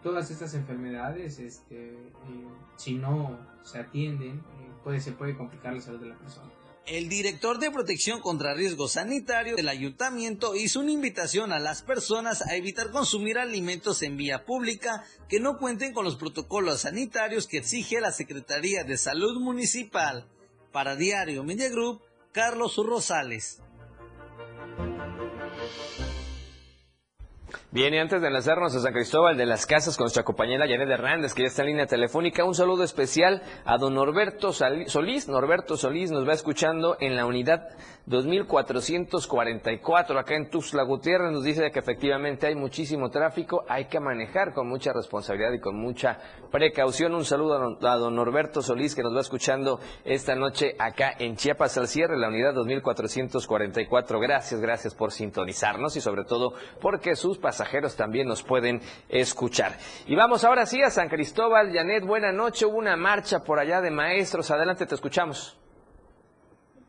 Todas 0.02 0.30
estas 0.30 0.54
enfermedades, 0.54 1.38
este, 1.38 1.90
eh, 1.90 2.48
si 2.76 2.94
no 2.94 3.38
se 3.62 3.78
atienden, 3.78 4.36
eh, 4.36 4.72
puede, 4.84 5.00
se 5.00 5.12
puede 5.12 5.36
complicar 5.36 5.74
la 5.74 5.80
salud 5.80 6.00
de 6.00 6.08
la 6.08 6.18
persona. 6.18 6.50
El 6.86 7.10
director 7.10 7.58
de 7.58 7.70
protección 7.70 8.20
contra 8.22 8.54
riesgos 8.54 8.92
sanitarios 8.92 9.56
del 9.56 9.68
ayuntamiento 9.68 10.54
hizo 10.54 10.80
una 10.80 10.90
invitación 10.90 11.52
a 11.52 11.58
las 11.58 11.82
personas 11.82 12.40
a 12.40 12.56
evitar 12.56 12.90
consumir 12.90 13.38
alimentos 13.38 14.00
en 14.02 14.16
vía 14.16 14.46
pública 14.46 15.04
que 15.28 15.38
no 15.38 15.58
cuenten 15.58 15.92
con 15.92 16.06
los 16.06 16.16
protocolos 16.16 16.80
sanitarios 16.80 17.46
que 17.46 17.58
exige 17.58 18.00
la 18.00 18.10
Secretaría 18.10 18.84
de 18.84 18.96
Salud 18.96 19.38
Municipal. 19.38 20.26
Para 20.72 20.96
Diario 20.96 21.44
Media 21.44 21.68
Group, 21.68 22.00
Carlos 22.32 22.76
Rosales. 22.76 23.60
Bien, 27.70 27.94
y 27.94 27.98
antes 27.98 28.20
de 28.20 28.28
enlazarnos 28.28 28.74
a 28.74 28.80
San 28.80 28.92
Cristóbal 28.92 29.36
de 29.36 29.46
las 29.46 29.66
Casas 29.66 29.96
con 29.96 30.04
nuestra 30.04 30.22
compañera 30.22 30.66
Janet 30.68 30.88
Hernández, 30.88 31.34
que 31.34 31.42
ya 31.42 31.48
está 31.48 31.62
en 31.62 31.68
línea 31.68 31.86
telefónica, 31.86 32.44
un 32.44 32.54
saludo 32.54 32.84
especial 32.84 33.42
a 33.64 33.78
don 33.78 33.94
Norberto 33.94 34.52
Solís. 34.52 35.28
Norberto 35.28 35.76
Solís 35.76 36.10
nos 36.10 36.28
va 36.28 36.34
escuchando 36.34 36.96
en 37.00 37.16
la 37.16 37.26
unidad 37.26 37.68
2444 38.08 40.18
acá 40.18 40.34
en 40.34 40.48
Tuxtla 40.48 40.82
Gutiérrez. 40.84 41.30
Nos 41.30 41.44
dice 41.44 41.70
que 41.70 41.78
efectivamente 41.78 42.46
hay 42.46 42.54
muchísimo 42.54 43.10
tráfico, 43.10 43.66
hay 43.68 43.84
que 43.84 44.00
manejar 44.00 44.54
con 44.54 44.66
mucha 44.66 44.94
responsabilidad 44.94 45.52
y 45.52 45.60
con 45.60 45.76
mucha 45.76 46.18
precaución. 46.50 47.14
Un 47.14 47.26
saludo 47.26 47.76
a 47.86 47.96
don 47.96 48.14
Norberto 48.14 48.62
Solís 48.62 48.94
que 48.94 49.02
nos 49.02 49.14
va 49.14 49.20
escuchando 49.20 49.78
esta 50.04 50.34
noche 50.34 50.74
acá 50.78 51.12
en 51.18 51.36
Chiapas 51.36 51.76
al 51.76 51.86
cierre, 51.86 52.16
la 52.16 52.28
unidad 52.28 52.54
2444. 52.54 54.20
Gracias, 54.20 54.58
gracias 54.58 54.94
por 54.94 55.12
sintonizarnos 55.12 55.94
y 55.96 56.00
sobre 56.00 56.24
todo 56.24 56.54
porque 56.80 57.14
sus 57.14 57.36
pasajeros 57.36 57.94
también 57.94 58.26
nos 58.26 58.42
pueden 58.42 58.80
escuchar. 59.10 59.76
Y 60.06 60.16
vamos 60.16 60.44
ahora 60.44 60.64
sí 60.64 60.82
a 60.82 60.88
San 60.88 61.10
Cristóbal. 61.10 61.74
Janet, 61.74 62.06
buena 62.06 62.32
noche. 62.32 62.64
Hubo 62.64 62.78
una 62.78 62.96
marcha 62.96 63.40
por 63.40 63.58
allá 63.58 63.82
de 63.82 63.90
maestros. 63.90 64.50
Adelante, 64.50 64.86
te 64.86 64.94
escuchamos. 64.94 65.58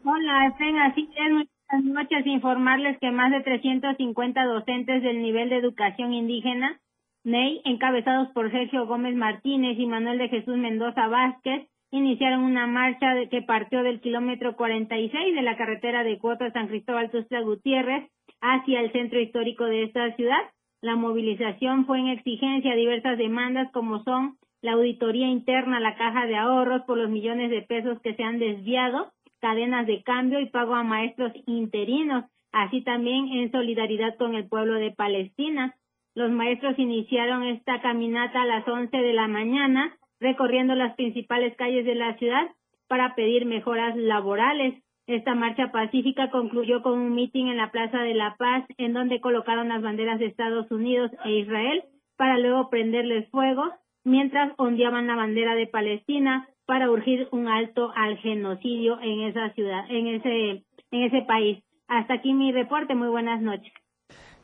Hola, 0.05 0.47
Efren, 0.47 0.77
así 0.77 1.09
es, 1.13 1.29
buenas 1.29 1.83
noches. 1.83 2.25
Informarles 2.25 2.97
que 2.99 3.11
más 3.11 3.31
de 3.31 3.41
350 3.41 4.45
docentes 4.45 5.03
del 5.03 5.21
nivel 5.21 5.49
de 5.49 5.57
educación 5.57 6.13
indígena, 6.13 6.79
NEI, 7.25 7.61
encabezados 7.65 8.29
por 8.29 8.49
Sergio 8.49 8.87
Gómez 8.87 9.15
Martínez 9.15 9.77
y 9.77 9.85
Manuel 9.87 10.17
de 10.17 10.29
Jesús 10.29 10.55
Mendoza 10.55 11.07
Vázquez, 11.07 11.67
iniciaron 11.91 12.45
una 12.45 12.65
marcha 12.65 13.13
que 13.29 13.41
partió 13.41 13.83
del 13.83 13.99
kilómetro 13.99 14.55
46 14.55 15.35
de 15.35 15.41
la 15.41 15.57
carretera 15.57 16.03
de 16.03 16.17
Cuota 16.17 16.49
San 16.51 16.69
Cristóbal 16.69 17.11
Tuxtla 17.11 17.41
Gutiérrez 17.41 18.09
hacia 18.39 18.79
el 18.79 18.93
centro 18.93 19.19
histórico 19.19 19.65
de 19.65 19.83
esta 19.83 20.15
ciudad. 20.15 20.49
La 20.81 20.95
movilización 20.95 21.85
fue 21.85 21.99
en 21.99 22.07
exigencia 22.07 22.71
a 22.71 22.77
diversas 22.77 23.17
demandas 23.17 23.69
como 23.73 24.01
son 24.03 24.37
la 24.61 24.73
auditoría 24.73 25.27
interna 25.27 25.79
la 25.79 25.95
caja 25.95 26.25
de 26.25 26.35
ahorros 26.35 26.83
por 26.83 26.97
los 26.97 27.09
millones 27.09 27.49
de 27.49 27.61
pesos 27.61 27.99
que 28.01 28.15
se 28.15 28.23
han 28.23 28.39
desviado, 28.39 29.11
cadenas 29.39 29.87
de 29.87 30.03
cambio 30.03 30.39
y 30.39 30.47
pago 30.47 30.75
a 30.75 30.83
maestros 30.83 31.31
interinos, 31.45 32.25
así 32.51 32.81
también 32.81 33.27
en 33.29 33.51
solidaridad 33.51 34.17
con 34.17 34.35
el 34.35 34.47
pueblo 34.47 34.75
de 34.75 34.91
Palestina. 34.91 35.75
Los 36.15 36.31
maestros 36.31 36.77
iniciaron 36.77 37.43
esta 37.43 37.81
caminata 37.81 38.41
a 38.41 38.45
las 38.45 38.67
11 38.67 38.95
de 38.95 39.13
la 39.13 39.27
mañana, 39.27 39.97
recorriendo 40.19 40.75
las 40.75 40.95
principales 40.95 41.55
calles 41.55 41.85
de 41.85 41.95
la 41.95 42.17
ciudad 42.17 42.49
para 42.87 43.15
pedir 43.15 43.45
mejoras 43.45 43.95
laborales. 43.95 44.83
Esta 45.07 45.33
marcha 45.33 45.71
pacífica 45.71 46.29
concluyó 46.29 46.81
con 46.81 46.99
un 46.99 47.15
mitin 47.15 47.47
en 47.47 47.57
la 47.57 47.71
Plaza 47.71 47.99
de 47.99 48.13
la 48.13 48.35
Paz, 48.37 48.65
en 48.77 48.93
donde 48.93 49.21
colocaron 49.21 49.69
las 49.69 49.81
banderas 49.81 50.19
de 50.19 50.27
Estados 50.27 50.69
Unidos 50.71 51.11
e 51.25 51.31
Israel 51.31 51.83
para 52.17 52.37
luego 52.37 52.69
prenderles 52.69 53.29
fuego, 53.29 53.63
mientras 54.03 54.51
ondeaban 54.57 55.07
la 55.07 55.15
bandera 55.15 55.55
de 55.55 55.67
Palestina 55.67 56.47
para 56.69 56.91
urgir 56.91 57.27
un 57.31 57.47
alto 57.47 57.91
al 57.95 58.15
genocidio 58.19 58.99
en 59.01 59.21
esa 59.27 59.51
ciudad, 59.55 59.85
en 59.89 60.05
ese, 60.05 60.63
en 60.91 61.03
ese 61.03 61.25
país. 61.27 61.63
Hasta 61.87 62.13
aquí 62.13 62.31
mi 62.31 62.51
reporte. 62.51 62.93
Muy 62.93 63.07
buenas 63.07 63.41
noches. 63.41 63.73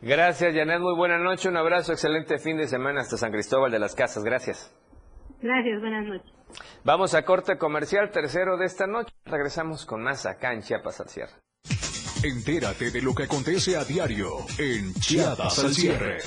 Gracias, 0.02 0.56
Janet. 0.56 0.80
Muy 0.80 0.96
buena 0.96 1.20
noche. 1.20 1.50
Un 1.50 1.58
abrazo. 1.58 1.92
Excelente 1.92 2.40
fin 2.40 2.58
de 2.58 2.66
semana 2.68 3.02
hasta 3.02 3.16
San 3.18 3.32
Cristóbal 3.32 3.72
de 3.72 3.78
las 3.78 3.94
Casas. 3.94 4.24
Gracias. 4.24 4.76
Gracias. 5.40 5.80
Buenas 5.80 6.08
noches. 6.08 6.34
Vamos 6.84 7.14
a 7.14 7.24
corte 7.24 7.60
comercial 7.60 8.10
tercero 8.10 8.58
de 8.58 8.66
esta 8.66 8.88
noche. 8.88 9.14
Regresamos 9.26 9.86
con 9.86 10.02
más 10.02 10.26
acá 10.26 10.52
en 10.54 10.62
Chiapas 10.62 11.00
al 11.02 11.10
cierre. 11.10 11.34
Entérate 12.24 12.90
de 12.90 13.04
lo 13.04 13.14
que 13.14 13.26
acontece 13.26 13.78
a 13.78 13.84
diario 13.84 14.30
en 14.58 14.96
Chiapas 14.96 15.64
al 15.64 15.70
cierre. 15.70 16.18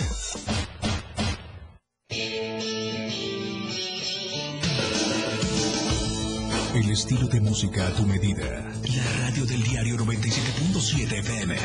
El 6.78 6.90
estilo 6.92 7.26
de 7.26 7.40
música 7.40 7.88
a 7.88 7.90
tu 7.90 8.06
medida. 8.06 8.72
La 8.94 9.26
radio 9.26 9.44
del 9.46 9.64
diario 9.64 9.96
97.7 9.96 11.12
FM. 11.18 11.56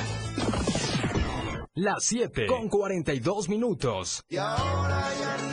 Las 1.76 2.04
7 2.06 2.48
con 2.48 2.68
42 2.68 3.48
minutos. 3.48 4.24
Y 4.28 4.38
ahora 4.38 5.08
ya 5.20 5.38
nada 5.38 5.53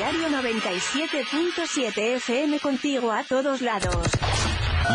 97.7 0.01 2.15
FM 2.15 2.59
contigo 2.59 3.11
a 3.11 3.23
todos 3.23 3.61
lados. 3.61 4.07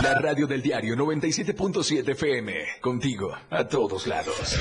La 0.02 0.14
radio 0.20 0.48
del 0.48 0.60
diario 0.60 0.96
97.7 0.96 2.10
FM. 2.10 2.52
Contigo, 2.80 3.32
a 3.50 3.68
todos 3.68 4.08
lados. 4.08 4.56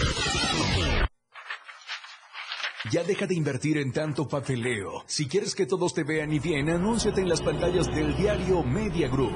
Ya 2.92 3.04
deja 3.04 3.26
de 3.26 3.34
invertir 3.34 3.80
en 3.80 3.92
tanto 3.92 4.28
papeleo. 4.28 5.04
Si 5.08 5.28
quieres 5.28 5.56
que 5.56 5.66
todos 5.66 5.96
te 5.96 6.04
vean 6.04 6.32
y 6.32 6.38
bien, 6.38 6.70
anúnciate 6.70 7.22
en 7.22 7.30
las 7.30 7.42
pantallas 7.42 7.88
del 7.88 8.16
diario 8.16 8.62
Media 8.62 9.08
Group. 9.08 9.36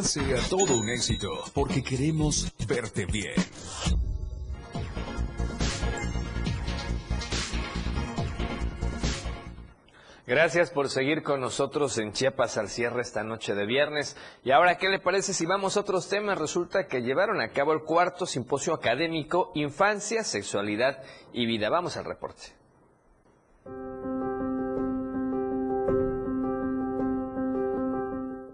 sea 0.03 0.37
todo 0.49 0.77
un 0.77 0.89
éxito, 0.89 1.29
porque 1.53 1.83
queremos 1.83 2.51
verte 2.67 3.05
bien. 3.05 3.33
Gracias 10.27 10.71
por 10.71 10.89
seguir 10.89 11.23
con 11.23 11.41
nosotros 11.41 11.97
en 11.97 12.13
Chiapas 12.13 12.57
al 12.57 12.69
cierre 12.69 13.01
esta 13.01 13.21
noche 13.21 13.53
de 13.53 13.65
viernes. 13.65 14.15
Y 14.45 14.51
ahora, 14.51 14.77
¿qué 14.77 14.87
le 14.87 14.99
parece 14.99 15.33
si 15.33 15.45
vamos 15.45 15.75
a 15.75 15.81
otros 15.81 16.07
temas? 16.07 16.37
Resulta 16.37 16.87
que 16.87 17.01
llevaron 17.01 17.41
a 17.41 17.49
cabo 17.49 17.73
el 17.73 17.81
cuarto 17.81 18.25
simposio 18.25 18.73
académico 18.73 19.51
Infancia, 19.55 20.23
Sexualidad 20.23 21.03
y 21.33 21.45
Vida. 21.47 21.69
Vamos 21.69 21.97
al 21.97 22.05
reporte. 22.05 22.60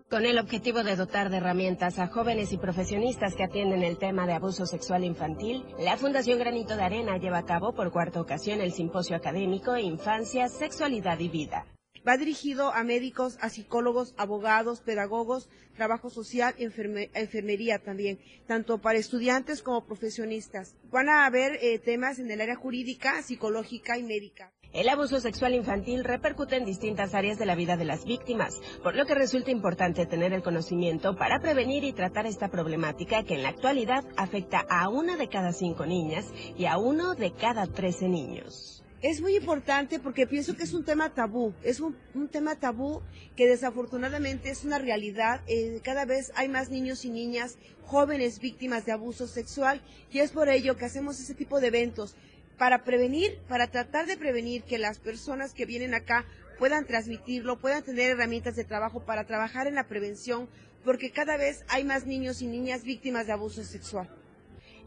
Con 0.10 0.26
el 0.26 0.40
objetivo 0.40 0.84
de 0.84 0.96
dotar 0.96 1.30
de 1.30 1.38
herramientas 1.38 2.00
a 2.00 2.08
jóvenes 2.08 2.54
y 2.54 2.58
profesionistas 2.58 3.36
que 3.36 3.44
atienden 3.44 3.84
el 3.84 3.98
tema 3.98 4.26
de 4.26 4.34
abuso 4.34 4.66
sexual 4.66 5.04
infantil, 5.04 5.66
la 5.80 5.98
Fundación 5.98 6.40
Granito 6.40 6.78
de 6.78 6.84
Arena 6.84 7.18
lleva 7.18 7.40
a 7.40 7.46
cabo 7.46 7.74
por 7.76 7.92
cuarta 7.92 8.22
ocasión 8.22 8.62
el 8.62 8.72
simposio 8.72 9.18
académico 9.18 9.76
Infancia, 9.78 10.48
Sexualidad 10.48 11.20
y 11.20 11.28
Vida. 11.28 11.66
Va 12.08 12.16
dirigido 12.16 12.72
a 12.74 12.86
médicos, 12.86 13.38
a 13.42 13.50
psicólogos, 13.50 14.14
abogados, 14.18 14.80
pedagogos, 14.80 15.50
trabajo 15.76 16.10
social 16.10 16.56
enferme- 16.58 17.10
enfermería 17.14 17.80
también, 17.80 18.18
tanto 18.48 18.78
para 18.78 18.98
estudiantes 19.00 19.62
como 19.62 19.86
profesionistas. 19.86 20.78
Van 20.90 21.10
a 21.10 21.26
haber 21.26 21.60
eh, 21.62 21.80
temas 21.80 22.20
en 22.20 22.32
el 22.32 22.40
área 22.40 22.56
jurídica, 22.56 23.22
psicológica 23.24 23.98
y 23.98 24.04
médica. 24.04 24.54
El 24.78 24.90
abuso 24.90 25.20
sexual 25.20 25.56
infantil 25.56 26.04
repercute 26.04 26.56
en 26.56 26.64
distintas 26.64 27.16
áreas 27.16 27.40
de 27.40 27.48
la 27.48 27.56
vida 27.56 27.78
de 27.78 27.84
las 27.84 28.06
víctimas, 28.06 28.62
por 28.84 28.96
lo 28.96 29.08
que 29.08 29.16
resulta 29.16 29.50
importante 29.50 30.06
tener 30.06 30.34
el 30.34 30.44
conocimiento 30.44 31.16
para 31.16 31.40
prevenir 31.40 31.84
y 31.84 31.94
tratar 31.94 32.28
esta 32.28 32.50
problemática 32.50 33.24
que 33.24 33.34
en 33.34 33.42
la 33.42 33.50
actualidad 33.50 34.06
afecta 34.18 34.64
a 34.70 34.88
una 34.90 35.18
de 35.18 35.30
cada 35.30 35.52
cinco 35.52 35.88
niñas 35.88 36.28
y 36.60 36.66
a 36.66 36.78
uno 36.78 37.16
de 37.16 37.34
cada 37.34 37.66
trece 37.66 38.08
niños. 38.08 38.84
Es 39.02 39.20
muy 39.20 39.36
importante 39.36 40.00
porque 40.00 40.28
pienso 40.28 40.56
que 40.56 40.64
es 40.64 40.74
un 40.74 40.86
tema 40.86 41.12
tabú, 41.12 41.56
es 41.64 41.80
un, 41.80 41.96
tema 42.32 42.56
tabú 42.56 43.02
que 43.36 43.48
desafortunadamente 43.48 44.52
es 44.52 44.64
una 44.64 44.78
realidad. 44.78 45.42
Eh, 45.48 45.82
cada 45.84 46.06
vez 46.06 46.32
hay 46.36 46.50
más 46.50 46.70
niños 46.70 47.04
y 47.04 47.10
niñas 47.10 47.58
jóvenes 47.88 48.40
víctimas 48.40 48.86
de 48.86 48.92
abuso 48.92 49.28
sexual 49.28 49.82
y 50.12 50.20
es 50.20 50.32
por 50.32 50.50
ello 50.50 50.78
que 50.78 50.86
hacemos 50.86 51.20
ese 51.20 51.34
tipo 51.34 51.60
de 51.60 51.68
eventos 51.68 52.16
para 52.58 52.84
prevenir, 52.84 53.40
para 53.48 53.68
tratar 53.68 54.08
de 54.08 54.18
prevenir 54.18 54.64
que 54.64 54.78
las 54.78 55.00
personas 55.00 55.54
que 55.54 55.66
vienen 55.66 55.94
acá 55.94 56.26
puedan 56.58 56.86
transmitirlo, 56.86 57.60
puedan 57.60 57.84
tener 57.84 58.12
herramientas 58.12 58.56
de 58.56 58.64
trabajo 58.64 59.06
para 59.06 59.26
trabajar 59.26 59.68
en 59.68 59.76
la 59.76 59.88
prevención, 59.88 60.50
porque 60.84 61.12
cada 61.12 61.38
vez 61.38 61.64
hay 61.70 61.84
más 61.84 62.06
niños 62.06 62.42
y 62.42 62.48
niñas 62.48 62.84
víctimas 62.84 63.28
de 63.28 63.34
abuso 63.34 63.64
sexual. 63.64 64.10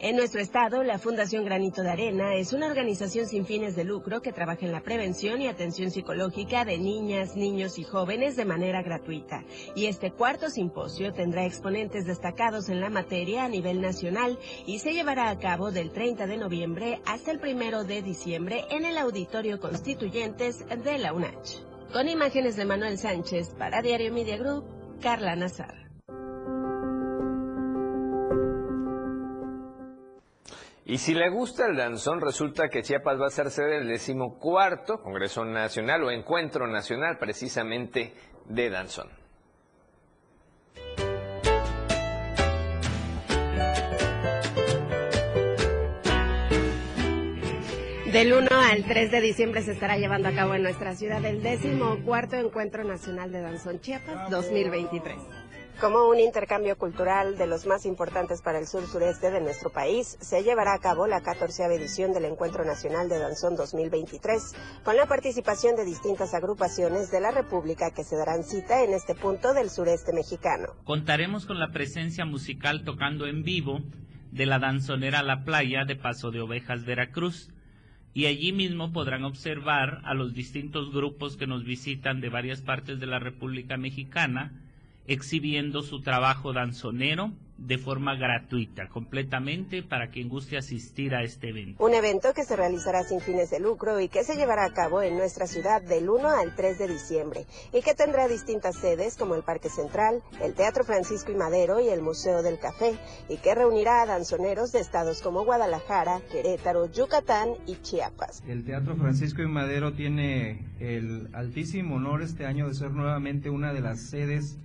En 0.03 0.17
nuestro 0.17 0.41
estado, 0.41 0.83
la 0.83 0.99
Fundación 0.99 1.45
Granito 1.45 1.83
de 1.83 1.91
Arena 1.91 2.35
es 2.35 2.55
una 2.55 2.69
organización 2.69 3.27
sin 3.27 3.45
fines 3.45 3.77
de 3.77 3.85
lucro 3.85 4.23
que 4.23 4.33
trabaja 4.33 4.65
en 4.65 4.73
la 4.73 4.81
prevención 4.81 5.43
y 5.43 5.47
atención 5.47 5.91
psicológica 5.91 6.65
de 6.65 6.79
niñas, 6.79 7.37
niños 7.37 7.79
y 7.79 7.85
jóvenes 7.85 8.35
de 8.35 8.47
manera 8.47 8.83
gratuita. 8.83 9.45
Y 9.75 9.87
este 9.87 10.11
cuarto 10.11 10.49
simposio 10.49 11.13
tendrá 11.13 11.45
exponentes 11.45 12.07
destacados 12.07 12.71
en 12.71 12.81
la 12.81 12.89
materia 12.89 13.45
a 13.45 13.51
nivel 13.51 13.83
nacional 13.83 14.39
y 14.65 14.79
se 14.79 14.95
llevará 14.95 15.29
a 15.29 15.39
cabo 15.39 15.71
del 15.71 15.91
30 15.91 16.27
de 16.27 16.39
noviembre 16.39 17.03
hasta 17.05 17.31
el 17.33 17.39
1 17.39 17.85
de 17.85 18.01
diciembre 18.01 18.65
en 18.71 18.87
el 18.87 18.97
Auditorio 18.97 19.61
Constituyentes 19.61 20.65
de 20.83 20.97
la 20.97 21.13
UNACH. 21.13 21.59
Con 21.93 22.09
imágenes 22.09 22.57
de 22.57 22.65
Manuel 22.65 22.97
Sánchez 22.97 23.51
para 23.51 23.83
Diario 23.83 24.15
Media 24.15 24.39
Group, 24.39 24.65
Carla 25.03 25.37
Nazar. 25.37 25.80
Y 30.91 30.99
si 30.99 31.15
le 31.15 31.31
gusta 31.31 31.67
el 31.67 31.77
danzón, 31.77 32.21
resulta 32.21 32.69
que 32.69 32.83
Chiapas 32.83 33.21
va 33.21 33.29
a 33.29 33.31
ser 33.31 33.53
sede 33.53 33.79
del 33.79 33.87
decimocuarto 33.87 35.01
Congreso 35.01 35.45
Nacional 35.45 36.03
o 36.03 36.11
Encuentro 36.11 36.67
Nacional 36.67 37.17
precisamente 37.17 38.13
de 38.47 38.71
danzón. 38.71 39.09
Del 48.13 48.33
1 48.33 48.49
al 48.51 48.85
3 48.85 49.13
de 49.13 49.21
diciembre 49.21 49.63
se 49.63 49.71
estará 49.71 49.97
llevando 49.97 50.29
a 50.29 50.33
cabo 50.33 50.57
en 50.57 50.65
nuestra 50.65 50.97
ciudad 50.97 51.25
el 51.25 51.41
décimo 51.41 52.03
cuarto 52.05 52.35
Encuentro 52.35 52.83
Nacional 52.83 53.31
de 53.31 53.43
Danzón 53.43 53.81
Chiapas 53.81 54.29
2023. 54.29 55.40
Como 55.81 56.11
un 56.11 56.21
intercambio 56.21 56.77
cultural 56.77 57.39
de 57.39 57.47
los 57.47 57.65
más 57.65 57.87
importantes 57.87 58.43
para 58.43 58.59
el 58.59 58.67
sur-sureste 58.67 59.31
de 59.31 59.41
nuestro 59.41 59.71
país, 59.71 60.19
se 60.21 60.43
llevará 60.43 60.75
a 60.75 60.79
cabo 60.79 61.07
la 61.07 61.23
14 61.23 61.65
edición 61.75 62.13
del 62.13 62.27
Encuentro 62.27 62.67
Nacional 62.67 63.09
de 63.09 63.19
Danzón 63.19 63.57
2023, 63.57 64.83
con 64.85 64.97
la 64.97 65.07
participación 65.07 65.77
de 65.77 65.87
distintas 65.87 66.35
agrupaciones 66.35 67.11
de 67.11 67.21
la 67.23 67.31
República 67.31 67.93
que 67.95 68.05
se 68.05 68.15
darán 68.15 68.45
cita 68.45 68.85
en 68.85 68.93
este 68.93 69.15
punto 69.15 69.55
del 69.55 69.71
sureste 69.71 70.13
mexicano. 70.13 70.75
Contaremos 70.85 71.47
con 71.47 71.59
la 71.59 71.71
presencia 71.71 72.27
musical 72.27 72.85
tocando 72.85 73.27
en 73.27 73.43
vivo 73.43 73.81
de 74.33 74.45
la 74.45 74.59
danzonera 74.59 75.23
La 75.23 75.45
Playa 75.45 75.87
de 75.87 75.97
Paso 75.97 76.31
de 76.31 76.43
Ovejas, 76.43 76.85
Veracruz. 76.85 77.49
Y 78.13 78.27
allí 78.27 78.53
mismo 78.53 78.93
podrán 78.93 79.25
observar 79.25 80.03
a 80.05 80.13
los 80.13 80.35
distintos 80.35 80.93
grupos 80.93 81.39
que 81.39 81.47
nos 81.47 81.65
visitan 81.65 82.21
de 82.21 82.29
varias 82.29 82.61
partes 82.61 83.01
de 83.01 83.07
la 83.07 83.19
República 83.19 83.79
Mexicana 83.79 84.53
exhibiendo 85.11 85.83
su 85.83 86.03
trabajo 86.03 86.53
danzonero 86.53 87.33
de 87.59 87.79
forma 87.79 88.15
gratuita, 88.15 88.89
completamente 88.89 89.83
para 89.83 90.09
quien 90.09 90.29
guste 90.29 90.57
asistir 90.57 91.17
a 91.17 91.25
este 91.25 91.49
evento. 91.49 91.85
Un 91.85 91.95
evento 91.95 92.33
que 92.33 92.45
se 92.45 92.55
realizará 92.55 93.03
sin 93.03 93.21
fines 93.21 93.51
de 93.51 93.59
lucro 93.59 94.01
y 94.01 94.09
que 94.09 94.23
se 94.23 94.37
llevará 94.37 94.65
a 94.65 94.73
cabo 94.73 95.03
en 95.03 95.17
nuestra 95.17 95.49
ciudad 95.49 95.83
del 95.83 96.09
1 96.09 96.29
al 96.29 96.55
3 96.55 96.79
de 96.79 96.89
diciembre 96.89 97.47
y 97.73 97.83
que 97.83 97.93
tendrá 97.93 98.29
distintas 98.29 98.77
sedes 98.77 99.17
como 99.17 99.35
el 99.35 99.43
Parque 99.43 99.69
Central, 99.69 100.23
el 100.41 100.55
Teatro 100.55 100.85
Francisco 100.85 101.33
y 101.33 101.35
Madero 101.35 101.81
y 101.81 101.89
el 101.89 102.03
Museo 102.03 102.43
del 102.43 102.61
Café 102.61 102.97
y 103.29 103.37
que 103.39 103.55
reunirá 103.55 104.03
a 104.03 104.07
danzoneros 104.07 104.71
de 104.71 104.79
estados 104.79 105.21
como 105.23 105.45
Guadalajara, 105.45 106.21
Querétaro, 106.31 106.91
Yucatán 106.91 107.51
y 107.67 107.83
Chiapas. 107.83 108.45
El 108.47 108.65
Teatro 108.65 108.95
Francisco 108.95 109.43
y 109.43 109.49
Madero 109.49 109.93
tiene 109.93 110.65
el 110.79 111.29
altísimo 111.35 111.97
honor 111.97 112.23
este 112.23 112.47
año 112.47 112.69
de 112.69 112.75
ser 112.75 112.93
nuevamente 112.93 113.51
una 113.51 113.73
de 113.73 113.81
las 113.81 114.01
sedes 114.01 114.57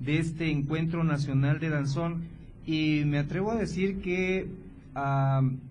de 0.00 0.18
este 0.18 0.50
encuentro 0.50 1.04
nacional 1.04 1.60
de 1.60 1.68
danzón 1.68 2.24
y 2.66 3.02
me 3.06 3.18
atrevo 3.18 3.52
a 3.52 3.56
decir 3.56 4.00
que 4.00 4.48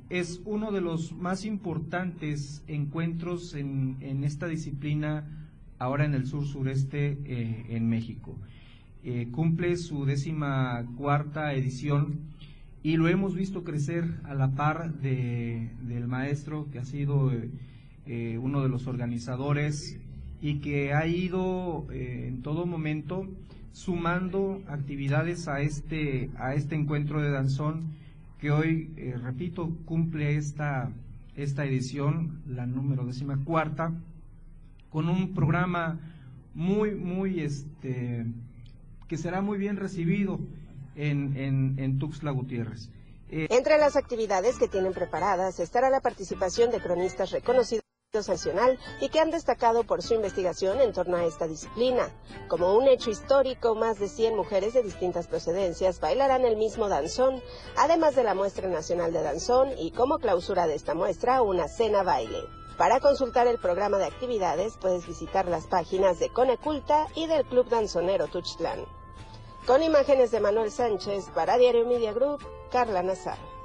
es 0.09 0.41
uno 0.45 0.71
de 0.71 0.81
los 0.81 1.11
más 1.13 1.45
importantes 1.45 2.63
encuentros 2.67 3.53
en, 3.53 3.97
en 4.01 4.23
esta 4.23 4.47
disciplina 4.47 5.25
ahora 5.79 6.05
en 6.05 6.13
el 6.13 6.27
sur 6.27 6.45
sureste 6.45 7.17
eh, 7.25 7.65
en 7.69 7.89
México. 7.89 8.35
Eh, 9.03 9.29
cumple 9.31 9.77
su 9.77 10.05
décima 10.05 10.85
cuarta 10.97 11.53
edición 11.53 12.19
y 12.83 12.97
lo 12.97 13.07
hemos 13.07 13.33
visto 13.33 13.63
crecer 13.63 14.05
a 14.25 14.33
la 14.33 14.51
par 14.51 14.93
de, 14.95 15.71
del 15.81 16.07
maestro 16.07 16.67
que 16.71 16.79
ha 16.79 16.85
sido 16.85 17.31
eh, 18.05 18.37
uno 18.37 18.61
de 18.61 18.69
los 18.69 18.87
organizadores 18.87 19.97
y 20.41 20.55
que 20.55 20.93
ha 20.93 21.05
ido 21.07 21.87
en 21.91 22.41
todo 22.41 22.65
momento 22.65 23.27
sumando 23.71 24.61
actividades 24.67 25.47
a 25.47 25.61
este, 25.61 26.29
a 26.37 26.53
este 26.53 26.75
encuentro 26.75 27.21
de 27.21 27.31
danzón 27.31 27.95
que 28.39 28.51
hoy, 28.51 28.91
repito, 29.21 29.69
cumple 29.85 30.37
esta, 30.37 30.91
esta 31.35 31.65
edición, 31.65 32.41
la 32.47 32.65
número 32.65 33.05
décima 33.05 33.37
cuarta, 33.43 33.91
con 34.89 35.09
un 35.09 35.33
programa 35.33 35.99
muy, 36.53 36.95
muy, 36.95 37.41
este, 37.41 38.25
que 39.07 39.17
será 39.17 39.41
muy 39.41 39.57
bien 39.57 39.77
recibido 39.77 40.39
en, 40.95 41.35
en, 41.37 41.75
en 41.77 41.99
Tuxtla 41.99 42.31
Gutiérrez. 42.31 42.89
Eh, 43.31 43.47
Entre 43.51 43.77
las 43.77 43.95
actividades 43.95 44.57
que 44.57 44.67
tienen 44.67 44.93
preparadas 44.93 45.59
estará 45.59 45.89
la 45.89 45.99
participación 46.01 46.71
de 46.71 46.79
cronistas 46.79 47.31
reconocidos 47.31 47.78
nacional 48.11 48.79
y 49.01 49.09
que 49.09 49.19
han 49.19 49.29
destacado 49.29 49.83
por 49.83 50.01
su 50.01 50.15
investigación 50.15 50.81
en 50.81 50.93
torno 50.93 51.17
a 51.17 51.25
esta 51.25 51.45
disciplina. 51.45 52.09
Como 52.47 52.73
un 52.75 52.87
hecho 52.87 53.11
histórico, 53.11 53.75
más 53.75 53.99
de 53.99 54.09
100 54.09 54.35
mujeres 54.35 54.73
de 54.73 54.81
distintas 54.81 55.27
procedencias 55.27 55.99
bailarán 55.99 56.43
el 56.43 56.57
mismo 56.57 56.89
danzón, 56.89 57.43
además 57.77 58.15
de 58.15 58.23
la 58.23 58.33
muestra 58.33 58.67
nacional 58.67 59.13
de 59.13 59.21
danzón 59.21 59.77
y 59.77 59.91
como 59.91 60.17
clausura 60.17 60.65
de 60.65 60.73
esta 60.73 60.95
muestra 60.95 61.43
una 61.43 61.67
cena 61.67 62.01
baile. 62.01 62.45
Para 62.79 62.99
consultar 62.99 63.45
el 63.45 63.59
programa 63.59 63.99
de 63.99 64.05
actividades 64.05 64.73
puedes 64.81 65.05
visitar 65.05 65.47
las 65.47 65.67
páginas 65.67 66.17
de 66.17 66.29
Coneculta 66.29 67.05
y 67.13 67.27
del 67.27 67.45
Club 67.45 67.69
Danzonero 67.69 68.25
Tuxtlan. 68.27 68.85
Con 69.67 69.83
imágenes 69.83 70.31
de 70.31 70.39
Manuel 70.39 70.71
Sánchez 70.71 71.29
para 71.35 71.59
Diario 71.59 71.85
Media 71.85 72.11
Group, 72.11 72.43
Carla 72.71 73.03
Nazar. 73.03 73.58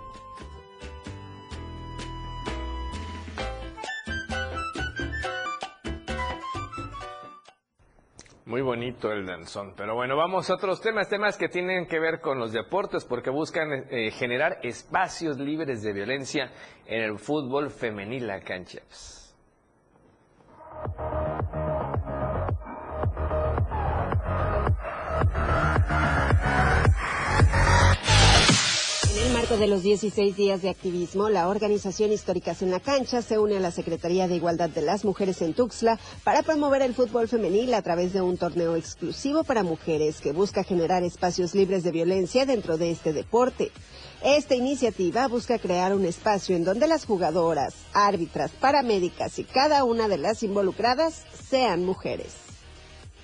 Muy 8.46 8.60
bonito 8.60 9.10
el 9.10 9.24
danzón, 9.24 9.72
pero 9.74 9.94
bueno, 9.94 10.16
vamos 10.16 10.50
a 10.50 10.54
otros 10.54 10.82
temas, 10.82 11.08
temas 11.08 11.38
que 11.38 11.48
tienen 11.48 11.86
que 11.86 11.98
ver 11.98 12.20
con 12.20 12.38
los 12.38 12.52
deportes, 12.52 13.06
porque 13.06 13.30
buscan 13.30 13.86
eh, 13.90 14.10
generar 14.10 14.58
espacios 14.62 15.38
libres 15.38 15.82
de 15.82 15.94
violencia 15.94 16.52
en 16.84 17.00
el 17.00 17.18
fútbol 17.18 17.70
femenil 17.70 18.28
a 18.30 18.40
canchas. 18.40 19.34
Marco 29.44 29.56
de 29.58 29.66
los 29.66 29.82
16 29.82 30.36
días 30.36 30.62
de 30.62 30.70
activismo, 30.70 31.28
la 31.28 31.48
organización 31.48 32.10
Históricas 32.12 32.62
en 32.62 32.70
la 32.70 32.80
Cancha 32.80 33.20
se 33.20 33.38
une 33.38 33.58
a 33.58 33.60
la 33.60 33.72
Secretaría 33.72 34.26
de 34.26 34.36
Igualdad 34.36 34.70
de 34.70 34.80
las 34.80 35.04
Mujeres 35.04 35.42
en 35.42 35.52
Tuxtla 35.52 35.98
para 36.22 36.42
promover 36.42 36.80
el 36.80 36.94
fútbol 36.94 37.28
femenil 37.28 37.74
a 37.74 37.82
través 37.82 38.14
de 38.14 38.22
un 38.22 38.38
torneo 38.38 38.74
exclusivo 38.74 39.44
para 39.44 39.62
mujeres 39.62 40.22
que 40.22 40.32
busca 40.32 40.64
generar 40.64 41.02
espacios 41.02 41.54
libres 41.54 41.82
de 41.82 41.90
violencia 41.90 42.46
dentro 42.46 42.78
de 42.78 42.90
este 42.90 43.12
deporte. 43.12 43.70
Esta 44.24 44.54
iniciativa 44.54 45.28
busca 45.28 45.58
crear 45.58 45.94
un 45.94 46.06
espacio 46.06 46.56
en 46.56 46.64
donde 46.64 46.86
las 46.86 47.04
jugadoras, 47.04 47.74
árbitras, 47.92 48.50
paramédicas 48.52 49.38
y 49.38 49.44
cada 49.44 49.84
una 49.84 50.08
de 50.08 50.16
las 50.16 50.42
involucradas 50.42 51.22
sean 51.50 51.84
mujeres. 51.84 52.34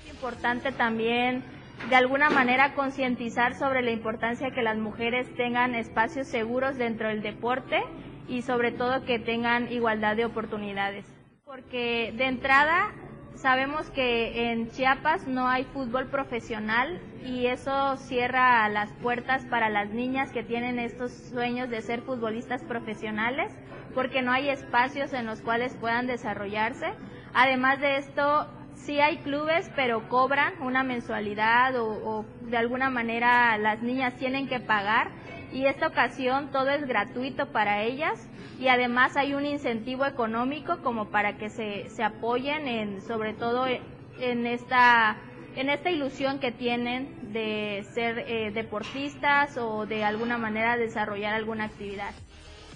Es 0.04 0.10
importante 0.12 0.70
también 0.72 1.59
de 1.88 1.96
alguna 1.96 2.30
manera 2.30 2.74
concientizar 2.74 3.54
sobre 3.54 3.82
la 3.82 3.90
importancia 3.90 4.50
que 4.50 4.62
las 4.62 4.76
mujeres 4.76 5.34
tengan 5.36 5.74
espacios 5.74 6.28
seguros 6.28 6.76
dentro 6.76 7.08
del 7.08 7.22
deporte 7.22 7.82
y 8.28 8.42
sobre 8.42 8.70
todo 8.72 9.04
que 9.04 9.18
tengan 9.18 9.72
igualdad 9.72 10.16
de 10.16 10.24
oportunidades. 10.24 11.04
Porque 11.44 12.12
de 12.16 12.26
entrada 12.26 12.92
sabemos 13.34 13.90
que 13.90 14.52
en 14.52 14.70
Chiapas 14.70 15.26
no 15.26 15.48
hay 15.48 15.64
fútbol 15.64 16.06
profesional 16.08 17.00
y 17.24 17.46
eso 17.46 17.96
cierra 17.96 18.68
las 18.68 18.92
puertas 18.94 19.44
para 19.46 19.68
las 19.68 19.90
niñas 19.90 20.30
que 20.30 20.42
tienen 20.42 20.78
estos 20.78 21.10
sueños 21.12 21.70
de 21.70 21.82
ser 21.82 22.02
futbolistas 22.02 22.62
profesionales 22.62 23.52
porque 23.94 24.22
no 24.22 24.30
hay 24.30 24.48
espacios 24.50 25.12
en 25.12 25.26
los 25.26 25.40
cuales 25.40 25.74
puedan 25.80 26.06
desarrollarse. 26.06 26.92
Además 27.34 27.80
de 27.80 27.96
esto, 27.96 28.46
sí 28.84 29.00
hay 29.00 29.18
clubes, 29.18 29.70
pero 29.76 30.08
cobran 30.08 30.54
una 30.60 30.82
mensualidad 30.82 31.76
o, 31.76 31.86
o, 31.88 32.24
de 32.42 32.56
alguna 32.56 32.90
manera 32.90 33.56
las 33.58 33.82
niñas 33.82 34.14
tienen 34.16 34.48
que 34.48 34.60
pagar 34.60 35.10
y 35.52 35.66
esta 35.66 35.88
ocasión 35.88 36.50
todo 36.50 36.70
es 36.70 36.86
gratuito 36.86 37.46
para 37.46 37.82
ellas 37.82 38.28
y 38.58 38.68
además 38.68 39.16
hay 39.16 39.34
un 39.34 39.46
incentivo 39.46 40.06
económico 40.06 40.78
como 40.82 41.06
para 41.06 41.38
que 41.38 41.50
se, 41.50 41.88
se 41.90 42.02
apoyen 42.02 42.68
en 42.68 43.02
sobre 43.02 43.32
todo 43.32 43.66
en 43.66 44.46
esta 44.46 45.16
en 45.56 45.68
esta 45.68 45.90
ilusión 45.90 46.38
que 46.38 46.52
tienen 46.52 47.32
de 47.32 47.84
ser 47.92 48.24
eh, 48.26 48.50
deportistas 48.52 49.56
o 49.56 49.86
de 49.86 50.04
alguna 50.04 50.38
manera 50.38 50.76
desarrollar 50.76 51.34
alguna 51.34 51.64
actividad. 51.64 52.14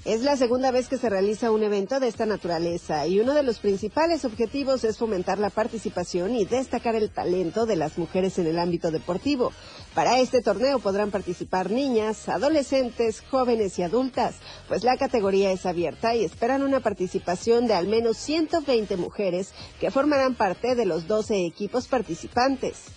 Es 0.04 0.20
la 0.20 0.36
segunda 0.36 0.70
vez 0.70 0.90
que 0.90 0.98
se 0.98 1.08
realiza 1.08 1.50
un 1.50 1.62
evento 1.62 1.98
de 1.98 2.08
esta 2.08 2.26
naturaleza 2.26 3.06
y 3.06 3.20
uno 3.20 3.32
de 3.32 3.42
los 3.42 3.58
principales 3.58 4.26
objetivos 4.26 4.84
es 4.84 4.98
fomentar 4.98 5.38
la 5.38 5.48
participación 5.48 6.34
y 6.34 6.44
destacar 6.44 6.94
el 6.94 7.08
talento 7.08 7.64
de 7.64 7.76
las 7.76 7.96
mujeres 7.96 8.38
en 8.38 8.46
el 8.46 8.58
ámbito 8.58 8.90
deportivo. 8.90 9.50
Para 9.94 10.18
este 10.18 10.42
torneo 10.42 10.78
podrán 10.78 11.10
participar 11.10 11.70
niñas, 11.70 12.28
adolescentes, 12.28 13.22
jóvenes 13.30 13.78
y 13.78 13.82
adultas, 13.82 14.34
pues 14.68 14.84
la 14.84 14.98
categoría 14.98 15.52
es 15.52 15.64
abierta 15.64 16.14
y 16.14 16.22
esperan 16.22 16.62
una 16.62 16.80
participación 16.80 17.66
de 17.66 17.72
al 17.72 17.88
menos 17.88 18.18
120 18.18 18.98
mujeres 18.98 19.54
que 19.80 19.90
formarán 19.90 20.34
parte 20.34 20.74
de 20.74 20.84
los 20.84 21.08
12 21.08 21.46
equipos 21.46 21.88
participantes. 21.88 22.88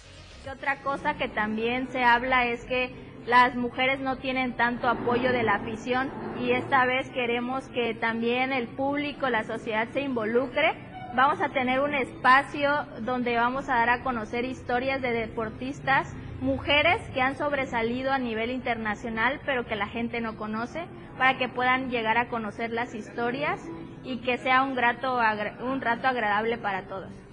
Otra 0.51 0.83
cosa 0.83 1.15
que 1.17 1.29
también 1.29 1.89
se 1.89 2.03
habla 2.03 2.47
es 2.47 2.65
que 2.65 3.06
las 3.27 3.55
mujeres 3.55 3.99
no 3.99 4.15
tienen 4.15 4.53
tanto 4.53 4.87
apoyo 4.87 5.33
de 5.33 5.43
la 5.43 5.55
afición 5.55 6.09
y 6.39 6.51
esta 6.51 6.85
vez 6.85 7.09
queremos 7.09 7.67
que 7.67 7.93
también 7.93 8.53
el 8.53 8.67
público, 8.69 9.29
la 9.29 9.43
sociedad 9.43 9.89
se 9.91 10.01
involucre. 10.01 10.73
Vamos 11.13 11.41
a 11.41 11.49
tener 11.49 11.81
un 11.81 11.93
espacio 11.93 12.85
donde 13.01 13.35
vamos 13.35 13.67
a 13.67 13.75
dar 13.75 13.89
a 13.89 14.03
conocer 14.03 14.45
historias 14.45 15.01
de 15.01 15.11
deportistas, 15.11 16.15
mujeres 16.39 17.01
que 17.13 17.21
han 17.21 17.35
sobresalido 17.35 18.13
a 18.13 18.17
nivel 18.17 18.49
internacional 18.49 19.41
pero 19.45 19.65
que 19.65 19.75
la 19.75 19.87
gente 19.87 20.21
no 20.21 20.37
conoce, 20.37 20.85
para 21.17 21.37
que 21.37 21.49
puedan 21.49 21.89
llegar 21.89 22.17
a 22.17 22.29
conocer 22.29 22.71
las 22.71 22.95
historias 22.95 23.59
y 24.05 24.21
que 24.21 24.37
sea 24.37 24.63
un, 24.63 24.73
grato, 24.73 25.19
un 25.65 25.81
rato 25.81 26.07
agradable 26.07 26.57
para 26.57 26.83
todos. 26.83 27.26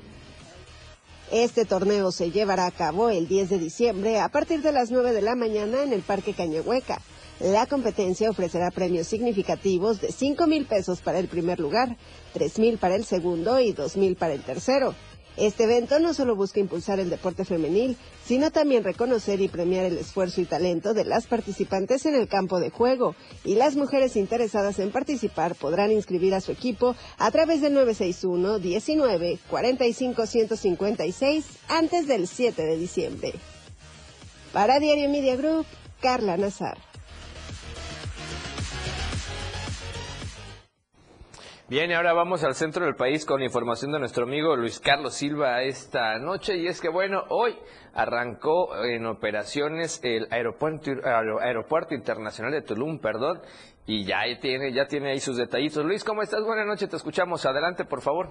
Este 1.34 1.64
torneo 1.64 2.12
se 2.12 2.30
llevará 2.30 2.64
a 2.64 2.70
cabo 2.70 3.10
el 3.10 3.26
10 3.26 3.50
de 3.50 3.58
diciembre 3.58 4.20
a 4.20 4.28
partir 4.28 4.62
de 4.62 4.70
las 4.70 4.92
9 4.92 5.12
de 5.12 5.20
la 5.20 5.34
mañana 5.34 5.82
en 5.82 5.92
el 5.92 6.02
Parque 6.02 6.32
Cañahueca. 6.32 7.00
La 7.40 7.66
competencia 7.66 8.30
ofrecerá 8.30 8.70
premios 8.70 9.08
significativos 9.08 10.00
de 10.00 10.12
5 10.12 10.46
mil 10.46 10.64
pesos 10.64 11.00
para 11.00 11.18
el 11.18 11.26
primer 11.26 11.58
lugar, 11.58 11.96
3 12.34 12.60
mil 12.60 12.78
para 12.78 12.94
el 12.94 13.04
segundo 13.04 13.58
y 13.58 13.72
2 13.72 13.96
mil 13.96 14.14
para 14.14 14.32
el 14.32 14.44
tercero. 14.44 14.94
Este 15.36 15.64
evento 15.64 15.98
no 15.98 16.14
solo 16.14 16.36
busca 16.36 16.60
impulsar 16.60 17.00
el 17.00 17.10
deporte 17.10 17.44
femenil, 17.44 17.96
sino 18.24 18.52
también 18.52 18.84
reconocer 18.84 19.40
y 19.40 19.48
premiar 19.48 19.84
el 19.84 19.98
esfuerzo 19.98 20.40
y 20.40 20.44
talento 20.44 20.94
de 20.94 21.04
las 21.04 21.26
participantes 21.26 22.06
en 22.06 22.14
el 22.14 22.28
campo 22.28 22.60
de 22.60 22.70
juego. 22.70 23.16
Y 23.44 23.56
las 23.56 23.74
mujeres 23.74 24.14
interesadas 24.14 24.78
en 24.78 24.92
participar 24.92 25.56
podrán 25.56 25.90
inscribir 25.90 26.34
a 26.34 26.40
su 26.40 26.52
equipo 26.52 26.94
a 27.18 27.30
través 27.32 27.60
del 27.60 27.74
961 27.74 28.58
19 28.60 29.38
45 29.50 30.26
156 30.26 31.44
antes 31.68 32.06
del 32.06 32.28
7 32.28 32.62
de 32.62 32.76
diciembre. 32.76 33.32
Para 34.52 34.78
Diario 34.78 35.08
Media 35.08 35.34
Group, 35.34 35.66
Carla 36.00 36.36
Nazar. 36.36 36.93
Bien, 41.66 41.90
ahora 41.92 42.12
vamos 42.12 42.44
al 42.44 42.52
centro 42.52 42.84
del 42.84 42.94
país 42.94 43.24
con 43.24 43.42
información 43.42 43.90
de 43.90 43.98
nuestro 43.98 44.24
amigo 44.24 44.54
Luis 44.54 44.78
Carlos 44.80 45.14
Silva 45.14 45.62
esta 45.62 46.18
noche. 46.18 46.58
Y 46.58 46.66
es 46.66 46.78
que, 46.78 46.90
bueno, 46.90 47.22
hoy 47.30 47.54
arrancó 47.94 48.84
en 48.84 49.06
operaciones 49.06 49.98
el 50.04 50.26
aeropuerto, 50.30 50.90
aeropuerto 51.40 51.94
internacional 51.94 52.52
de 52.52 52.60
Tulum, 52.60 52.98
perdón, 52.98 53.40
y 53.86 54.04
ya 54.04 54.24
tiene, 54.42 54.74
ya 54.74 54.86
tiene 54.88 55.12
ahí 55.12 55.20
sus 55.20 55.38
detallitos. 55.38 55.82
Luis, 55.86 56.04
¿cómo 56.04 56.20
estás? 56.20 56.44
Buenas 56.44 56.66
noches, 56.66 56.90
te 56.90 56.96
escuchamos. 56.96 57.46
Adelante, 57.46 57.86
por 57.86 58.02
favor. 58.02 58.28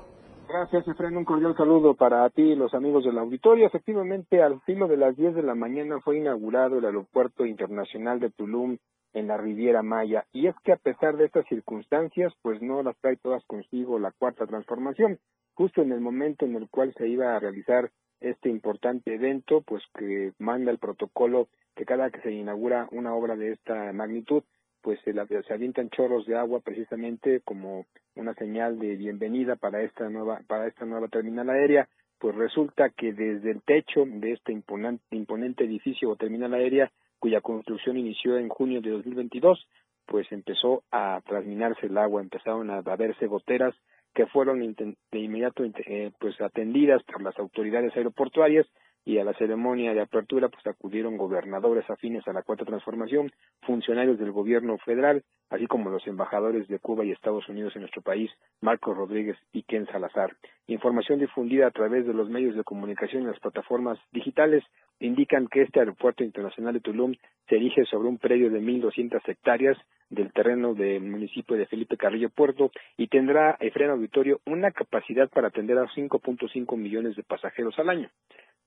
Gracias, 0.47 0.87
Efraín. 0.87 1.17
Un 1.17 1.25
cordial 1.25 1.57
saludo 1.57 1.95
para 1.95 2.29
ti 2.29 2.43
y 2.43 2.55
los 2.55 2.71
amigos 2.75 3.03
del 3.03 3.17
auditorio. 3.17 3.65
Efectivamente, 3.65 4.43
al 4.43 4.61
filo 4.61 4.87
de 4.87 4.97
las 4.97 5.15
10 5.17 5.33
de 5.33 5.41
la 5.41 5.55
mañana 5.55 5.99
fue 6.01 6.17
inaugurado 6.17 6.77
el 6.77 6.85
Aeropuerto 6.85 7.47
Internacional 7.47 8.19
de 8.19 8.29
Tulum 8.29 8.77
en 9.13 9.27
la 9.27 9.37
Riviera 9.37 9.83
Maya. 9.83 10.25
Y 10.33 10.47
es 10.47 10.55
que 10.63 10.71
a 10.71 10.77
pesar 10.77 11.17
de 11.17 11.25
estas 11.25 11.47
circunstancias, 11.47 12.33
pues 12.41 12.61
no 12.61 12.83
las 12.83 12.97
trae 12.97 13.15
todas 13.17 13.43
consigo 13.45 13.99
la 13.99 14.11
cuarta 14.11 14.45
transformación. 14.45 15.19
Justo 15.53 15.81
en 15.81 15.91
el 15.91 16.01
momento 16.01 16.45
en 16.45 16.55
el 16.55 16.67
cual 16.69 16.93
se 16.97 17.07
iba 17.07 17.35
a 17.35 17.39
realizar 17.39 17.91
este 18.19 18.49
importante 18.49 19.13
evento, 19.13 19.61
pues 19.61 19.83
que 19.97 20.33
manda 20.39 20.71
el 20.71 20.79
protocolo 20.79 21.47
que 21.75 21.85
cada 21.85 22.09
que 22.09 22.21
se 22.21 22.31
inaugura 22.31 22.87
una 22.91 23.13
obra 23.13 23.35
de 23.35 23.51
esta 23.51 23.91
magnitud, 23.93 24.43
pues 24.81 24.99
se, 25.01 25.13
la, 25.13 25.25
se 25.25 25.53
avientan 25.53 25.89
chorros 25.89 26.25
de 26.25 26.37
agua 26.37 26.59
precisamente 26.59 27.41
como 27.41 27.85
una 28.15 28.33
señal 28.35 28.79
de 28.79 28.95
bienvenida 28.95 29.55
para 29.55 29.81
esta 29.81 30.09
nueva 30.09 30.41
para 30.47 30.67
esta 30.67 30.85
nueva 30.85 31.07
terminal 31.07 31.49
aérea 31.49 31.87
pues 32.23 32.35
resulta 32.35 32.89
que 32.89 33.11
desde 33.11 33.51
el 33.51 33.61
techo 33.63 34.05
de 34.05 34.31
este 34.31 34.53
imponente, 34.53 35.03
imponente 35.11 35.65
edificio 35.65 36.09
o 36.09 36.15
terminal 36.15 36.53
aérea 36.53 36.89
cuya 37.23 37.39
construcción 37.39 37.95
inició 37.95 38.37
en 38.37 38.49
junio 38.49 38.81
de 38.81 38.89
2022 38.89 39.65
pues 40.07 40.29
empezó 40.33 40.83
a 40.91 41.21
transminarse 41.25 41.85
el 41.85 41.97
agua 41.97 42.21
empezaron 42.21 42.69
a, 42.69 42.79
a 42.79 42.95
verse 42.97 43.27
goteras 43.27 43.73
que 44.13 44.25
fueron 44.25 44.59
de 44.59 45.19
inmediato 45.19 45.63
eh, 45.63 46.11
pues 46.19 46.41
atendidas 46.41 47.01
por 47.03 47.23
las 47.23 47.39
autoridades 47.39 47.95
aeroportuarias 47.95 48.67
y 49.05 49.19
a 49.19 49.23
la 49.23 49.33
ceremonia 49.35 49.93
de 49.93 50.01
apertura 50.01 50.49
pues 50.49 50.67
acudieron 50.67 51.15
gobernadores 51.15 51.89
afines 51.89 52.27
a 52.27 52.33
la 52.33 52.43
cuarta 52.43 52.65
transformación, 52.65 53.31
funcionarios 53.61 54.19
del 54.19 54.33
gobierno 54.33 54.77
federal, 54.79 55.23
así 55.49 55.65
como 55.65 55.89
los 55.89 56.05
embajadores 56.07 56.67
de 56.67 56.79
Cuba 56.79 57.05
y 57.05 57.11
Estados 57.11 57.47
Unidos 57.47 57.73
en 57.75 57.83
nuestro 57.83 58.01
país, 58.01 58.31
Marcos 58.59 58.97
Rodríguez 58.97 59.37
y 59.53 59.63
Ken 59.63 59.85
Salazar. 59.87 60.35
Información 60.67 61.19
difundida 61.19 61.67
a 61.67 61.71
través 61.71 62.07
de 62.07 62.13
los 62.13 62.29
medios 62.29 62.55
de 62.55 62.63
comunicación 62.63 63.23
y 63.23 63.25
las 63.25 63.39
plataformas 63.39 63.99
digitales 64.11 64.63
indican 64.99 65.47
que 65.47 65.61
este 65.61 65.79
aeropuerto 65.79 66.23
internacional 66.23 66.73
de 66.73 66.79
Tulum 66.79 67.13
se 67.49 67.55
erige 67.57 67.83
sobre 67.85 68.07
un 68.07 68.17
predio 68.17 68.49
de 68.49 68.61
1.200 68.61 69.21
hectáreas 69.27 69.77
del 70.09 70.31
terreno 70.31 70.73
del 70.73 71.01
municipio 71.01 71.57
de 71.57 71.65
Felipe 71.65 71.97
Carrillo 71.97 72.29
Puerto 72.29 72.71
y 72.95 73.07
tendrá, 73.07 73.57
Efren 73.59 73.89
Auditorio, 73.89 74.39
una 74.45 74.71
capacidad 74.71 75.29
para 75.29 75.47
atender 75.47 75.77
a 75.77 75.87
5.5 75.87 76.77
millones 76.77 77.15
de 77.17 77.23
pasajeros 77.23 77.77
al 77.79 77.89
año. 77.89 78.09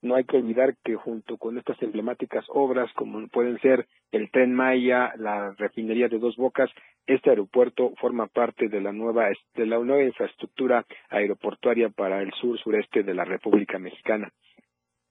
No 0.03 0.15
hay 0.15 0.25
que 0.25 0.37
olvidar 0.37 0.77
que 0.85 0.95
junto 0.95 1.39
con 1.39 1.57
estas 1.57 1.81
emblemáticas 1.83 2.45
obras, 2.49 2.93
como 2.93 3.27
pueden 3.29 3.59
ser 3.61 3.87
el 4.13 4.31
Tren 4.31 4.55
Maya, 4.55 5.15
la 5.17 5.53
refinería 5.53 6.09
de 6.09 6.19
Dos 6.19 6.37
Bocas, 6.37 6.71
este 7.07 7.31
aeropuerto 7.31 7.93
forma 8.01 8.27
parte 8.27 8.69
de 8.69 8.81
la 8.81 8.93
nueva 8.93 9.29
de 9.55 9.67
la 9.67 9.79
nueva 9.79 10.03
infraestructura 10.03 10.85
aeroportuaria 11.09 11.86
para 11.91 12.23
el 12.23 12.33
sur 12.33 12.59
sureste 12.59 13.03
de 13.03 13.15
la 13.15 13.25
República 13.25 13.79
Mexicana. 13.79 14.31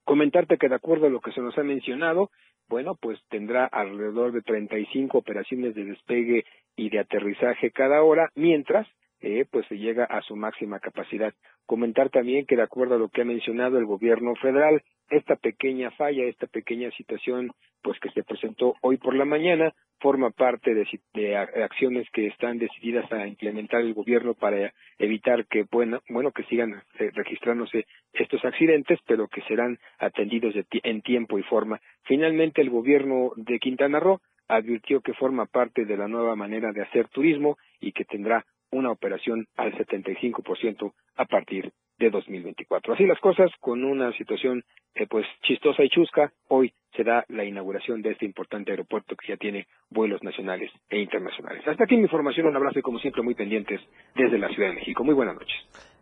Comentarte 0.04 0.58
que 0.58 0.70
de 0.70 0.76
acuerdo 0.76 1.08
a 1.08 1.10
lo 1.10 1.20
que 1.20 1.32
se 1.32 1.42
nos 1.42 1.58
ha 1.58 1.64
mencionado, 1.64 2.30
bueno, 2.68 2.96
pues 2.96 3.20
tendrá 3.30 3.66
alrededor 3.66 4.32
de 4.32 4.42
35 4.42 5.18
operaciones 5.18 5.76
de 5.76 5.86
despegue 5.86 6.46
y 6.76 6.90
de 6.90 7.00
aterrizaje 7.00 7.72
cada 7.72 8.02
hora, 8.04 8.30
mientras 8.36 8.88
eh, 9.22 9.46
pues 9.50 9.66
se 9.68 9.78
llega 9.78 10.06
a 10.06 10.22
su 10.22 10.36
máxima 10.36 10.80
capacidad. 10.80 11.34
Comentar 11.66 12.10
también 12.10 12.46
que 12.46 12.56
de 12.56 12.64
acuerdo 12.64 12.96
a 12.96 13.00
lo 13.00 13.10
que 13.10 13.22
ha 13.22 13.26
mencionado 13.26 13.78
el 13.78 13.86
gobierno 13.86 14.36
federal, 14.36 14.84
esta 15.10 15.36
pequeña 15.36 15.92
falla, 15.92 16.26
esta 16.26 16.48
pequeña 16.48 16.92
situación, 16.92 17.52
pues 17.82 18.00
que 18.00 18.10
se 18.12 18.24
presentó 18.24 18.76
hoy 18.82 18.98
por 18.98 19.16
la 19.16 19.26
mañana, 19.26 19.74
forma 20.00 20.32
parte 20.32 20.74
de, 20.74 20.86
de 21.14 21.38
acciones 21.38 22.08
que 22.12 22.28
están 22.28 22.58
decididas 22.58 23.12
a 23.12 23.28
implementar 23.28 23.82
el 23.82 23.94
gobierno 23.94 24.34
para 24.34 24.74
evitar 24.98 25.46
que, 25.48 25.66
bueno, 25.72 26.02
bueno 26.10 26.32
que 26.32 26.44
sigan 26.44 26.82
eh, 27.00 27.12
registrándose 27.14 27.86
estos 28.14 28.44
accidentes, 28.44 29.00
pero 29.08 29.28
que 29.28 29.42
serán 29.44 29.78
atendidos 30.00 30.54
de 30.54 30.66
en 30.84 31.02
tiempo 31.02 31.40
y 31.40 31.44
forma. 31.44 31.80
Finalmente, 32.04 32.62
el 32.62 32.70
gobierno 32.70 33.32
de 33.36 33.60
Quintana 33.60 34.00
Roo 34.00 34.22
advirtió 34.48 35.02
que 35.02 35.14
forma 35.14 35.46
parte 35.46 35.86
de 35.86 35.98
la 35.98 36.08
nueva 36.08 36.36
manera 36.36 36.72
de 36.72 36.84
hacer 36.84 37.08
turismo 37.08 37.58
y 37.80 37.92
que 37.92 38.06
tendrá 38.06 38.46
una 38.72 38.92
operación 38.92 39.46
al 39.56 39.74
75% 39.74 40.94
a 41.16 41.26
partir 41.26 41.72
de 41.98 42.10
2024. 42.10 42.94
Así 42.94 43.06
las 43.06 43.20
cosas, 43.20 43.50
con 43.60 43.84
una 43.84 44.12
situación 44.18 44.64
eh, 44.96 45.08
pues 45.10 45.26
chistosa 45.44 45.84
y 45.84 45.90
chusca, 45.90 46.32
hoy 46.50 46.74
será 46.96 47.26
la 47.30 47.44
inauguración 47.44 48.02
de 48.02 48.12
este 48.12 48.26
importante 48.26 48.72
aeropuerto 48.72 49.16
que 49.16 49.28
ya 49.28 49.38
tiene 49.38 49.68
vuelos 49.90 50.24
nacionales 50.24 50.72
e 50.90 51.00
internacionales. 51.00 51.66
Hasta 51.68 51.84
aquí 51.84 51.96
mi 51.96 52.04
información, 52.04 52.48
un 52.48 52.56
abrazo 52.56 52.80
y 52.80 52.82
como 52.82 53.00
siempre 53.00 53.22
muy 53.22 53.36
pendientes 53.36 53.82
desde 54.16 54.38
la 54.38 54.50
Ciudad 54.50 54.70
de 54.70 54.76
México. 54.76 55.04
Muy 55.04 55.14
buenas 55.14 55.36
noches. 55.36 55.56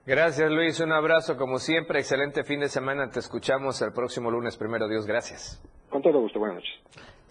Gracias 0.05 0.51
Luis, 0.51 0.81
un 0.81 0.91
abrazo 0.91 1.37
como 1.37 1.59
siempre, 1.59 1.99
excelente 1.99 2.43
fin 2.43 2.59
de 2.59 2.67
semana, 2.67 3.09
te 3.09 3.19
escuchamos 3.19 3.81
el 3.81 3.93
próximo 3.93 4.29
lunes, 4.29 4.57
primero 4.57 4.89
Dios, 4.89 5.07
gracias. 5.07 5.63
Con 5.89 6.01
todo 6.01 6.19
gusto, 6.19 6.39
buenas 6.39 6.57
noches. 6.57 6.73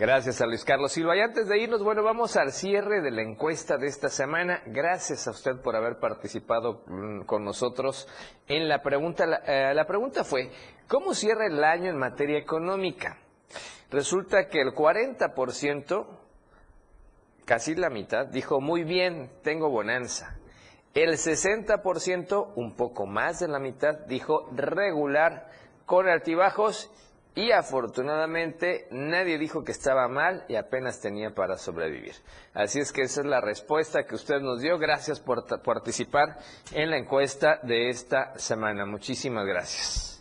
Gracias 0.02 0.40
a 0.40 0.46
Luis 0.46 0.64
Carlos 0.64 0.90
Silva. 0.90 1.16
Y 1.16 1.20
antes 1.20 1.46
de 1.46 1.60
irnos, 1.60 1.84
bueno, 1.84 2.02
vamos 2.02 2.36
al 2.36 2.50
cierre 2.50 3.00
de 3.02 3.12
la 3.12 3.22
encuesta 3.22 3.76
de 3.76 3.86
esta 3.86 4.08
semana. 4.08 4.60
Gracias 4.66 5.28
a 5.28 5.30
usted 5.30 5.60
por 5.62 5.76
haber 5.76 6.00
participado 6.00 6.82
mm, 6.88 7.20
con 7.20 7.44
nosotros 7.44 8.08
en 8.48 8.68
la 8.68 8.82
pregunta. 8.82 9.26
La, 9.26 9.36
eh, 9.46 9.72
la 9.72 9.86
pregunta 9.86 10.24
fue, 10.24 10.50
¿cómo 10.88 11.14
cierra 11.14 11.46
el 11.46 11.62
año 11.62 11.88
en 11.88 11.98
materia 11.98 12.36
económica? 12.36 13.16
Resulta 13.92 14.48
que 14.48 14.60
el 14.60 14.74
40%, 14.74 16.06
casi 17.44 17.76
la 17.76 17.88
mitad, 17.88 18.26
dijo, 18.26 18.60
muy 18.60 18.82
bien, 18.82 19.30
tengo 19.44 19.70
bonanza. 19.70 20.36
El 20.94 21.10
60%, 21.10 22.54
un 22.56 22.74
poco 22.74 23.06
más 23.06 23.38
de 23.38 23.46
la 23.46 23.60
mitad, 23.60 24.00
dijo 24.08 24.50
regular, 24.50 25.48
con 25.86 26.08
altibajos 26.08 26.90
y 27.34 27.50
afortunadamente 27.50 28.86
nadie 28.90 29.38
dijo 29.38 29.64
que 29.64 29.72
estaba 29.72 30.06
mal 30.08 30.44
y 30.48 30.56
apenas 30.56 31.00
tenía 31.00 31.34
para 31.34 31.56
sobrevivir. 31.56 32.14
Así 32.52 32.80
es 32.80 32.92
que 32.92 33.02
esa 33.02 33.22
es 33.22 33.26
la 33.26 33.40
respuesta 33.40 34.04
que 34.04 34.14
usted 34.14 34.40
nos 34.40 34.60
dio. 34.60 34.78
Gracias 34.78 35.20
por 35.20 35.44
participar 35.62 36.38
en 36.72 36.90
la 36.90 36.98
encuesta 36.98 37.58
de 37.62 37.88
esta 37.88 38.38
semana. 38.38 38.84
Muchísimas 38.84 39.46
gracias. 39.46 40.11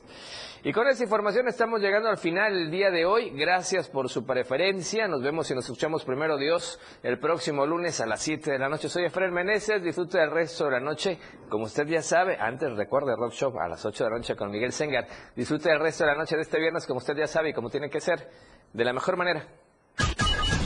Y 0.64 0.74
con 0.74 0.88
esta 0.88 1.03
información 1.03 1.47
estamos 1.47 1.82
llegando 1.82 2.07
al 2.07 2.20
final 2.20 2.53
del 2.53 2.70
día 2.70 2.91
de 2.91 3.03
hoy. 3.03 3.32
Gracias 3.32 3.89
por 3.89 4.09
su 4.09 4.24
preferencia. 4.24 5.07
Nos 5.07 5.24
vemos 5.24 5.49
y 5.49 5.55
nos 5.55 5.66
escuchamos 5.66 6.05
primero 6.05 6.38
Dios 6.38 6.80
el 7.01 7.18
próximo 7.18 7.66
lunes 7.66 7.99
a 7.99 8.05
las 8.05 8.22
7 8.22 8.51
de 8.51 8.59
la 8.59 8.70
noche. 8.70 8.88
Soy 8.88 9.05
Efraín 9.05 9.34
Meneses. 9.34 9.82
Disfrute 9.82 10.20
del 10.20 10.30
resto 10.30 10.66
de 10.66 10.72
la 10.72 10.80
noche. 10.80 11.18
Como 11.49 11.64
usted 11.64 11.88
ya 11.88 12.03
sabe, 12.03 12.38
antes 12.39 12.72
recuerde 12.74 13.16
Rock 13.16 13.34
Shop 13.34 13.57
a 13.57 13.68
las 13.68 13.84
8 13.84 14.03
de 14.03 14.09
la 14.12 14.18
noche 14.18 14.36
con 14.36 14.51
Miguel 14.51 14.72
Sengar. 14.72 15.07
Disfrute 15.36 15.70
del 15.70 15.80
resto 15.80 16.03
de 16.03 16.12
la 16.12 16.18
noche 16.18 16.36
de 16.36 16.43
este 16.43 16.59
viernes 16.59 16.86
como 16.86 16.99
usted 16.99 17.16
ya 17.16 17.26
sabe 17.26 17.49
y 17.49 17.53
como 17.53 17.72
tiene 17.72 17.89
que 17.89 17.99
ser, 17.99 18.30
de 18.72 18.86
la 18.86 18.93
mejor 18.93 19.18
manera. 19.18 19.47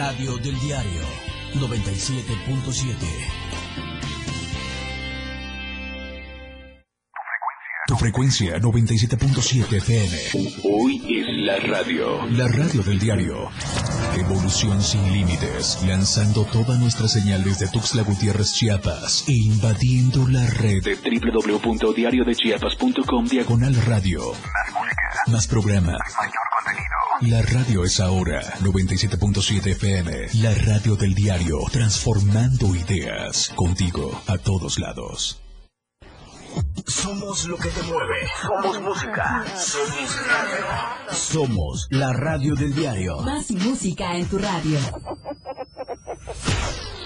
Radio 0.00 0.32
del 0.38 0.58
diario 0.60 1.02
97.7. 1.56 2.96
Tu 7.86 7.96
frecuencia 7.96 8.56
97.7 8.56 9.76
FM. 9.76 10.16
Hoy 10.64 11.02
es 11.06 11.26
la 11.44 11.58
radio. 11.58 12.24
La 12.30 12.48
radio 12.48 12.82
del 12.82 12.98
diario. 12.98 13.50
Evolución 14.16 14.80
sin 14.80 15.12
límites. 15.12 15.82
Lanzando 15.86 16.46
toda 16.46 16.78
nuestra 16.78 17.06
señal 17.06 17.44
desde 17.44 17.68
Tuxtla 17.68 18.02
Gutiérrez, 18.02 18.54
Chiapas. 18.54 19.28
E 19.28 19.32
invadiendo 19.32 20.26
la 20.28 20.46
red 20.46 20.82
de 20.82 20.96
www.diariodechiapas.com 20.96 23.26
diagonal 23.26 23.74
radio. 23.84 24.32
Más 24.32 24.72
música. 24.72 25.24
Más 25.26 25.46
programa. 25.46 25.98
Mayor. 26.16 26.49
La 27.22 27.42
radio 27.42 27.84
es 27.84 28.00
ahora 28.00 28.40
97.7 28.60 29.72
FM. 29.72 30.28
La 30.40 30.54
radio 30.54 30.96
del 30.96 31.14
diario. 31.14 31.58
Transformando 31.70 32.74
ideas. 32.74 33.50
Contigo 33.54 34.18
a 34.26 34.38
todos 34.38 34.78
lados. 34.78 35.42
Somos 36.86 37.44
lo 37.44 37.58
que 37.58 37.68
te 37.68 37.82
mueve. 37.82 38.26
Somos 38.40 38.80
música. 38.80 39.44
Somos 39.54 40.26
radio. 40.26 40.64
Somos 41.12 41.86
la 41.90 42.10
radio 42.14 42.54
del 42.54 42.74
diario. 42.74 43.18
Más 43.18 43.50
música 43.50 44.16
en 44.16 44.26
tu 44.26 44.38
radio. 44.38 44.78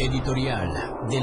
Editorial 0.00 0.72
de 1.10 1.18